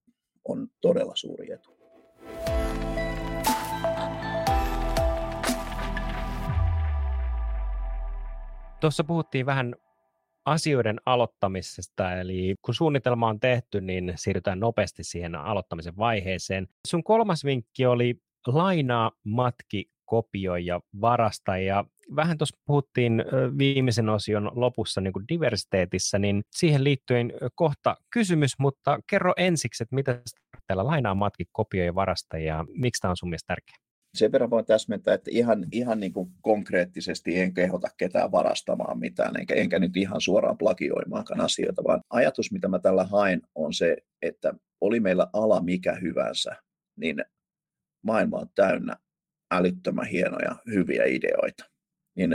on 0.44 0.68
todella 0.80 1.12
suuri 1.16 1.52
etu. 1.52 1.75
Tuossa 8.86 9.04
puhuttiin 9.04 9.46
vähän 9.46 9.74
asioiden 10.44 11.00
aloittamisesta, 11.06 12.12
eli 12.12 12.54
kun 12.62 12.74
suunnitelma 12.74 13.28
on 13.28 13.40
tehty, 13.40 13.80
niin 13.80 14.12
siirrytään 14.16 14.60
nopeasti 14.60 15.04
siihen 15.04 15.34
aloittamisen 15.34 15.96
vaiheeseen. 15.96 16.68
Sun 16.86 17.04
kolmas 17.04 17.44
vinkki 17.44 17.86
oli 17.86 18.14
lainaa, 18.46 19.12
matki, 19.24 19.90
kopioi 20.04 20.66
ja 20.66 20.80
varasta. 21.00 21.58
Ja 21.58 21.84
vähän 22.16 22.38
tuossa 22.38 22.58
puhuttiin 22.66 23.24
viimeisen 23.58 24.08
osion 24.08 24.50
lopussa 24.54 25.00
niin 25.00 25.12
kuin 25.12 25.24
diversiteetissä, 25.28 26.18
niin 26.18 26.42
siihen 26.50 26.84
liittyen 26.84 27.32
kohta 27.54 27.96
kysymys, 28.12 28.52
mutta 28.58 28.98
kerro 29.10 29.32
ensiksi, 29.36 29.82
että 29.82 29.94
mitä 29.94 30.20
täällä 30.66 30.86
lainaa, 30.86 31.14
matki, 31.14 31.44
kopioi 31.52 31.86
ja 31.86 31.94
varasta 31.94 32.38
ja 32.38 32.64
miksi 32.68 33.00
tämä 33.00 33.10
on 33.10 33.16
sun 33.16 33.28
mielestä 33.28 33.54
tärkeää? 33.54 33.85
Sen 34.16 34.32
verran 34.32 34.50
voin 34.50 34.66
täsmentää, 34.66 35.14
että 35.14 35.30
ihan, 35.30 35.66
ihan 35.72 36.00
niin 36.00 36.12
kuin 36.12 36.30
konkreettisesti 36.40 37.40
en 37.40 37.54
kehota 37.54 37.88
ketään 37.96 38.32
varastamaan 38.32 38.98
mitään, 38.98 39.40
enkä, 39.40 39.54
enkä 39.54 39.78
nyt 39.78 39.96
ihan 39.96 40.20
suoraan 40.20 40.58
plagioimaankaan 40.58 41.40
asioita, 41.40 41.84
vaan 41.84 42.00
ajatus, 42.10 42.52
mitä 42.52 42.68
mä 42.68 42.78
tällä 42.78 43.04
haen, 43.04 43.42
on 43.54 43.74
se, 43.74 43.96
että 44.22 44.54
oli 44.80 45.00
meillä 45.00 45.26
ala 45.32 45.60
mikä 45.60 45.94
hyvänsä, 45.94 46.56
niin 46.96 47.24
maailma 48.02 48.38
on 48.38 48.48
täynnä 48.54 48.96
älyttömän 49.50 50.06
hienoja, 50.06 50.56
hyviä 50.66 51.04
ideoita. 51.04 51.64
Niin 52.16 52.30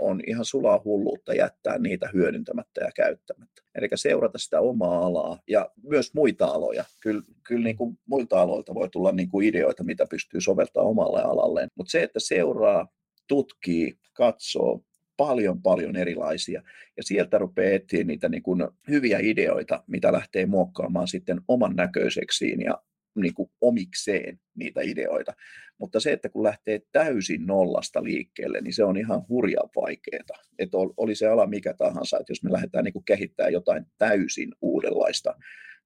on 0.00 0.20
ihan 0.26 0.44
sulaa 0.44 0.82
hulluutta 0.84 1.34
jättää 1.34 1.78
niitä 1.78 2.10
hyödyntämättä 2.14 2.80
ja 2.80 2.90
käyttämättä. 2.96 3.62
Eli 3.74 3.88
seurata 3.94 4.38
sitä 4.38 4.60
omaa 4.60 5.06
alaa 5.06 5.38
ja 5.48 5.70
myös 5.82 6.14
muita 6.14 6.46
aloja. 6.46 6.84
Kyllä, 7.00 7.22
kyllä 7.46 7.64
niin 7.64 7.76
kuin 7.76 7.98
muilta 8.06 8.40
aloilta 8.40 8.74
voi 8.74 8.88
tulla 8.88 9.12
niin 9.12 9.28
kuin 9.28 9.46
ideoita, 9.46 9.84
mitä 9.84 10.06
pystyy 10.10 10.40
soveltamaan 10.40 10.90
omalle 10.90 11.22
alalleen. 11.22 11.68
Mutta 11.74 11.90
se, 11.90 12.02
että 12.02 12.20
seuraa, 12.20 12.88
tutkii, 13.28 13.98
katsoo, 14.12 14.80
paljon 15.16 15.62
paljon 15.62 15.96
erilaisia. 15.96 16.62
Ja 16.96 17.02
sieltä 17.02 17.38
rupeaa 17.38 17.74
etsiä 17.74 18.04
niitä 18.04 18.28
niin 18.28 18.42
kuin 18.42 18.68
hyviä 18.88 19.18
ideoita, 19.22 19.84
mitä 19.86 20.12
lähtee 20.12 20.46
muokkaamaan 20.46 21.08
sitten 21.08 21.40
oman 21.48 21.76
näköiseksiin 21.76 22.60
ja 22.60 22.82
niin 23.16 23.34
kuin 23.34 23.50
omikseen 23.60 24.40
niitä 24.54 24.80
ideoita. 24.80 25.32
Mutta 25.78 26.00
se, 26.00 26.12
että 26.12 26.28
kun 26.28 26.42
lähtee 26.42 26.80
täysin 26.92 27.46
nollasta 27.46 28.04
liikkeelle, 28.04 28.60
niin 28.60 28.74
se 28.74 28.84
on 28.84 28.96
ihan 28.96 29.22
hurjan 29.28 29.70
vaikeaa. 29.76 30.42
Että 30.58 30.76
oli 30.96 31.14
se 31.14 31.26
ala 31.26 31.46
mikä 31.46 31.74
tahansa, 31.74 32.18
että 32.20 32.30
jos 32.30 32.42
me 32.42 32.52
lähdetään 32.52 32.84
niin 32.84 33.04
kehittämään 33.04 33.52
jotain 33.52 33.86
täysin 33.98 34.52
uudenlaista 34.60 35.34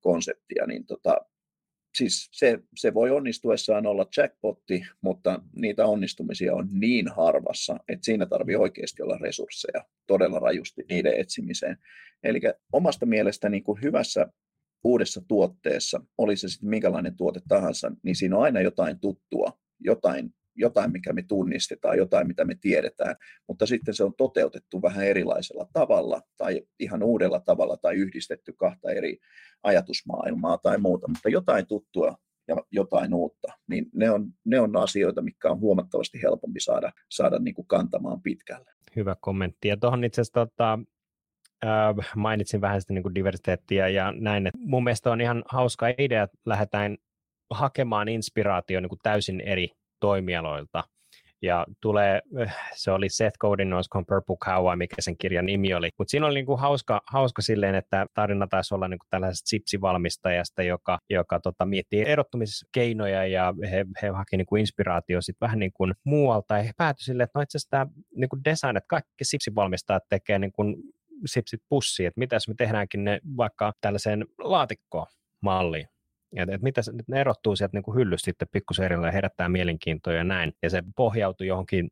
konseptia, 0.01 0.67
niin 0.67 0.87
tota, 0.87 1.17
siis 1.99 2.29
se, 2.33 2.59
se 2.77 2.95
voi 2.95 3.11
onnistuessaan 3.11 3.87
olla 3.87 4.07
jackpotti, 4.17 4.83
mutta 5.01 5.43
niitä 5.57 5.87
onnistumisia 5.87 6.55
on 6.55 6.69
niin 6.73 7.09
harvassa, 7.09 7.77
että 7.89 8.05
siinä 8.05 8.27
tarvii 8.27 8.57
oikeasti 8.57 9.03
olla 9.03 9.19
resursseja 9.19 9.85
todella 10.07 10.39
rajusti 10.39 10.83
niiden 10.89 11.21
etsimiseen. 11.21 11.77
Eli 12.23 12.41
omasta 12.73 13.07
mielestä 13.07 13.49
niin 13.49 13.65
kuin 13.65 13.83
hyvässä 13.83 14.27
uudessa 14.85 15.21
tuotteessa, 15.29 16.01
oli 16.19 16.37
se 16.37 16.49
sitten 16.49 16.71
minkälainen 16.71 17.17
tuote 17.17 17.41
tahansa, 17.49 17.93
niin 18.03 18.17
siinä 18.17 18.37
on 18.37 18.43
aina 18.43 18.61
jotain 18.61 19.01
tuttua, 19.01 19.53
jotain, 19.81 20.35
jotain 20.55 20.93
mikä 20.93 21.13
me 21.13 21.23
tunnistetaan, 21.23 21.99
jotain, 21.99 22.27
mitä 22.27 22.45
me 22.45 22.55
tiedetään, 22.61 23.17
mutta 23.49 23.67
sitten 23.67 23.95
se 23.95 24.05
on 24.05 24.15
toteutettu 24.19 24.83
vähän 24.83 25.05
erilaisella 25.05 25.67
tavalla 25.73 26.21
tai 26.37 26.63
ihan 26.81 27.03
uudella 27.03 27.41
tavalla 27.41 27.77
tai 27.77 27.95
yhdistetty 27.95 28.53
kahta 28.53 28.91
eri 28.91 29.19
ajatusmaailmaa 29.63 30.59
tai 30.59 30.79
muuta, 30.79 31.09
mutta 31.09 31.29
jotain 31.29 31.67
tuttua 31.67 32.17
ja 32.49 32.57
jotain 32.71 33.15
uutta, 33.15 33.49
niin 33.69 33.87
ne 33.95 34.11
on, 34.11 34.31
ne 34.45 34.61
on 34.61 34.77
asioita, 34.77 35.23
mitkä 35.23 35.51
on 35.51 35.61
huomattavasti 35.61 36.23
helpompi 36.23 36.61
saada, 36.61 36.93
saada 37.11 37.39
niin 37.39 37.55
kuin 37.55 37.67
kantamaan 37.67 38.23
pitkälle. 38.23 38.71
Hyvä 38.97 39.17
kommentti. 39.21 39.69
Ja 39.69 39.77
tuohon 39.77 40.05
itse 40.05 40.21
asiassa 40.21 40.47
tota, 40.47 40.79
äh, 41.65 42.13
mainitsin 42.17 42.61
vähän 42.61 42.81
sitä 42.81 42.93
niin 42.93 43.15
diversiteettiä 43.15 43.89
ja 43.89 44.13
näin, 44.13 44.47
että 44.47 44.59
mun 44.65 44.85
mielestä 44.85 45.11
on 45.11 45.21
ihan 45.21 45.43
hauska 45.49 45.87
idea, 45.99 46.23
että 46.23 46.39
lähdetään 46.47 46.97
hakemaan 47.51 48.09
inspiraatio 48.09 48.81
niin 48.81 48.91
täysin 49.03 49.41
eri 49.41 49.71
toimialoilta. 50.01 50.85
Ja 51.43 51.67
tulee, 51.81 52.23
äh, 52.41 52.57
se 52.75 52.91
oli 52.91 53.09
Seth 53.09 53.39
Godin 53.39 53.73
olisiko 53.73 54.03
Purple 54.09 54.37
Cow 54.37 54.79
mikä 54.79 54.97
sen 54.99 55.17
kirjan 55.19 55.47
nimi 55.47 55.75
oli. 55.75 55.91
Mutta 55.99 56.11
siinä 56.11 56.27
oli 56.27 56.35
niinku 56.35 56.57
hauska, 56.57 57.01
hauska 57.07 57.43
silleen, 57.43 57.75
että 57.75 58.07
tarina 58.15 58.47
taisi 58.47 58.75
olla 58.75 58.89
niinku 58.89 59.07
tällaisesta 59.11 59.49
sipsivalmistajasta, 59.49 60.63
joka, 60.63 60.99
joka 61.11 61.41
tota, 61.41 61.67
miettii 61.67 62.05
erottumiskeinoja 62.07 63.27
ja 63.27 63.55
he, 63.71 63.85
he 64.03 64.09
haki 64.09 64.37
niinku 64.37 64.57
inspiraatio 64.57 65.21
sitten 65.21 65.47
vähän 65.47 65.59
niinku 65.59 65.85
muualta. 66.05 66.57
Ja 66.57 66.63
he 66.63 66.71
päätyi 66.77 67.05
silleen, 67.05 67.25
että 67.25 67.39
no 67.39 67.43
itse 67.43 67.59
asiassa 67.59 67.71
tämä 67.71 67.87
niinku 68.17 68.39
design, 68.45 68.77
että 68.77 68.89
kaikki 68.89 69.25
sipsivalmistajat 69.25 70.03
tekee 70.09 70.39
niinku 70.39 70.63
sipsit 71.27 71.63
pussiin, 71.69 72.07
että 72.07 72.19
mitäs 72.19 72.49
me 72.49 72.55
tehdäänkin 72.55 73.05
ne 73.05 73.21
vaikka 73.37 73.73
tällaiseen 73.81 74.27
laatikkoon 74.39 75.07
malliin. 75.41 75.89
Että 76.37 76.55
et 76.55 76.63
mitä 76.63 76.81
ne 77.09 77.21
erottuu 77.21 77.57
sieltä 77.57 77.79
niin 77.79 77.95
hyllystä 77.97 78.25
sitten 78.25 78.49
pikkusen 78.53 78.93
ja 79.05 79.13
herättää 79.13 79.49
mielenkiintoa 79.49 80.13
ja 80.13 80.25
näin. 80.25 80.53
Ja 80.63 80.71
se 80.71 80.83
pohjautuu 80.97 81.47
johonkin 81.47 81.91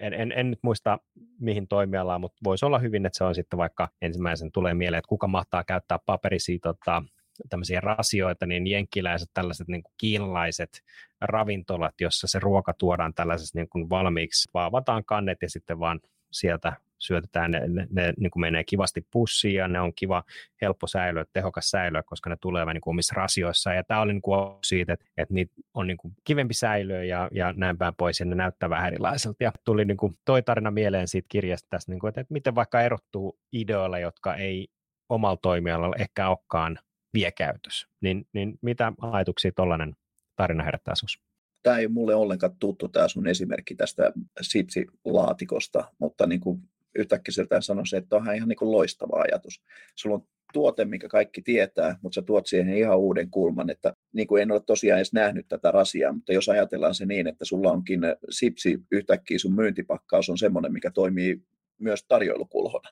en, 0.00 0.14
en, 0.14 0.32
en 0.32 0.50
nyt 0.50 0.58
muista 0.62 0.98
mihin 1.40 1.68
toimialaan, 1.68 2.20
mutta 2.20 2.38
voisi 2.44 2.64
olla 2.66 2.78
hyvin, 2.78 3.06
että 3.06 3.18
se 3.18 3.24
on 3.24 3.34
sitten 3.34 3.58
vaikka 3.58 3.88
ensimmäisen 4.02 4.52
tulee 4.52 4.74
mieleen, 4.74 4.98
että 4.98 5.08
kuka 5.08 5.26
mahtaa 5.26 5.64
käyttää 5.64 5.98
paperisia 6.06 6.58
tota, 6.62 7.02
tämmöisiä 7.48 7.80
rasioita, 7.80 8.46
niin 8.46 8.66
jenkkiläiset 8.66 9.30
tällaiset 9.34 9.68
niin 9.68 9.82
kuin 9.82 9.92
kiinalaiset 9.98 10.80
ravintolat, 11.20 11.94
jossa 12.00 12.26
se 12.26 12.38
ruoka 12.38 12.72
tuodaan 12.78 13.14
tällaisessa 13.14 13.58
niin 13.58 13.68
kuin 13.68 13.90
valmiiksi, 13.90 14.50
vaavataan 14.54 15.04
kannet 15.04 15.38
ja 15.42 15.50
sitten 15.50 15.78
vaan 15.78 16.00
sieltä 16.32 16.72
syötetään, 17.00 17.50
ne, 17.50 17.60
ne, 17.68 17.86
ne 17.90 18.12
niin 18.18 18.30
kuin 18.30 18.40
menee 18.40 18.64
kivasti 18.64 19.06
pussiin 19.12 19.54
ja 19.54 19.68
ne 19.68 19.80
on 19.80 19.92
kiva, 19.94 20.24
helppo 20.62 20.86
säilyä, 20.86 21.24
tehokas 21.32 21.70
säilyä, 21.70 22.02
koska 22.06 22.30
ne 22.30 22.36
tulee 22.40 22.64
niin 22.64 22.80
kuin 22.80 22.92
omissa 22.92 23.14
rasioissa. 23.16 23.74
Ja 23.74 23.84
tämä 23.84 24.00
oli 24.00 24.12
niin 24.12 24.22
kuin 24.22 24.58
siitä, 24.64 24.92
että, 24.92 25.06
että 25.16 25.34
niitä 25.34 25.54
on 25.74 25.86
niin 25.86 25.96
kuin 25.96 26.14
kivempi 26.24 26.54
säilyä 26.54 27.04
ja, 27.04 27.28
ja 27.32 27.52
näin 27.56 27.78
päin 27.78 27.94
pois, 27.98 28.20
ja 28.20 28.26
ne 28.26 28.34
näyttää 28.34 28.70
vähän 28.70 28.86
erilaiselta. 28.86 29.44
Ja 29.44 29.52
tuli 29.64 29.84
niin 29.84 29.96
kuin 29.96 30.18
toi 30.24 30.42
tarina 30.42 30.70
mieleen 30.70 31.08
siitä 31.08 31.26
kirjasta 31.28 31.66
tästä, 31.70 31.92
niin 31.92 32.00
kuin, 32.00 32.08
että, 32.08 32.20
että 32.20 32.32
miten 32.32 32.54
vaikka 32.54 32.80
erottuu 32.80 33.38
ideoilla, 33.52 33.98
jotka 33.98 34.34
ei 34.34 34.68
omalla 35.08 35.38
toimialalla 35.42 35.96
ehkä 35.98 36.28
olekaan 36.28 36.78
viekäytös. 37.14 37.86
Niin, 38.00 38.26
niin 38.32 38.58
mitä 38.62 38.92
ajatuksia 39.00 39.52
tuollainen 39.56 39.96
tarina 40.36 40.64
herättää 40.64 40.94
sinussa? 40.94 41.20
Tämä 41.62 41.78
ei 41.78 41.86
ole 41.86 41.92
mulle 41.92 42.14
ollenkaan 42.14 42.56
tuttu 42.58 42.88
tämä 42.88 43.08
sun 43.08 43.26
esimerkki 43.26 43.74
tästä 43.74 44.12
sipsilaatikosta, 44.40 45.92
mutta 45.98 46.26
niin 46.26 46.40
kuin 46.40 46.62
yhtäkkiä 46.98 47.60
sanoisin, 47.60 47.98
että 47.98 48.16
onhan 48.16 48.36
ihan 48.36 48.48
niin 48.48 48.56
kuin 48.56 48.72
loistava 48.72 49.20
ajatus. 49.20 49.62
Sulla 49.96 50.14
on 50.14 50.26
tuote, 50.52 50.84
mikä 50.84 51.08
kaikki 51.08 51.42
tietää, 51.42 51.98
mutta 52.02 52.14
sä 52.14 52.22
tuot 52.22 52.46
siihen 52.46 52.74
ihan 52.74 52.98
uuden 52.98 53.30
kulman, 53.30 53.70
että 53.70 53.94
niin 54.12 54.26
kuin 54.26 54.42
en 54.42 54.52
ole 54.52 54.60
tosiaan 54.66 54.98
edes 54.98 55.12
nähnyt 55.12 55.48
tätä 55.48 55.70
rasiaa, 55.70 56.12
mutta 56.12 56.32
jos 56.32 56.48
ajatellaan 56.48 56.94
se 56.94 57.06
niin, 57.06 57.26
että 57.26 57.44
sulla 57.44 57.72
onkin 57.72 58.00
sipsi 58.30 58.78
yhtäkkiä 58.90 59.38
sun 59.38 59.54
myyntipakkaus 59.54 60.30
on 60.30 60.38
semmoinen, 60.38 60.72
mikä 60.72 60.90
toimii 60.90 61.42
myös 61.78 62.04
tarjoilukulhona, 62.08 62.88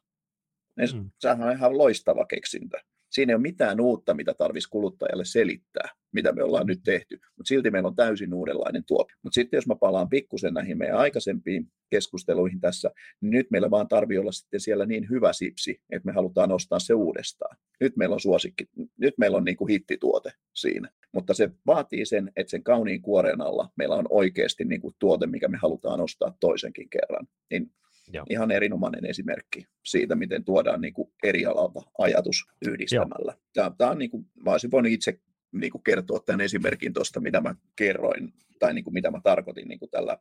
niin 0.76 0.96
mm. 0.96 1.10
sehän 1.18 1.42
on 1.42 1.52
ihan 1.52 1.78
loistava 1.78 2.26
keksintö. 2.26 2.78
Siinä 3.10 3.30
ei 3.30 3.34
ole 3.34 3.42
mitään 3.42 3.80
uutta, 3.80 4.14
mitä 4.14 4.34
tarvitsisi 4.34 4.70
kuluttajalle 4.70 5.24
selittää, 5.24 5.88
mitä 6.12 6.32
me 6.32 6.42
ollaan 6.42 6.66
nyt 6.66 6.80
tehty, 6.84 7.18
mutta 7.36 7.48
silti 7.48 7.70
meillä 7.70 7.86
on 7.86 7.96
täysin 7.96 8.34
uudenlainen 8.34 8.84
tuote. 8.84 9.14
Mutta 9.22 9.34
sitten 9.34 9.58
jos 9.58 9.66
mä 9.66 9.74
palaan 9.74 10.08
pikkusen 10.08 10.54
näihin 10.54 10.78
meidän 10.78 10.98
aikaisempiin 10.98 11.72
keskusteluihin 11.90 12.60
tässä, 12.60 12.90
niin 13.20 13.30
nyt 13.30 13.50
meillä 13.50 13.70
vaan 13.70 13.88
tarvii 13.88 14.18
olla 14.18 14.32
sitten 14.32 14.60
siellä 14.60 14.86
niin 14.86 15.10
hyvä 15.10 15.32
sipsi, 15.32 15.80
että 15.90 16.06
me 16.06 16.12
halutaan 16.12 16.52
ostaa 16.52 16.78
se 16.78 16.94
uudestaan. 16.94 17.56
Nyt 17.80 17.96
meillä 17.96 18.14
on 18.14 18.20
suosikki, 18.20 18.68
nyt 18.96 19.14
meillä 19.18 19.36
on 19.36 19.44
niin 19.44 19.56
kuin 19.56 19.68
hittituote 19.68 20.32
siinä. 20.54 20.90
Mutta 21.12 21.34
se 21.34 21.50
vaatii 21.66 22.06
sen, 22.06 22.32
että 22.36 22.50
sen 22.50 22.62
kauniin 22.62 23.02
kuoren 23.02 23.40
alla 23.40 23.70
meillä 23.76 23.94
on 23.94 24.06
oikeasti 24.10 24.64
niin 24.64 24.80
kuin 24.80 24.94
tuote, 24.98 25.26
mikä 25.26 25.48
me 25.48 25.58
halutaan 25.62 26.00
ostaa 26.00 26.36
toisenkin 26.40 26.90
kerran. 26.90 27.26
Niin 27.50 27.70
Joo. 28.12 28.26
Ihan 28.30 28.50
erinomainen 28.50 29.06
esimerkki 29.06 29.66
siitä, 29.84 30.14
miten 30.14 30.44
tuodaan 30.44 30.80
niin 30.80 30.94
kuin 30.94 31.12
eri 31.22 31.46
alalta 31.46 31.82
ajatus 31.98 32.46
yhdistämällä. 32.66 33.34
Tämä, 33.54 33.72
tämä 33.78 33.90
on 33.90 33.98
niin 33.98 34.10
kuin, 34.10 34.26
mä 34.44 34.50
olisin 34.50 34.70
voinut 34.70 34.92
itse 34.92 35.20
niin 35.52 35.72
kuin 35.72 35.82
kertoa 35.82 36.20
tämän 36.20 36.40
esimerkin 36.40 36.92
tuosta, 36.92 37.20
mitä 37.20 37.40
mä 37.40 37.54
kerroin, 37.76 38.32
tai 38.58 38.74
niin 38.74 38.84
kuin, 38.84 38.94
mitä 38.94 39.10
mä 39.10 39.20
tarkoitin 39.24 39.68
niin 39.68 39.78
kuin 39.78 39.90
tällä 39.90 40.18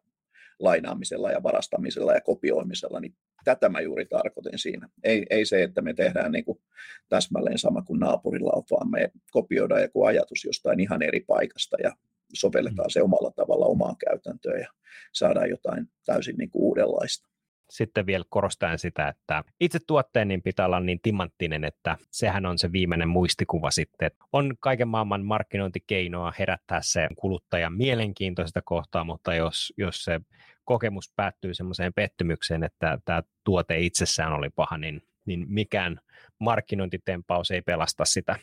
lainaamisella 0.59 1.31
ja 1.31 1.43
varastamisella 1.43 2.13
ja 2.13 2.21
kopioimisella, 2.21 2.99
niin 2.99 3.15
tätä 3.43 3.69
mä 3.69 3.81
juuri 3.81 4.05
tarkoitin 4.05 4.59
siinä. 4.59 4.89
Ei, 5.03 5.25
ei 5.29 5.45
se, 5.45 5.63
että 5.63 5.81
me 5.81 5.93
tehdään 5.93 6.31
niin 6.31 6.45
kuin 6.45 6.59
täsmälleen 7.09 7.57
sama 7.57 7.81
kuin 7.81 7.99
naapurilla 7.99 8.51
on, 8.55 8.63
vaan 8.71 8.91
me 8.91 9.11
kopioidaan 9.31 9.81
joku 9.81 10.03
ajatus 10.03 10.45
jostain 10.45 10.79
ihan 10.79 11.01
eri 11.01 11.19
paikasta 11.19 11.77
ja 11.83 11.91
sovelletaan 12.33 12.87
mm. 12.87 12.91
se 12.91 13.01
omalla 13.01 13.31
tavalla 13.31 13.65
omaan 13.65 13.95
käytäntöön 13.97 14.59
ja 14.59 14.69
saadaan 15.13 15.49
jotain 15.49 15.89
täysin 16.05 16.37
niin 16.37 16.49
kuin 16.49 16.63
uudenlaista 16.63 17.27
sitten 17.69 18.05
vielä 18.05 18.25
korostaen 18.29 18.79
sitä, 18.79 19.07
että 19.07 19.43
itse 19.59 19.79
tuotteen 19.87 20.27
niin 20.27 20.41
pitää 20.41 20.65
olla 20.65 20.79
niin 20.79 20.99
timanttinen, 21.01 21.63
että 21.63 21.97
sehän 22.11 22.45
on 22.45 22.57
se 22.57 22.71
viimeinen 22.71 23.09
muistikuva 23.09 23.71
sitten. 23.71 24.11
On 24.33 24.53
kaiken 24.59 24.87
maailman 24.87 25.25
markkinointikeinoa 25.25 26.33
herättää 26.39 26.79
se 26.83 27.07
kuluttajan 27.15 27.73
mielenkiintoista 27.73 28.61
kohtaa, 28.61 29.03
mutta 29.03 29.35
jos, 29.35 29.73
jos 29.77 30.03
se 30.03 30.21
kokemus 30.63 31.13
päättyy 31.15 31.53
semmoiseen 31.53 31.93
pettymykseen, 31.93 32.63
että 32.63 32.99
tämä 33.05 33.23
tuote 33.43 33.79
itsessään 33.79 34.33
oli 34.33 34.49
paha, 34.49 34.77
niin, 34.77 35.01
niin 35.25 35.45
mikään 35.49 35.99
markkinointitempaus 36.39 37.51
ei 37.51 37.61
pelasta 37.61 38.05
sitä 38.05 38.39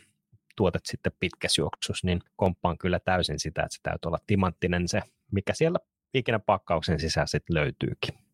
tuotet 0.55 0.85
sitten 0.85 1.11
pitkässä 1.19 1.61
juoksussa, 1.61 2.07
niin 2.07 2.21
komppaan 2.35 2.77
kyllä 2.77 2.99
täysin 2.99 3.39
sitä, 3.39 3.63
että 3.63 3.75
se 3.75 3.81
täytyy 3.83 4.09
olla 4.09 4.19
timanttinen 4.27 4.87
se, 4.87 5.01
mikä 5.31 5.53
siellä 5.53 5.79
ikinä 6.13 6.39
pakkauksen 6.39 6.99
sisällä 6.99 7.27
sitten 7.27 7.53
löytyykin 7.53 8.24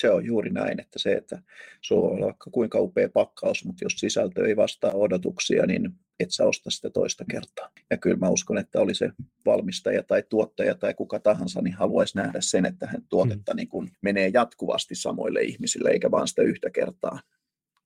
se 0.00 0.10
on 0.10 0.26
juuri 0.26 0.50
näin, 0.50 0.80
että 0.80 0.98
se, 0.98 1.12
että 1.12 1.42
sulla 1.80 2.10
on 2.10 2.20
vaikka 2.20 2.50
kuinka 2.50 2.80
upea 2.80 3.08
pakkaus, 3.08 3.64
mutta 3.64 3.84
jos 3.84 3.92
sisältö 3.92 4.46
ei 4.46 4.56
vastaa 4.56 4.92
odotuksia, 4.92 5.66
niin 5.66 5.92
et 6.20 6.30
sä 6.30 6.44
osta 6.44 6.70
sitä 6.70 6.90
toista 6.90 7.24
kertaa. 7.30 7.70
Ja 7.90 7.96
kyllä 7.96 8.16
mä 8.16 8.28
uskon, 8.28 8.58
että 8.58 8.80
oli 8.80 8.94
se 8.94 9.10
valmistaja 9.46 10.02
tai 10.02 10.22
tuottaja 10.28 10.74
tai 10.74 10.94
kuka 10.94 11.18
tahansa, 11.18 11.62
niin 11.62 11.74
haluaisi 11.74 12.16
nähdä 12.16 12.38
sen, 12.40 12.66
että 12.66 12.86
hän 12.86 13.02
tuotetta 13.08 13.52
mm. 13.52 13.56
niin 13.56 13.68
kun 13.68 13.90
menee 14.02 14.30
jatkuvasti 14.34 14.94
samoille 14.94 15.40
ihmisille, 15.42 15.90
eikä 15.90 16.10
vaan 16.10 16.28
sitä 16.28 16.42
yhtä 16.42 16.70
kertaa 16.70 17.20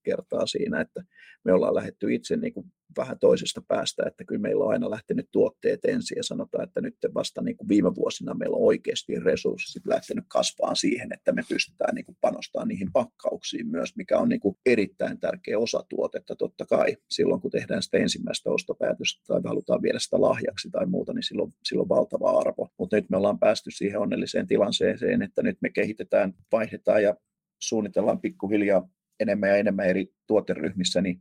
kertaa 0.03 0.47
siinä, 0.47 0.81
että 0.81 1.05
me 1.45 1.53
ollaan 1.53 1.75
lähetty 1.75 2.15
itse 2.15 2.37
niin 2.37 2.53
kuin 2.53 2.67
vähän 2.97 3.19
toisesta 3.19 3.63
päästä, 3.69 4.03
että 4.07 4.25
kyllä 4.25 4.41
meillä 4.41 4.65
on 4.65 4.71
aina 4.71 4.91
lähtenyt 4.91 5.29
tuotteet 5.33 5.85
ensin 5.85 6.17
ja 6.17 6.23
sanotaan, 6.23 6.65
että 6.65 6.81
nyt 6.81 6.97
vasta 7.15 7.43
niin 7.43 7.57
kuin 7.57 7.69
viime 7.69 7.95
vuosina 7.95 8.35
meillä 8.35 8.57
on 8.57 8.63
oikeasti 8.63 9.21
resurssit 9.21 9.87
lähtenyt 9.87 10.25
kasvaan 10.29 10.77
siihen, 10.77 11.13
että 11.13 11.33
me 11.33 11.43
pystytään 11.49 11.95
niin 11.95 12.05
kuin 12.05 12.19
panostamaan 12.21 12.69
niihin 12.69 12.93
pakkauksiin 12.93 13.67
myös, 13.67 13.97
mikä 13.97 14.19
on 14.19 14.29
niin 14.29 14.41
kuin 14.41 14.57
erittäin 14.67 15.21
tärkeä 15.21 15.59
osa 15.59 15.85
tuotetta 15.89 16.37
totta 16.37 16.67
kai. 16.67 16.97
Silloin 17.11 17.41
kun 17.41 17.51
tehdään 17.51 17.83
sitä 17.83 17.99
ensimmäistä 17.99 18.51
ostopäätöstä 18.51 19.23
tai 19.27 19.41
halutaan 19.45 19.83
viedä 19.83 19.99
sitä 19.99 20.21
lahjaksi 20.21 20.71
tai 20.71 20.87
muuta, 20.87 21.13
niin 21.13 21.23
silloin, 21.23 21.53
silloin 21.65 21.89
valtava 21.89 22.41
arvo. 22.41 22.69
Mutta 22.79 22.97
nyt 22.97 23.11
me 23.11 23.17
ollaan 23.17 23.39
päästy 23.39 23.71
siihen 23.71 24.01
onnelliseen 24.01 24.47
tilanteeseen, 24.47 25.23
että 25.23 25.43
nyt 25.43 25.57
me 25.61 25.71
kehitetään, 25.71 26.35
vaihdetaan 26.53 27.03
ja 27.03 27.17
suunnitellaan 27.59 28.21
pikkuhiljaa 28.21 28.89
enemmän 29.21 29.49
ja 29.49 29.57
enemmän 29.57 29.87
eri 29.87 30.15
tuoteryhmissä, 30.27 31.01
niin 31.01 31.21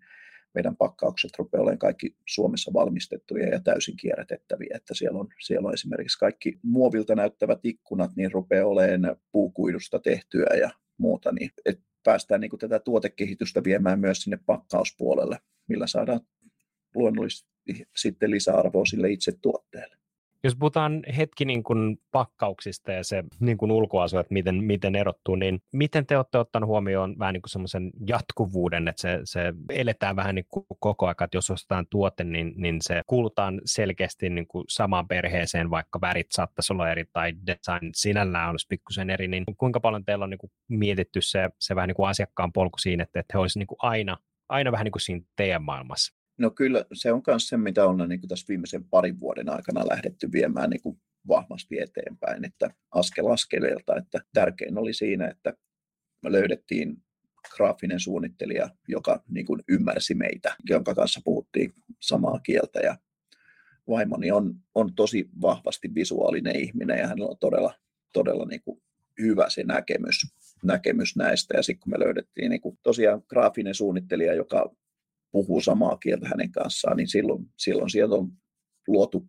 meidän 0.53 0.77
pakkaukset 0.77 1.31
rupeaa 1.37 1.61
olemaan 1.61 1.79
kaikki 1.79 2.15
Suomessa 2.25 2.73
valmistettuja 2.73 3.49
ja 3.49 3.59
täysin 3.59 3.97
kierrätettäviä, 3.97 4.73
että 4.75 4.93
siellä 4.93 5.19
on, 5.19 5.27
siellä 5.39 5.67
on 5.67 5.73
esimerkiksi 5.73 6.19
kaikki 6.19 6.59
muovilta 6.63 7.15
näyttävät 7.15 7.59
ikkunat, 7.63 8.11
niin 8.15 8.31
rupeaa 8.31 8.67
olemaan 8.67 9.15
puukuidusta 9.31 9.99
tehtyä 9.99 10.55
ja 10.59 10.69
muuta, 10.97 11.31
niin 11.31 11.51
että 11.65 11.83
päästään 12.03 12.41
niin 12.41 12.49
kuin 12.49 12.59
tätä 12.59 12.79
tuotekehitystä 12.79 13.63
viemään 13.63 13.99
myös 13.99 14.17
sinne 14.21 14.39
pakkauspuolelle, 14.45 15.39
millä 15.67 15.87
saadaan 15.87 16.19
luonnollisesti 16.95 17.49
sitten 17.95 18.31
lisäarvoa 18.31 18.85
sille 18.85 19.11
itse 19.11 19.31
tuotteelle. 19.41 19.95
Jos 20.43 20.55
puhutaan 20.55 21.03
hetki 21.17 21.45
niin 21.45 21.63
kuin 21.63 21.97
pakkauksista 22.11 22.91
ja 22.91 23.03
se 23.03 23.23
niin 23.39 23.57
kuin 23.57 23.71
ulkoasu, 23.71 24.17
että 24.17 24.33
miten, 24.33 24.63
miten 24.63 24.95
erottuu, 24.95 25.35
niin 25.35 25.61
miten 25.73 26.05
te 26.05 26.17
olette 26.17 26.37
ottanut 26.37 26.67
huomioon 26.67 27.19
vähän 27.19 27.33
niin 27.33 27.41
kuin 27.41 27.49
semmoisen 27.49 27.91
jatkuvuuden, 28.07 28.87
että 28.87 29.01
se, 29.01 29.19
se 29.23 29.53
eletään 29.69 30.15
vähän 30.15 30.35
niin 30.35 30.45
kuin 30.49 30.65
koko 30.79 31.05
ajan, 31.05 31.15
että 31.23 31.37
jos 31.37 31.49
ostetaan 31.49 31.85
tuote, 31.89 32.23
niin, 32.23 32.53
niin 32.55 32.77
se 32.81 33.01
kuulutaan 33.07 33.61
selkeästi 33.65 34.29
niin 34.29 34.47
kuin 34.47 34.65
samaan 34.69 35.07
perheeseen, 35.07 35.69
vaikka 35.69 36.01
värit 36.01 36.31
saattaisi 36.31 36.73
olla 36.73 36.91
eri 36.91 37.05
tai 37.13 37.33
design 37.47 37.91
sinällään 37.93 38.49
olisi 38.49 38.67
pikkusen 38.69 39.09
eri, 39.09 39.27
niin 39.27 39.43
kuinka 39.57 39.79
paljon 39.79 40.05
teillä 40.05 40.23
on 40.23 40.29
niin 40.29 40.37
kuin 40.37 40.51
mietitty 40.67 41.21
se, 41.21 41.49
se 41.59 41.75
vähän 41.75 41.87
niin 41.87 41.95
kuin 41.95 42.09
asiakkaan 42.09 42.53
polku 42.53 42.77
siinä, 42.77 43.03
että, 43.03 43.19
että 43.19 43.31
he 43.33 43.39
olisivat 43.39 43.67
niin 43.69 43.77
aina, 43.79 44.17
aina 44.49 44.71
vähän 44.71 44.85
niin 44.85 44.91
kuin 44.91 45.01
siinä 45.01 45.25
teidän 45.35 45.63
maailmassa? 45.63 46.18
No 46.39 46.51
kyllä 46.51 46.85
se 46.93 47.11
on 47.11 47.21
myös 47.27 47.47
se, 47.47 47.57
mitä 47.57 47.85
on 47.85 48.09
niin 48.09 48.19
kuin 48.19 48.29
tässä 48.29 48.45
viimeisen 48.49 48.83
parin 48.83 49.19
vuoden 49.19 49.49
aikana 49.49 49.87
lähdetty 49.89 50.31
viemään 50.31 50.69
niin 50.69 50.81
kuin 50.81 51.01
vahvasti 51.27 51.79
eteenpäin, 51.79 52.45
että 52.45 52.69
askel 52.91 53.27
askeleelta, 53.27 53.95
että 53.95 54.19
tärkein 54.33 54.77
oli 54.77 54.93
siinä, 54.93 55.27
että 55.27 55.53
me 56.23 56.31
löydettiin 56.31 56.97
graafinen 57.55 57.99
suunnittelija, 57.99 58.69
joka 58.87 59.23
niin 59.29 59.45
kuin 59.45 59.63
ymmärsi 59.67 60.15
meitä, 60.15 60.55
jonka 60.69 60.95
kanssa 60.95 61.21
puhuttiin 61.23 61.73
samaa 61.99 62.39
kieltä 62.39 62.79
ja 62.79 62.97
vaimoni 63.89 64.31
on, 64.31 64.55
on 64.75 64.95
tosi 64.95 65.29
vahvasti 65.41 65.95
visuaalinen 65.95 66.55
ihminen 66.55 66.99
ja 66.99 67.07
hänellä 67.07 67.29
on 67.29 67.37
todella, 67.39 67.73
todella 68.13 68.45
niin 68.45 68.61
kuin 68.61 68.81
hyvä 69.21 69.45
se 69.49 69.63
näkemys, 69.63 70.15
näkemys 70.63 71.15
näistä. 71.15 71.57
Ja 71.57 71.63
sitten 71.63 71.79
kun 71.83 71.91
me 71.91 71.99
löydettiin 71.99 72.49
niin 72.49 72.61
kuin 72.61 72.79
tosiaan 72.83 73.23
graafinen 73.27 73.75
suunnittelija, 73.75 74.33
joka 74.33 74.75
puhuu 75.31 75.61
samaa 75.61 75.97
kieltä 75.97 76.27
hänen 76.27 76.51
kanssaan, 76.51 76.97
niin 76.97 77.07
silloin, 77.07 77.45
silloin 77.57 77.89
sieltä 77.89 78.15
on 78.15 78.31
luotu 78.87 79.27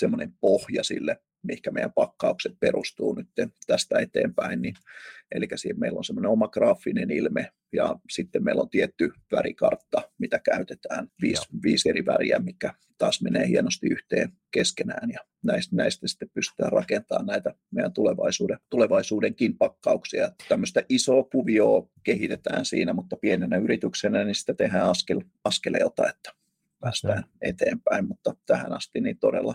semmoinen 0.00 0.32
pohja 0.40 0.84
sille, 0.84 1.16
mihinkä 1.42 1.70
meidän 1.70 1.92
pakkaukset 1.92 2.52
perustuu 2.60 3.14
nyt 3.14 3.28
tästä 3.66 3.98
eteenpäin. 3.98 4.62
Niin, 4.62 4.74
eli 5.32 5.48
siinä 5.54 5.78
meillä 5.78 5.98
on 5.98 6.04
semmoinen 6.04 6.30
oma 6.30 6.48
graafinen 6.48 7.10
ilme 7.10 7.52
ja 7.72 7.96
sitten 8.10 8.44
meillä 8.44 8.62
on 8.62 8.70
tietty 8.70 9.12
värikartta, 9.32 10.10
mitä 10.18 10.38
käytetään, 10.38 11.08
viisi, 11.22 11.48
viisi 11.62 11.88
eri 11.88 12.06
väriä, 12.06 12.38
mikä 12.38 12.74
taas 12.98 13.22
menee 13.22 13.48
hienosti 13.48 13.86
yhteen 13.90 14.32
keskenään 14.50 15.10
ja 15.10 15.20
näistä, 15.42 15.76
näistä 15.76 16.08
sitten 16.08 16.30
pystytään 16.34 16.72
rakentamaan 16.72 17.26
näitä 17.26 17.54
meidän 17.70 17.92
tulevaisuuden, 17.92 18.58
tulevaisuudenkin 18.70 19.58
pakkauksia. 19.58 20.30
Tämmöistä 20.48 20.82
isoa 20.88 21.24
kuvioa 21.24 21.88
kehitetään 22.04 22.64
siinä, 22.64 22.92
mutta 22.92 23.16
pienenä 23.16 23.56
yrityksenä 23.56 24.24
niin 24.24 24.34
sitä 24.34 24.54
tehdään 24.54 24.90
askel, 24.90 25.20
askeleelta, 25.44 26.08
että 26.08 26.32
päästään 26.80 27.24
eteenpäin, 27.42 28.08
mutta 28.08 28.34
tähän 28.46 28.72
asti 28.72 29.00
niin 29.00 29.18
todella, 29.18 29.54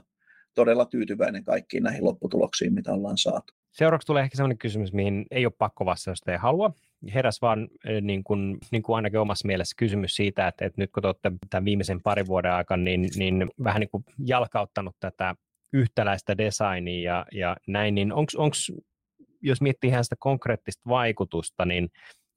todella 0.55 0.85
tyytyväinen 0.85 1.43
kaikkiin 1.43 1.83
näihin 1.83 2.03
lopputuloksiin, 2.03 2.73
mitä 2.73 2.93
ollaan 2.93 3.17
saatu. 3.17 3.53
Seuraavaksi 3.71 4.05
tulee 4.05 4.23
ehkä 4.23 4.37
sellainen 4.37 4.57
kysymys, 4.57 4.93
mihin 4.93 5.25
ei 5.31 5.45
ole 5.45 5.53
pakko 5.57 5.85
vastata, 5.85 6.11
jos 6.11 6.21
ei 6.27 6.37
halua. 6.37 6.73
Heräs 7.13 7.41
vaan 7.41 7.67
niin 8.01 8.23
kuin, 8.23 8.57
niin 8.71 8.83
kuin 8.83 8.95
ainakin 8.95 9.19
omassa 9.19 9.47
mielessä 9.47 9.75
kysymys 9.77 10.15
siitä, 10.15 10.47
että, 10.47 10.65
että 10.65 10.81
nyt 10.81 10.91
kun 10.91 11.01
te 11.03 11.07
olette 11.07 11.31
tämän 11.49 11.65
viimeisen 11.65 12.01
parin 12.01 12.27
vuoden 12.27 12.53
aikana 12.53 12.83
niin, 12.83 13.09
niin 13.15 13.49
vähän 13.63 13.79
niin 13.79 13.89
kuin 13.89 14.03
jalkauttanut 14.25 14.95
tätä 14.99 15.35
yhtäläistä 15.73 16.37
designia 16.37 17.03
ja, 17.03 17.25
ja 17.31 17.57
näin, 17.67 17.95
niin 17.95 18.13
onko, 18.13 18.55
jos 19.41 19.61
miettii 19.61 19.89
ihan 19.89 20.03
sitä 20.03 20.15
konkreettista 20.19 20.89
vaikutusta, 20.89 21.65
niin 21.65 21.89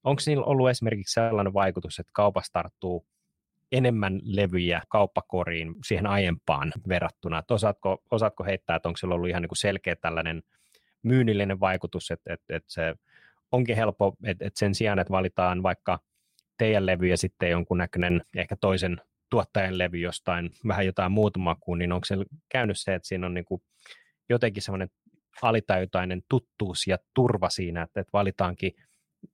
onko 0.05 0.23
niillä 0.27 0.45
ollut 0.45 0.71
esimerkiksi 0.71 1.13
sellainen 1.13 1.55
vaikutus, 1.55 1.99
että 1.99 2.13
kaupassa 2.15 2.53
tarttuu 2.53 3.07
enemmän 3.73 4.21
levyjä 4.23 4.83
kauppakoriin 4.89 5.75
siihen 5.85 6.07
aiempaan 6.07 6.73
verrattuna? 6.89 7.39
Että 7.39 7.55
osaatko, 7.55 8.03
osaatko 8.11 8.45
heittää, 8.45 8.77
että 8.77 8.89
onko 8.89 8.97
sillä 8.97 9.15
ollut 9.15 9.29
ihan 9.29 9.43
niin 9.43 9.49
kuin 9.49 9.59
selkeä 9.59 9.97
tällainen 9.97 10.43
myynnillinen 11.03 11.61
vaikutus, 11.61 12.11
että, 12.11 12.33
että, 12.35 12.57
että 12.57 12.73
se 12.73 12.95
onkin 13.53 13.77
helppo, 13.77 14.17
että, 14.25 14.47
että 14.47 14.59
sen 14.59 14.75
sijaan, 14.75 14.99
että 14.99 15.11
valitaan 15.11 15.63
vaikka 15.63 15.99
teidän 16.59 16.87
levy 16.87 17.07
ja 17.07 17.17
sitten 17.17 17.51
jonkunnäköinen 17.51 18.23
ehkä 18.37 18.57
toisen 18.57 19.01
tuottajan 19.31 19.79
levy 19.79 19.99
jostain, 19.99 20.51
vähän 20.67 20.87
jotain 20.87 21.13
muuta 21.13 21.39
makuun, 21.39 21.79
niin 21.79 21.93
onko 21.93 22.05
se 22.05 22.17
käynyt 22.49 22.79
se, 22.79 22.95
että 22.95 23.09
siinä 23.09 23.27
on 23.27 23.35
niin 23.35 23.45
kuin 23.45 23.63
jotenkin 24.29 24.63
semmoinen 24.63 24.91
alitajutainen 25.43 26.23
tuttuus 26.29 26.87
ja 26.87 26.99
turva 27.15 27.51
siinä, 27.51 27.83
että, 27.83 28.01
että 28.01 28.11
valitaankin 28.13 28.73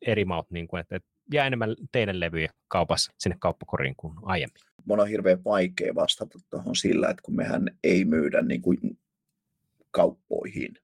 eri 0.07 0.25
maut, 0.25 0.51
niin 0.51 0.69
kuin, 0.69 0.81
että, 0.81 0.97
että 0.97 1.09
jää 1.33 1.47
enemmän 1.47 1.77
teidän 1.93 2.21
levyjä 2.21 2.51
kaupassa 2.69 3.13
sinne 3.19 3.37
kauppakoriin 3.41 3.95
kuin 3.97 4.15
aiemmin? 4.23 4.63
Mun 4.85 5.01
on 5.01 5.09
hirveän 5.09 5.45
vaikea 5.45 5.95
vastata 5.95 6.39
tuohon 6.51 6.77
sillä, 6.77 7.09
että 7.09 7.23
kun 7.23 7.37
mehän 7.37 7.67
ei 7.85 8.05
myydä 8.05 8.43
niin 8.43 8.63
kuin 8.63 8.79
kauppoihin 9.91 10.75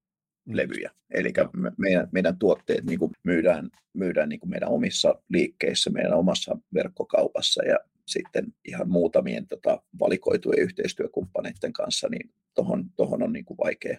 levyjä. 0.47 0.91
Eli 1.15 1.33
meidän, 1.79 2.09
meidän 2.13 2.39
tuotteet 2.39 2.85
niin 2.85 2.99
kuin 2.99 3.13
myydään, 3.23 3.71
myydään 3.95 4.29
niin 4.29 4.41
kuin 4.41 4.51
meidän 4.51 4.69
omissa 4.69 5.23
liikkeissä, 5.29 5.91
meidän 5.91 6.13
omassa 6.13 6.59
verkkokaupassa 6.75 7.65
ja 7.65 7.79
sitten 8.07 8.55
ihan 8.65 8.89
muutamien 8.91 9.47
tota, 9.47 9.83
valikoitujen 10.01 10.63
yhteistyökumppaneiden 10.63 11.73
kanssa, 11.73 12.09
niin 12.09 12.31
tuohon 12.55 12.85
tohon 12.97 13.23
on 13.23 13.33
niin 13.33 13.45
kuin 13.45 13.59
vaikea, 13.59 13.99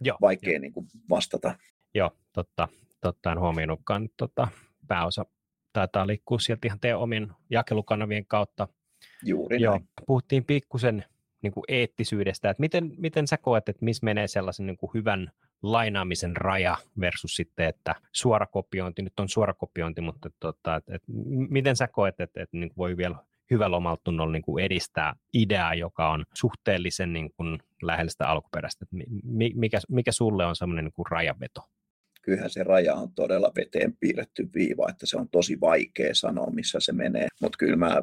Joo, 0.00 0.16
vaikea 0.20 0.52
jo. 0.52 0.58
Niin 0.58 0.72
kuin 0.72 0.86
vastata. 1.10 1.58
Joo, 1.94 2.10
totta. 2.32 2.68
totta 3.00 3.32
en 3.32 3.40
huomioinutkaan. 3.40 4.08
Tota, 4.16 4.48
pääosa 4.88 5.26
taitaa 5.74 6.06
liikkua 6.06 6.38
sieltä 6.38 6.66
ihan 6.66 6.80
teidän 6.80 7.00
omien 7.00 7.32
jakelukanavien 7.50 8.26
kautta. 8.26 8.68
Juuri 9.24 9.60
Joo, 9.60 9.72
näin. 9.72 9.88
Puhuttiin 10.06 10.44
pikkusen 10.44 11.04
niin 11.42 11.52
kuin 11.52 11.64
eettisyydestä, 11.68 12.50
että 12.50 12.60
miten, 12.60 12.92
miten 12.96 13.26
sä 13.26 13.36
koet, 13.36 13.68
että 13.68 13.84
missä 13.84 14.04
menee 14.04 14.28
sellaisen 14.28 14.66
niin 14.66 14.76
kuin 14.76 14.90
hyvän 14.94 15.32
lainaamisen 15.62 16.36
raja 16.36 16.76
versus 17.00 17.36
sitten, 17.36 17.66
että 17.66 17.94
suorakopiointi, 18.12 19.02
nyt 19.02 19.20
on 19.20 19.28
suorakopiointi, 19.28 20.00
mutta 20.00 20.30
tota, 20.40 20.76
että, 20.76 20.94
että 20.94 21.12
miten 21.48 21.76
sä 21.76 21.88
koet, 21.88 22.20
että, 22.20 22.42
että 22.42 22.56
niin 22.56 22.72
voi 22.76 22.96
vielä 22.96 23.16
hyvällä 23.50 23.76
omalla 23.76 24.32
niin 24.32 24.42
kuin 24.42 24.64
edistää 24.64 25.14
ideaa, 25.34 25.74
joka 25.74 26.10
on 26.10 26.24
suhteellisen 26.34 27.12
niin 27.12 27.30
kuin 27.36 27.58
lähellä 27.82 28.10
sitä 28.10 28.28
alkuperäistä, 28.28 28.84
että 28.84 28.96
mikä, 29.54 29.78
mikä 29.88 30.12
sulle 30.12 30.46
on 30.46 30.56
semmoinen 30.56 30.84
niin 30.84 30.92
kuin 30.92 31.06
rajaveto? 31.10 31.60
Kyllähän 32.24 32.50
se 32.50 32.62
raja 32.62 32.94
on 32.94 33.12
todella 33.14 33.52
veteen 33.56 33.96
piirretty 34.00 34.48
viiva, 34.54 34.86
että 34.90 35.06
se 35.06 35.16
on 35.16 35.28
tosi 35.28 35.60
vaikea 35.60 36.14
sanoa, 36.14 36.50
missä 36.50 36.80
se 36.80 36.92
menee. 36.92 37.28
Mutta 37.40 37.58
kyllä 37.58 37.76
mä 37.76 38.02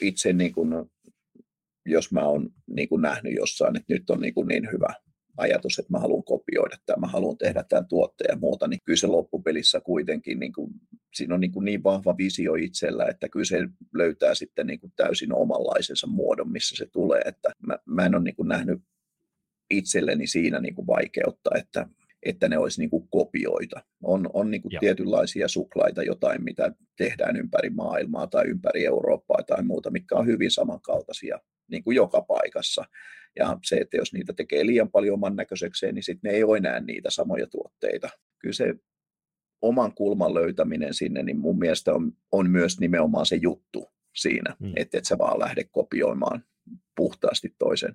itse, 0.00 0.32
niin 0.32 0.52
kun, 0.52 0.90
jos 1.86 2.12
mä 2.12 2.20
oon 2.20 2.50
niin 2.66 2.88
kun 2.88 3.02
nähnyt 3.02 3.34
jossain, 3.36 3.76
että 3.76 3.94
nyt 3.94 4.10
on 4.10 4.20
niin, 4.20 4.34
kun 4.34 4.48
niin 4.48 4.68
hyvä 4.72 4.94
ajatus, 5.36 5.78
että 5.78 5.92
mä 5.92 5.98
haluan 5.98 6.24
kopioida 6.24 6.76
tai 6.86 6.96
mä 6.98 7.06
haluan 7.06 7.38
tehdä 7.38 7.64
tämän 7.68 7.88
tuotteen 7.88 8.32
ja 8.32 8.38
muuta, 8.38 8.68
niin 8.68 8.80
kyllä 8.84 8.96
se 8.96 9.06
loppupelissä 9.06 9.80
kuitenkin, 9.80 10.40
niin 10.40 10.52
kuin, 10.52 10.70
siinä 11.14 11.34
on 11.34 11.40
niin, 11.40 11.52
kuin 11.52 11.64
niin 11.64 11.82
vahva 11.82 12.16
visio 12.16 12.54
itsellä, 12.54 13.06
että 13.06 13.28
kyllä 13.28 13.44
se 13.44 13.68
löytää 13.94 14.34
sitten 14.34 14.66
niin 14.66 14.80
kuin 14.80 14.92
täysin 14.96 15.34
omanlaisensa 15.34 16.06
muodon, 16.06 16.52
missä 16.52 16.76
se 16.76 16.86
tulee, 16.86 17.20
että 17.24 17.50
mä, 17.66 17.78
mä 17.84 18.06
en 18.06 18.14
ole 18.14 18.22
niin 18.22 18.48
nähnyt 18.48 18.82
itselleni 19.70 20.26
siinä 20.26 20.60
niin 20.60 20.86
vaikeutta, 20.86 21.50
että 21.58 21.88
että 22.22 22.48
ne 22.48 22.58
olisi 22.58 22.80
niin 22.80 22.90
kuin 22.90 23.08
kopioita. 23.08 23.80
On, 24.02 24.30
on 24.32 24.50
niin 24.50 24.62
kuin 24.62 24.72
tietynlaisia 24.80 25.48
suklaita, 25.48 26.02
jotain, 26.02 26.44
mitä 26.44 26.72
tehdään 26.96 27.36
ympäri 27.36 27.70
maailmaa 27.70 28.26
tai 28.26 28.44
ympäri 28.46 28.86
Eurooppaa 28.86 29.42
tai 29.46 29.62
muuta, 29.62 29.90
mikä 29.90 30.14
on 30.14 30.26
hyvin 30.26 30.50
samankaltaisia 30.50 31.38
niin 31.70 31.84
kuin 31.84 31.94
joka 31.94 32.22
paikassa. 32.22 32.84
Ja 33.38 33.58
se, 33.64 33.76
että 33.76 33.96
jos 33.96 34.12
niitä 34.12 34.32
tekee 34.32 34.66
liian 34.66 34.90
paljon 34.90 35.14
oman 35.14 35.36
näköisekseen, 35.36 35.94
niin 35.94 36.02
sitten 36.02 36.30
ne 36.30 36.36
ei 36.36 36.44
ole 36.44 36.56
enää 36.56 36.80
niitä 36.80 37.10
samoja 37.10 37.46
tuotteita. 37.46 38.08
Kyllä 38.38 38.52
se 38.52 38.74
oman 39.62 39.94
kulman 39.94 40.34
löytäminen 40.34 40.94
sinne, 40.94 41.22
niin 41.22 41.38
mun 41.38 41.58
mielestä 41.58 41.94
on, 41.94 42.12
on 42.32 42.50
myös 42.50 42.80
nimenomaan 42.80 43.26
se 43.26 43.36
juttu 43.36 43.88
siinä, 44.16 44.56
mm. 44.60 44.72
että 44.76 44.98
et 44.98 45.04
sä 45.04 45.18
vaan 45.18 45.38
lähde 45.38 45.64
kopioimaan 45.64 46.44
puhtaasti 46.96 47.54
toisen 47.58 47.92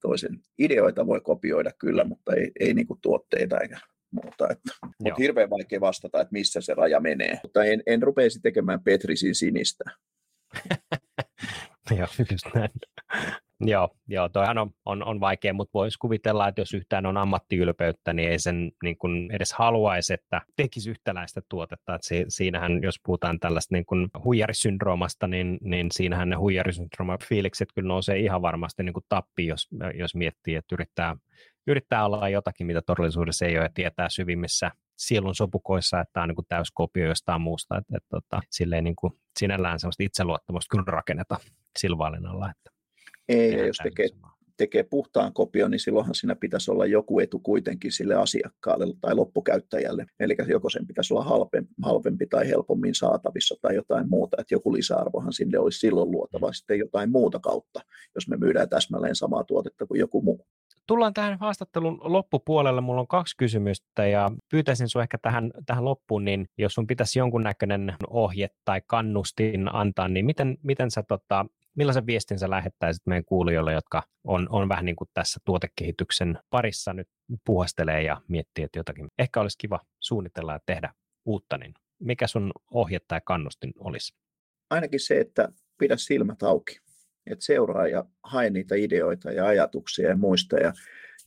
toisen 0.00 0.40
ideoita 0.58 1.06
voi 1.06 1.20
kopioida 1.20 1.70
kyllä, 1.78 2.04
mutta 2.04 2.34
ei, 2.34 2.50
ei 2.60 2.74
niin 2.74 2.86
kuin 2.86 3.00
tuotteita 3.02 3.58
eikä 3.58 3.80
muuta. 4.10 4.48
Että, 4.50 4.72
mutta 4.82 5.14
hirveän 5.18 5.50
vaikea 5.50 5.80
vastata, 5.80 6.20
että 6.20 6.32
missä 6.32 6.60
se 6.60 6.74
raja 6.74 7.00
menee. 7.00 7.40
Mutta 7.42 7.64
en, 7.64 7.82
en 7.86 8.02
rupeisi 8.02 8.40
tekemään 8.40 8.82
Petrisin 8.82 9.34
sinistä. 9.34 9.84
Joo, 11.98 12.08
just 12.30 12.46
näin. 12.54 12.70
Joo, 13.60 13.88
joo 14.08 14.28
toihan 14.28 14.58
on, 14.58 14.70
on, 14.84 15.04
on 15.04 15.20
vaikea, 15.20 15.52
mutta 15.52 15.70
voisi 15.74 15.98
kuvitella, 15.98 16.48
että 16.48 16.60
jos 16.60 16.74
yhtään 16.74 17.06
on 17.06 17.16
ammattiylpeyttä, 17.16 18.12
niin 18.12 18.28
ei 18.28 18.38
sen 18.38 18.72
niin 18.82 18.98
kuin 18.98 19.30
edes 19.32 19.52
haluaisi, 19.52 20.14
että 20.14 20.40
tekisi 20.56 20.90
yhtäläistä 20.90 21.40
tuotetta. 21.48 21.98
Si, 22.00 22.24
siinähän, 22.28 22.82
jos 22.82 23.00
puhutaan 23.04 23.40
tällaista 23.40 23.74
niin 23.74 23.86
kuin 23.86 24.08
huijarisyndroomasta, 24.24 25.26
niin, 25.26 25.58
niin 25.60 25.86
siinähän 25.92 26.28
ne 26.28 26.36
huijarisyndrooma-fiilikset 26.36 27.68
kyllä 27.74 27.88
nousee 27.88 28.18
ihan 28.18 28.42
varmasti 28.42 28.82
niin 28.82 28.94
kuin 28.94 29.04
tappi, 29.08 29.46
jos, 29.46 29.68
jos 29.94 30.14
miettii, 30.14 30.54
että 30.54 30.74
yrittää, 30.74 31.16
yrittää 31.66 32.06
olla 32.06 32.28
jotakin, 32.28 32.66
mitä 32.66 32.82
todellisuudessa 32.82 33.46
ei 33.46 33.56
ole, 33.56 33.64
ja 33.64 33.70
tietää 33.74 34.08
syvimmissä 34.08 34.70
sielun 34.96 35.34
sopukoissa, 35.34 36.00
että 36.00 36.12
tämä 36.12 36.24
on 36.24 36.28
niin 36.28 36.46
täys 36.48 36.70
kopio 36.74 37.08
jostain 37.08 37.40
muusta, 37.40 37.76
että, 37.78 37.96
että, 37.96 38.16
että 38.16 38.28
tota, 38.30 38.40
silleen 38.50 38.84
niin 38.84 38.96
kuin 38.96 39.12
sinällään 39.38 39.80
sellaista 39.80 40.02
itseluottamusta 40.02 40.70
kyllä 40.70 40.84
rakenneta 40.86 41.36
silvaalin 41.78 42.26
alla. 42.26 42.50
Että 42.50 42.79
ei, 43.30 43.52
ja 43.52 43.66
jos 43.66 43.76
tekee, 43.82 44.08
tekee 44.56 44.82
puhtaan 44.82 45.32
kopion, 45.32 45.70
niin 45.70 45.80
silloinhan 45.80 46.14
siinä 46.14 46.34
pitäisi 46.34 46.70
olla 46.70 46.86
joku 46.86 47.20
etu 47.20 47.38
kuitenkin 47.38 47.92
sille 47.92 48.14
asiakkaalle 48.14 48.86
tai 49.00 49.14
loppukäyttäjälle. 49.14 50.06
Eli 50.20 50.36
joko 50.48 50.70
sen 50.70 50.86
pitäisi 50.86 51.14
olla 51.14 51.24
halvempi, 51.24 51.72
halvempi 51.82 52.26
tai 52.26 52.48
helpommin 52.48 52.94
saatavissa 52.94 53.54
tai 53.62 53.74
jotain 53.74 54.08
muuta, 54.08 54.36
että 54.40 54.54
joku 54.54 54.72
lisäarvohan 54.72 55.32
sinne 55.32 55.58
olisi 55.58 55.78
silloin 55.78 56.10
luotava 56.10 56.46
mm. 56.46 56.52
sitten 56.52 56.78
jotain 56.78 57.10
muuta 57.10 57.38
kautta, 57.38 57.80
jos 58.14 58.28
me 58.28 58.36
myydään 58.36 58.68
täsmälleen 58.68 59.16
samaa 59.16 59.44
tuotetta 59.44 59.86
kuin 59.86 60.00
joku 60.00 60.22
muu. 60.22 60.46
Tullaan 60.86 61.14
tähän 61.14 61.38
haastattelun 61.38 62.00
loppupuolelle. 62.02 62.80
Mulla 62.80 63.00
on 63.00 63.06
kaksi 63.06 63.36
kysymystä 63.36 64.06
ja 64.06 64.28
pyytäisin 64.50 64.88
sinua 64.88 65.02
ehkä 65.02 65.18
tähän, 65.18 65.50
tähän 65.66 65.84
loppuun, 65.84 66.24
niin 66.24 66.46
jos 66.58 66.74
sun 66.74 66.86
pitäisi 66.86 67.18
jonkunnäköinen 67.18 67.92
ohje 68.08 68.50
tai 68.64 68.80
kannustin 68.86 69.74
antaa, 69.74 70.08
niin 70.08 70.26
miten, 70.26 70.58
miten 70.62 70.90
sä 70.90 71.02
tota, 71.02 71.46
millaisen 71.76 72.06
viestin 72.06 72.38
sä 72.38 72.50
lähettäisit 72.50 73.02
meidän 73.06 73.24
kuulijoille, 73.24 73.72
jotka 73.72 74.02
on, 74.24 74.46
on 74.50 74.68
vähän 74.68 74.84
niin 74.84 74.96
kuin 74.96 75.08
tässä 75.14 75.40
tuotekehityksen 75.44 76.38
parissa 76.50 76.92
nyt 76.92 77.08
puhastelee 77.44 78.02
ja 78.02 78.20
miettii, 78.28 78.64
että 78.64 78.78
jotakin 78.78 79.08
ehkä 79.18 79.40
olisi 79.40 79.58
kiva 79.58 79.80
suunnitella 80.00 80.52
ja 80.52 80.60
tehdä 80.66 80.92
uutta, 81.24 81.58
niin 81.58 81.74
mikä 82.00 82.26
sun 82.26 82.52
ohje 82.70 82.98
tai 83.08 83.20
kannustin 83.24 83.72
olisi? 83.78 84.14
Ainakin 84.70 85.00
se, 85.00 85.20
että 85.20 85.48
pidä 85.78 85.96
silmät 85.96 86.42
auki, 86.42 86.78
että 87.26 87.44
seuraa 87.44 87.86
ja 87.86 88.04
hae 88.22 88.50
niitä 88.50 88.74
ideoita 88.74 89.32
ja 89.32 89.46
ajatuksia 89.46 90.08
ja 90.08 90.16
muista 90.16 90.56
ja 90.56 90.72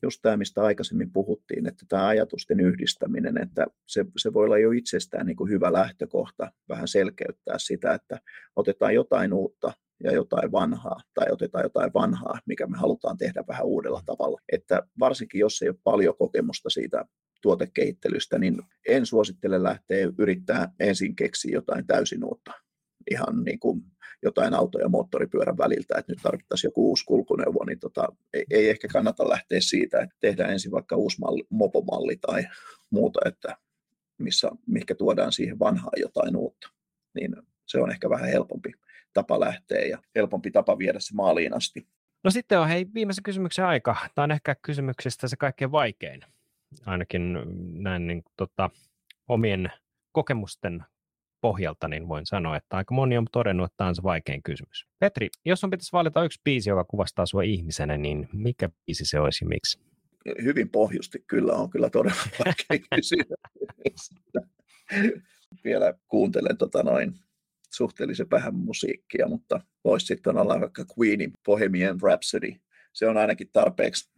just 0.04 0.20
tämä, 0.22 0.38
mistä 0.38 0.64
aikaisemmin 0.64 1.12
puhuttiin, 1.12 1.68
että 1.68 1.86
tämä 1.90 2.08
ajatusten 2.08 2.60
yhdistäminen, 2.60 3.38
että 3.38 3.66
se, 3.88 4.06
se 4.18 4.34
voi 4.34 4.46
olla 4.46 4.58
jo 4.58 4.72
itsestään 4.72 5.26
niin 5.26 5.36
kuin 5.36 5.50
hyvä 5.50 5.74
lähtökohta 5.74 6.52
vähän 6.70 6.88
selkeyttää 6.88 7.56
sitä, 7.58 7.94
että 7.94 8.20
otetaan 8.56 8.96
jotain 8.96 9.34
uutta 9.34 9.74
ja 10.04 10.12
jotain 10.12 10.52
vanhaa, 10.52 11.00
tai 11.14 11.28
otetaan 11.32 11.64
jotain 11.64 11.94
vanhaa, 11.94 12.40
mikä 12.46 12.68
me 12.68 12.78
halutaan 12.78 13.18
tehdä 13.18 13.44
vähän 13.48 13.66
uudella 13.66 14.02
tavalla. 14.06 14.42
Että 14.52 14.82
varsinkin 15.00 15.40
jos 15.40 15.62
ei 15.62 15.70
ole 15.70 15.78
paljon 15.84 16.18
kokemusta 16.18 16.70
siitä 16.70 17.06
tuotekehittelystä, 17.42 18.40
niin 18.40 18.62
en 18.88 19.06
suosittele 19.06 19.64
lähteä 19.64 20.08
yrittää 20.18 20.72
ensin 20.80 21.16
keksiä 21.16 21.52
jotain 21.54 21.88
täysin 21.88 22.24
uutta. 22.24 22.52
Ihan 23.12 23.44
niin 23.44 23.60
kuin 23.60 23.82
jotain 24.24 24.54
auto- 24.54 24.80
ja 24.80 24.90
moottoripyörän 24.90 25.58
väliltä, 25.58 25.96
että 25.98 26.12
nyt 26.12 26.20
tarvittaisiin 26.24 26.70
joku 26.70 26.90
uusi 26.90 27.06
kulkuneuvo, 27.06 27.64
niin 27.66 27.80
tota, 27.80 28.08
ei, 28.34 28.46
ei 28.50 28.70
ehkä 28.70 28.88
kannata 28.88 29.30
lähteä 29.30 29.60
siitä, 29.62 30.00
että 30.00 30.16
tehdään 30.20 30.52
ensin 30.52 30.72
vaikka 30.72 30.96
uusi 30.96 31.20
malli, 31.20 31.44
mopomalli 31.50 32.18
tai 32.18 32.44
muuta, 32.90 33.20
että 33.26 33.58
missä, 34.18 34.52
mikä 34.68 34.96
tuodaan 34.96 35.32
siihen 35.32 35.60
vanhaan 35.60 35.94
jotain 35.98 36.36
uutta. 36.36 36.70
Niin 37.16 37.36
se 37.66 37.80
on 37.80 37.92
ehkä 37.92 38.10
vähän 38.10 38.30
helpompi 38.30 38.72
tapa 39.14 39.40
lähteä 39.40 39.82
ja 39.82 39.98
helpompi 40.16 40.52
tapa 40.52 40.78
viedä 40.78 41.00
se 41.00 41.16
maaliin 41.16 41.54
asti. 41.54 41.88
No 42.24 42.32
sitten 42.32 42.60
on 42.60 42.68
hei 42.68 42.86
viimeisen 42.94 43.24
kysymyksen 43.24 43.66
aika. 43.66 43.96
Tämä 44.16 44.24
on 44.24 44.32
ehkä 44.32 44.56
kysymyksistä 44.62 45.28
se 45.28 45.36
kaikkein 45.36 45.72
vaikein, 45.72 46.22
ainakin 46.86 47.38
näin 47.84 48.08
niin, 48.08 48.24
tota, 48.38 48.70
omien 49.28 49.72
kokemusten 50.12 50.84
pohjalta, 51.42 51.88
niin 51.88 52.08
voin 52.08 52.26
sanoa, 52.26 52.58
että 52.58 52.78
aika 52.78 52.94
moni 52.94 53.18
on 53.18 53.28
todennut, 53.32 53.66
että 53.66 53.78
tämä 53.78 53.88
on 53.88 53.96
se 53.96 54.04
vaikein 54.04 54.44
kysymys. 54.44 54.86
Petri, 55.00 55.30
jos 55.46 55.64
on 55.64 55.70
pitäisi 55.70 55.92
valita 55.92 56.24
yksi 56.24 56.42
biisi, 56.44 56.70
joka 56.70 56.84
kuvastaa 56.84 57.26
sinua 57.26 57.44
ihmisenä, 57.44 57.98
niin 57.98 58.30
mikä 58.34 58.70
biisi 58.86 59.06
se 59.06 59.20
olisi 59.20 59.46
ja 59.46 59.50
miksi? 59.50 59.80
Hyvin 60.44 60.70
pohjusti 60.70 61.24
kyllä 61.28 61.54
on 61.54 61.70
kyllä 61.70 61.90
todella 61.90 62.22
vaikea 62.46 62.88
kysymys. 62.96 64.10
Vielä 65.64 65.94
kuuntelen 66.08 66.58
tota 66.58 66.84
noin 66.84 67.14
suhteellisen 67.74 68.30
vähän 68.32 68.56
musiikkia, 68.56 69.28
mutta 69.28 69.62
voisi 69.84 70.06
sitten 70.06 70.38
olla 70.38 70.60
vaikka 70.60 70.86
Queenin 71.00 71.32
Bohemian 71.46 72.02
Rhapsody. 72.02 72.54
Se 72.94 73.08
on 73.08 73.18
ainakin 73.18 73.50
tarpeeksi 73.54 74.14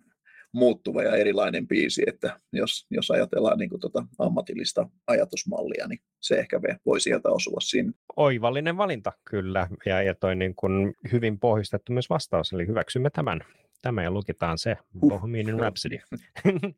muuttuva 0.55 1.03
ja 1.03 1.15
erilainen 1.15 1.67
biisi, 1.67 2.03
että 2.07 2.39
jos, 2.53 2.87
jos 2.91 3.11
ajatellaan 3.11 3.57
niin 3.57 3.69
kuin 3.69 3.79
tota 3.79 4.05
ammatillista 4.19 4.89
ajatusmallia, 5.07 5.87
niin 5.87 5.99
se 6.21 6.35
ehkä 6.35 6.61
voi 6.85 6.99
sieltä 6.99 7.29
osua 7.29 7.59
sinne. 7.61 7.93
Oivallinen 8.15 8.77
valinta, 8.77 9.11
kyllä, 9.29 9.67
ja, 9.85 10.01
ja 10.01 10.15
toi 10.15 10.35
niin 10.35 10.55
kuin 10.55 10.93
hyvin 11.11 11.39
pohjustettu 11.39 11.93
myös 11.93 12.09
vastaus, 12.09 12.53
eli 12.53 12.67
hyväksymme 12.67 13.09
tämän. 13.09 13.41
Tämä 13.81 14.03
ja 14.03 14.11
lukitaan 14.11 14.57
se, 14.57 14.77
uh. 15.01 15.09
Bohemian 15.09 15.59
Rhapsody. 15.59 15.97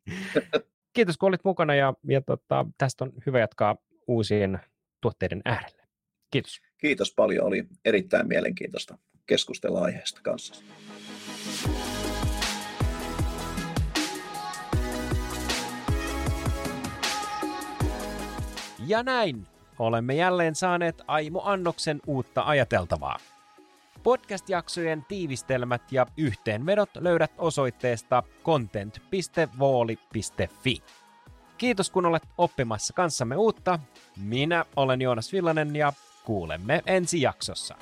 Kiitos, 0.96 1.16
kun 1.16 1.28
olit 1.28 1.44
mukana, 1.44 1.74
ja, 1.74 1.94
ja 2.08 2.20
tota, 2.20 2.66
tästä 2.78 3.04
on 3.04 3.12
hyvä 3.26 3.38
jatkaa 3.38 3.76
uusien 4.06 4.58
tuotteiden 5.00 5.42
äärelle. 5.44 5.77
Kiitos. 6.30 6.60
Kiitos 6.78 7.14
paljon, 7.14 7.46
oli 7.46 7.64
erittäin 7.84 8.28
mielenkiintoista 8.28 8.98
keskustella 9.26 9.80
aiheesta 9.80 10.20
kanssa. 10.22 10.64
Ja 18.86 19.02
näin 19.02 19.46
olemme 19.78 20.14
jälleen 20.14 20.54
saaneet 20.54 21.02
Aimo 21.06 21.42
Annoksen 21.44 22.00
uutta 22.06 22.42
ajateltavaa. 22.42 23.18
Podcast-jaksojen 24.02 25.04
tiivistelmät 25.08 25.92
ja 25.92 26.06
yhteenvedot 26.16 26.90
löydät 26.98 27.32
osoitteesta 27.38 28.22
content.vooli.fi. 28.44 30.82
Kiitos 31.58 31.90
kun 31.90 32.06
olet 32.06 32.22
oppimassa 32.38 32.94
kanssamme 32.94 33.36
uutta. 33.36 33.78
Minä 34.24 34.64
olen 34.76 35.02
Joonas 35.02 35.32
Villanen 35.32 35.76
ja 35.76 35.92
kuulemme 36.28 36.82
ensi 36.86 37.20
jaksossa. 37.20 37.74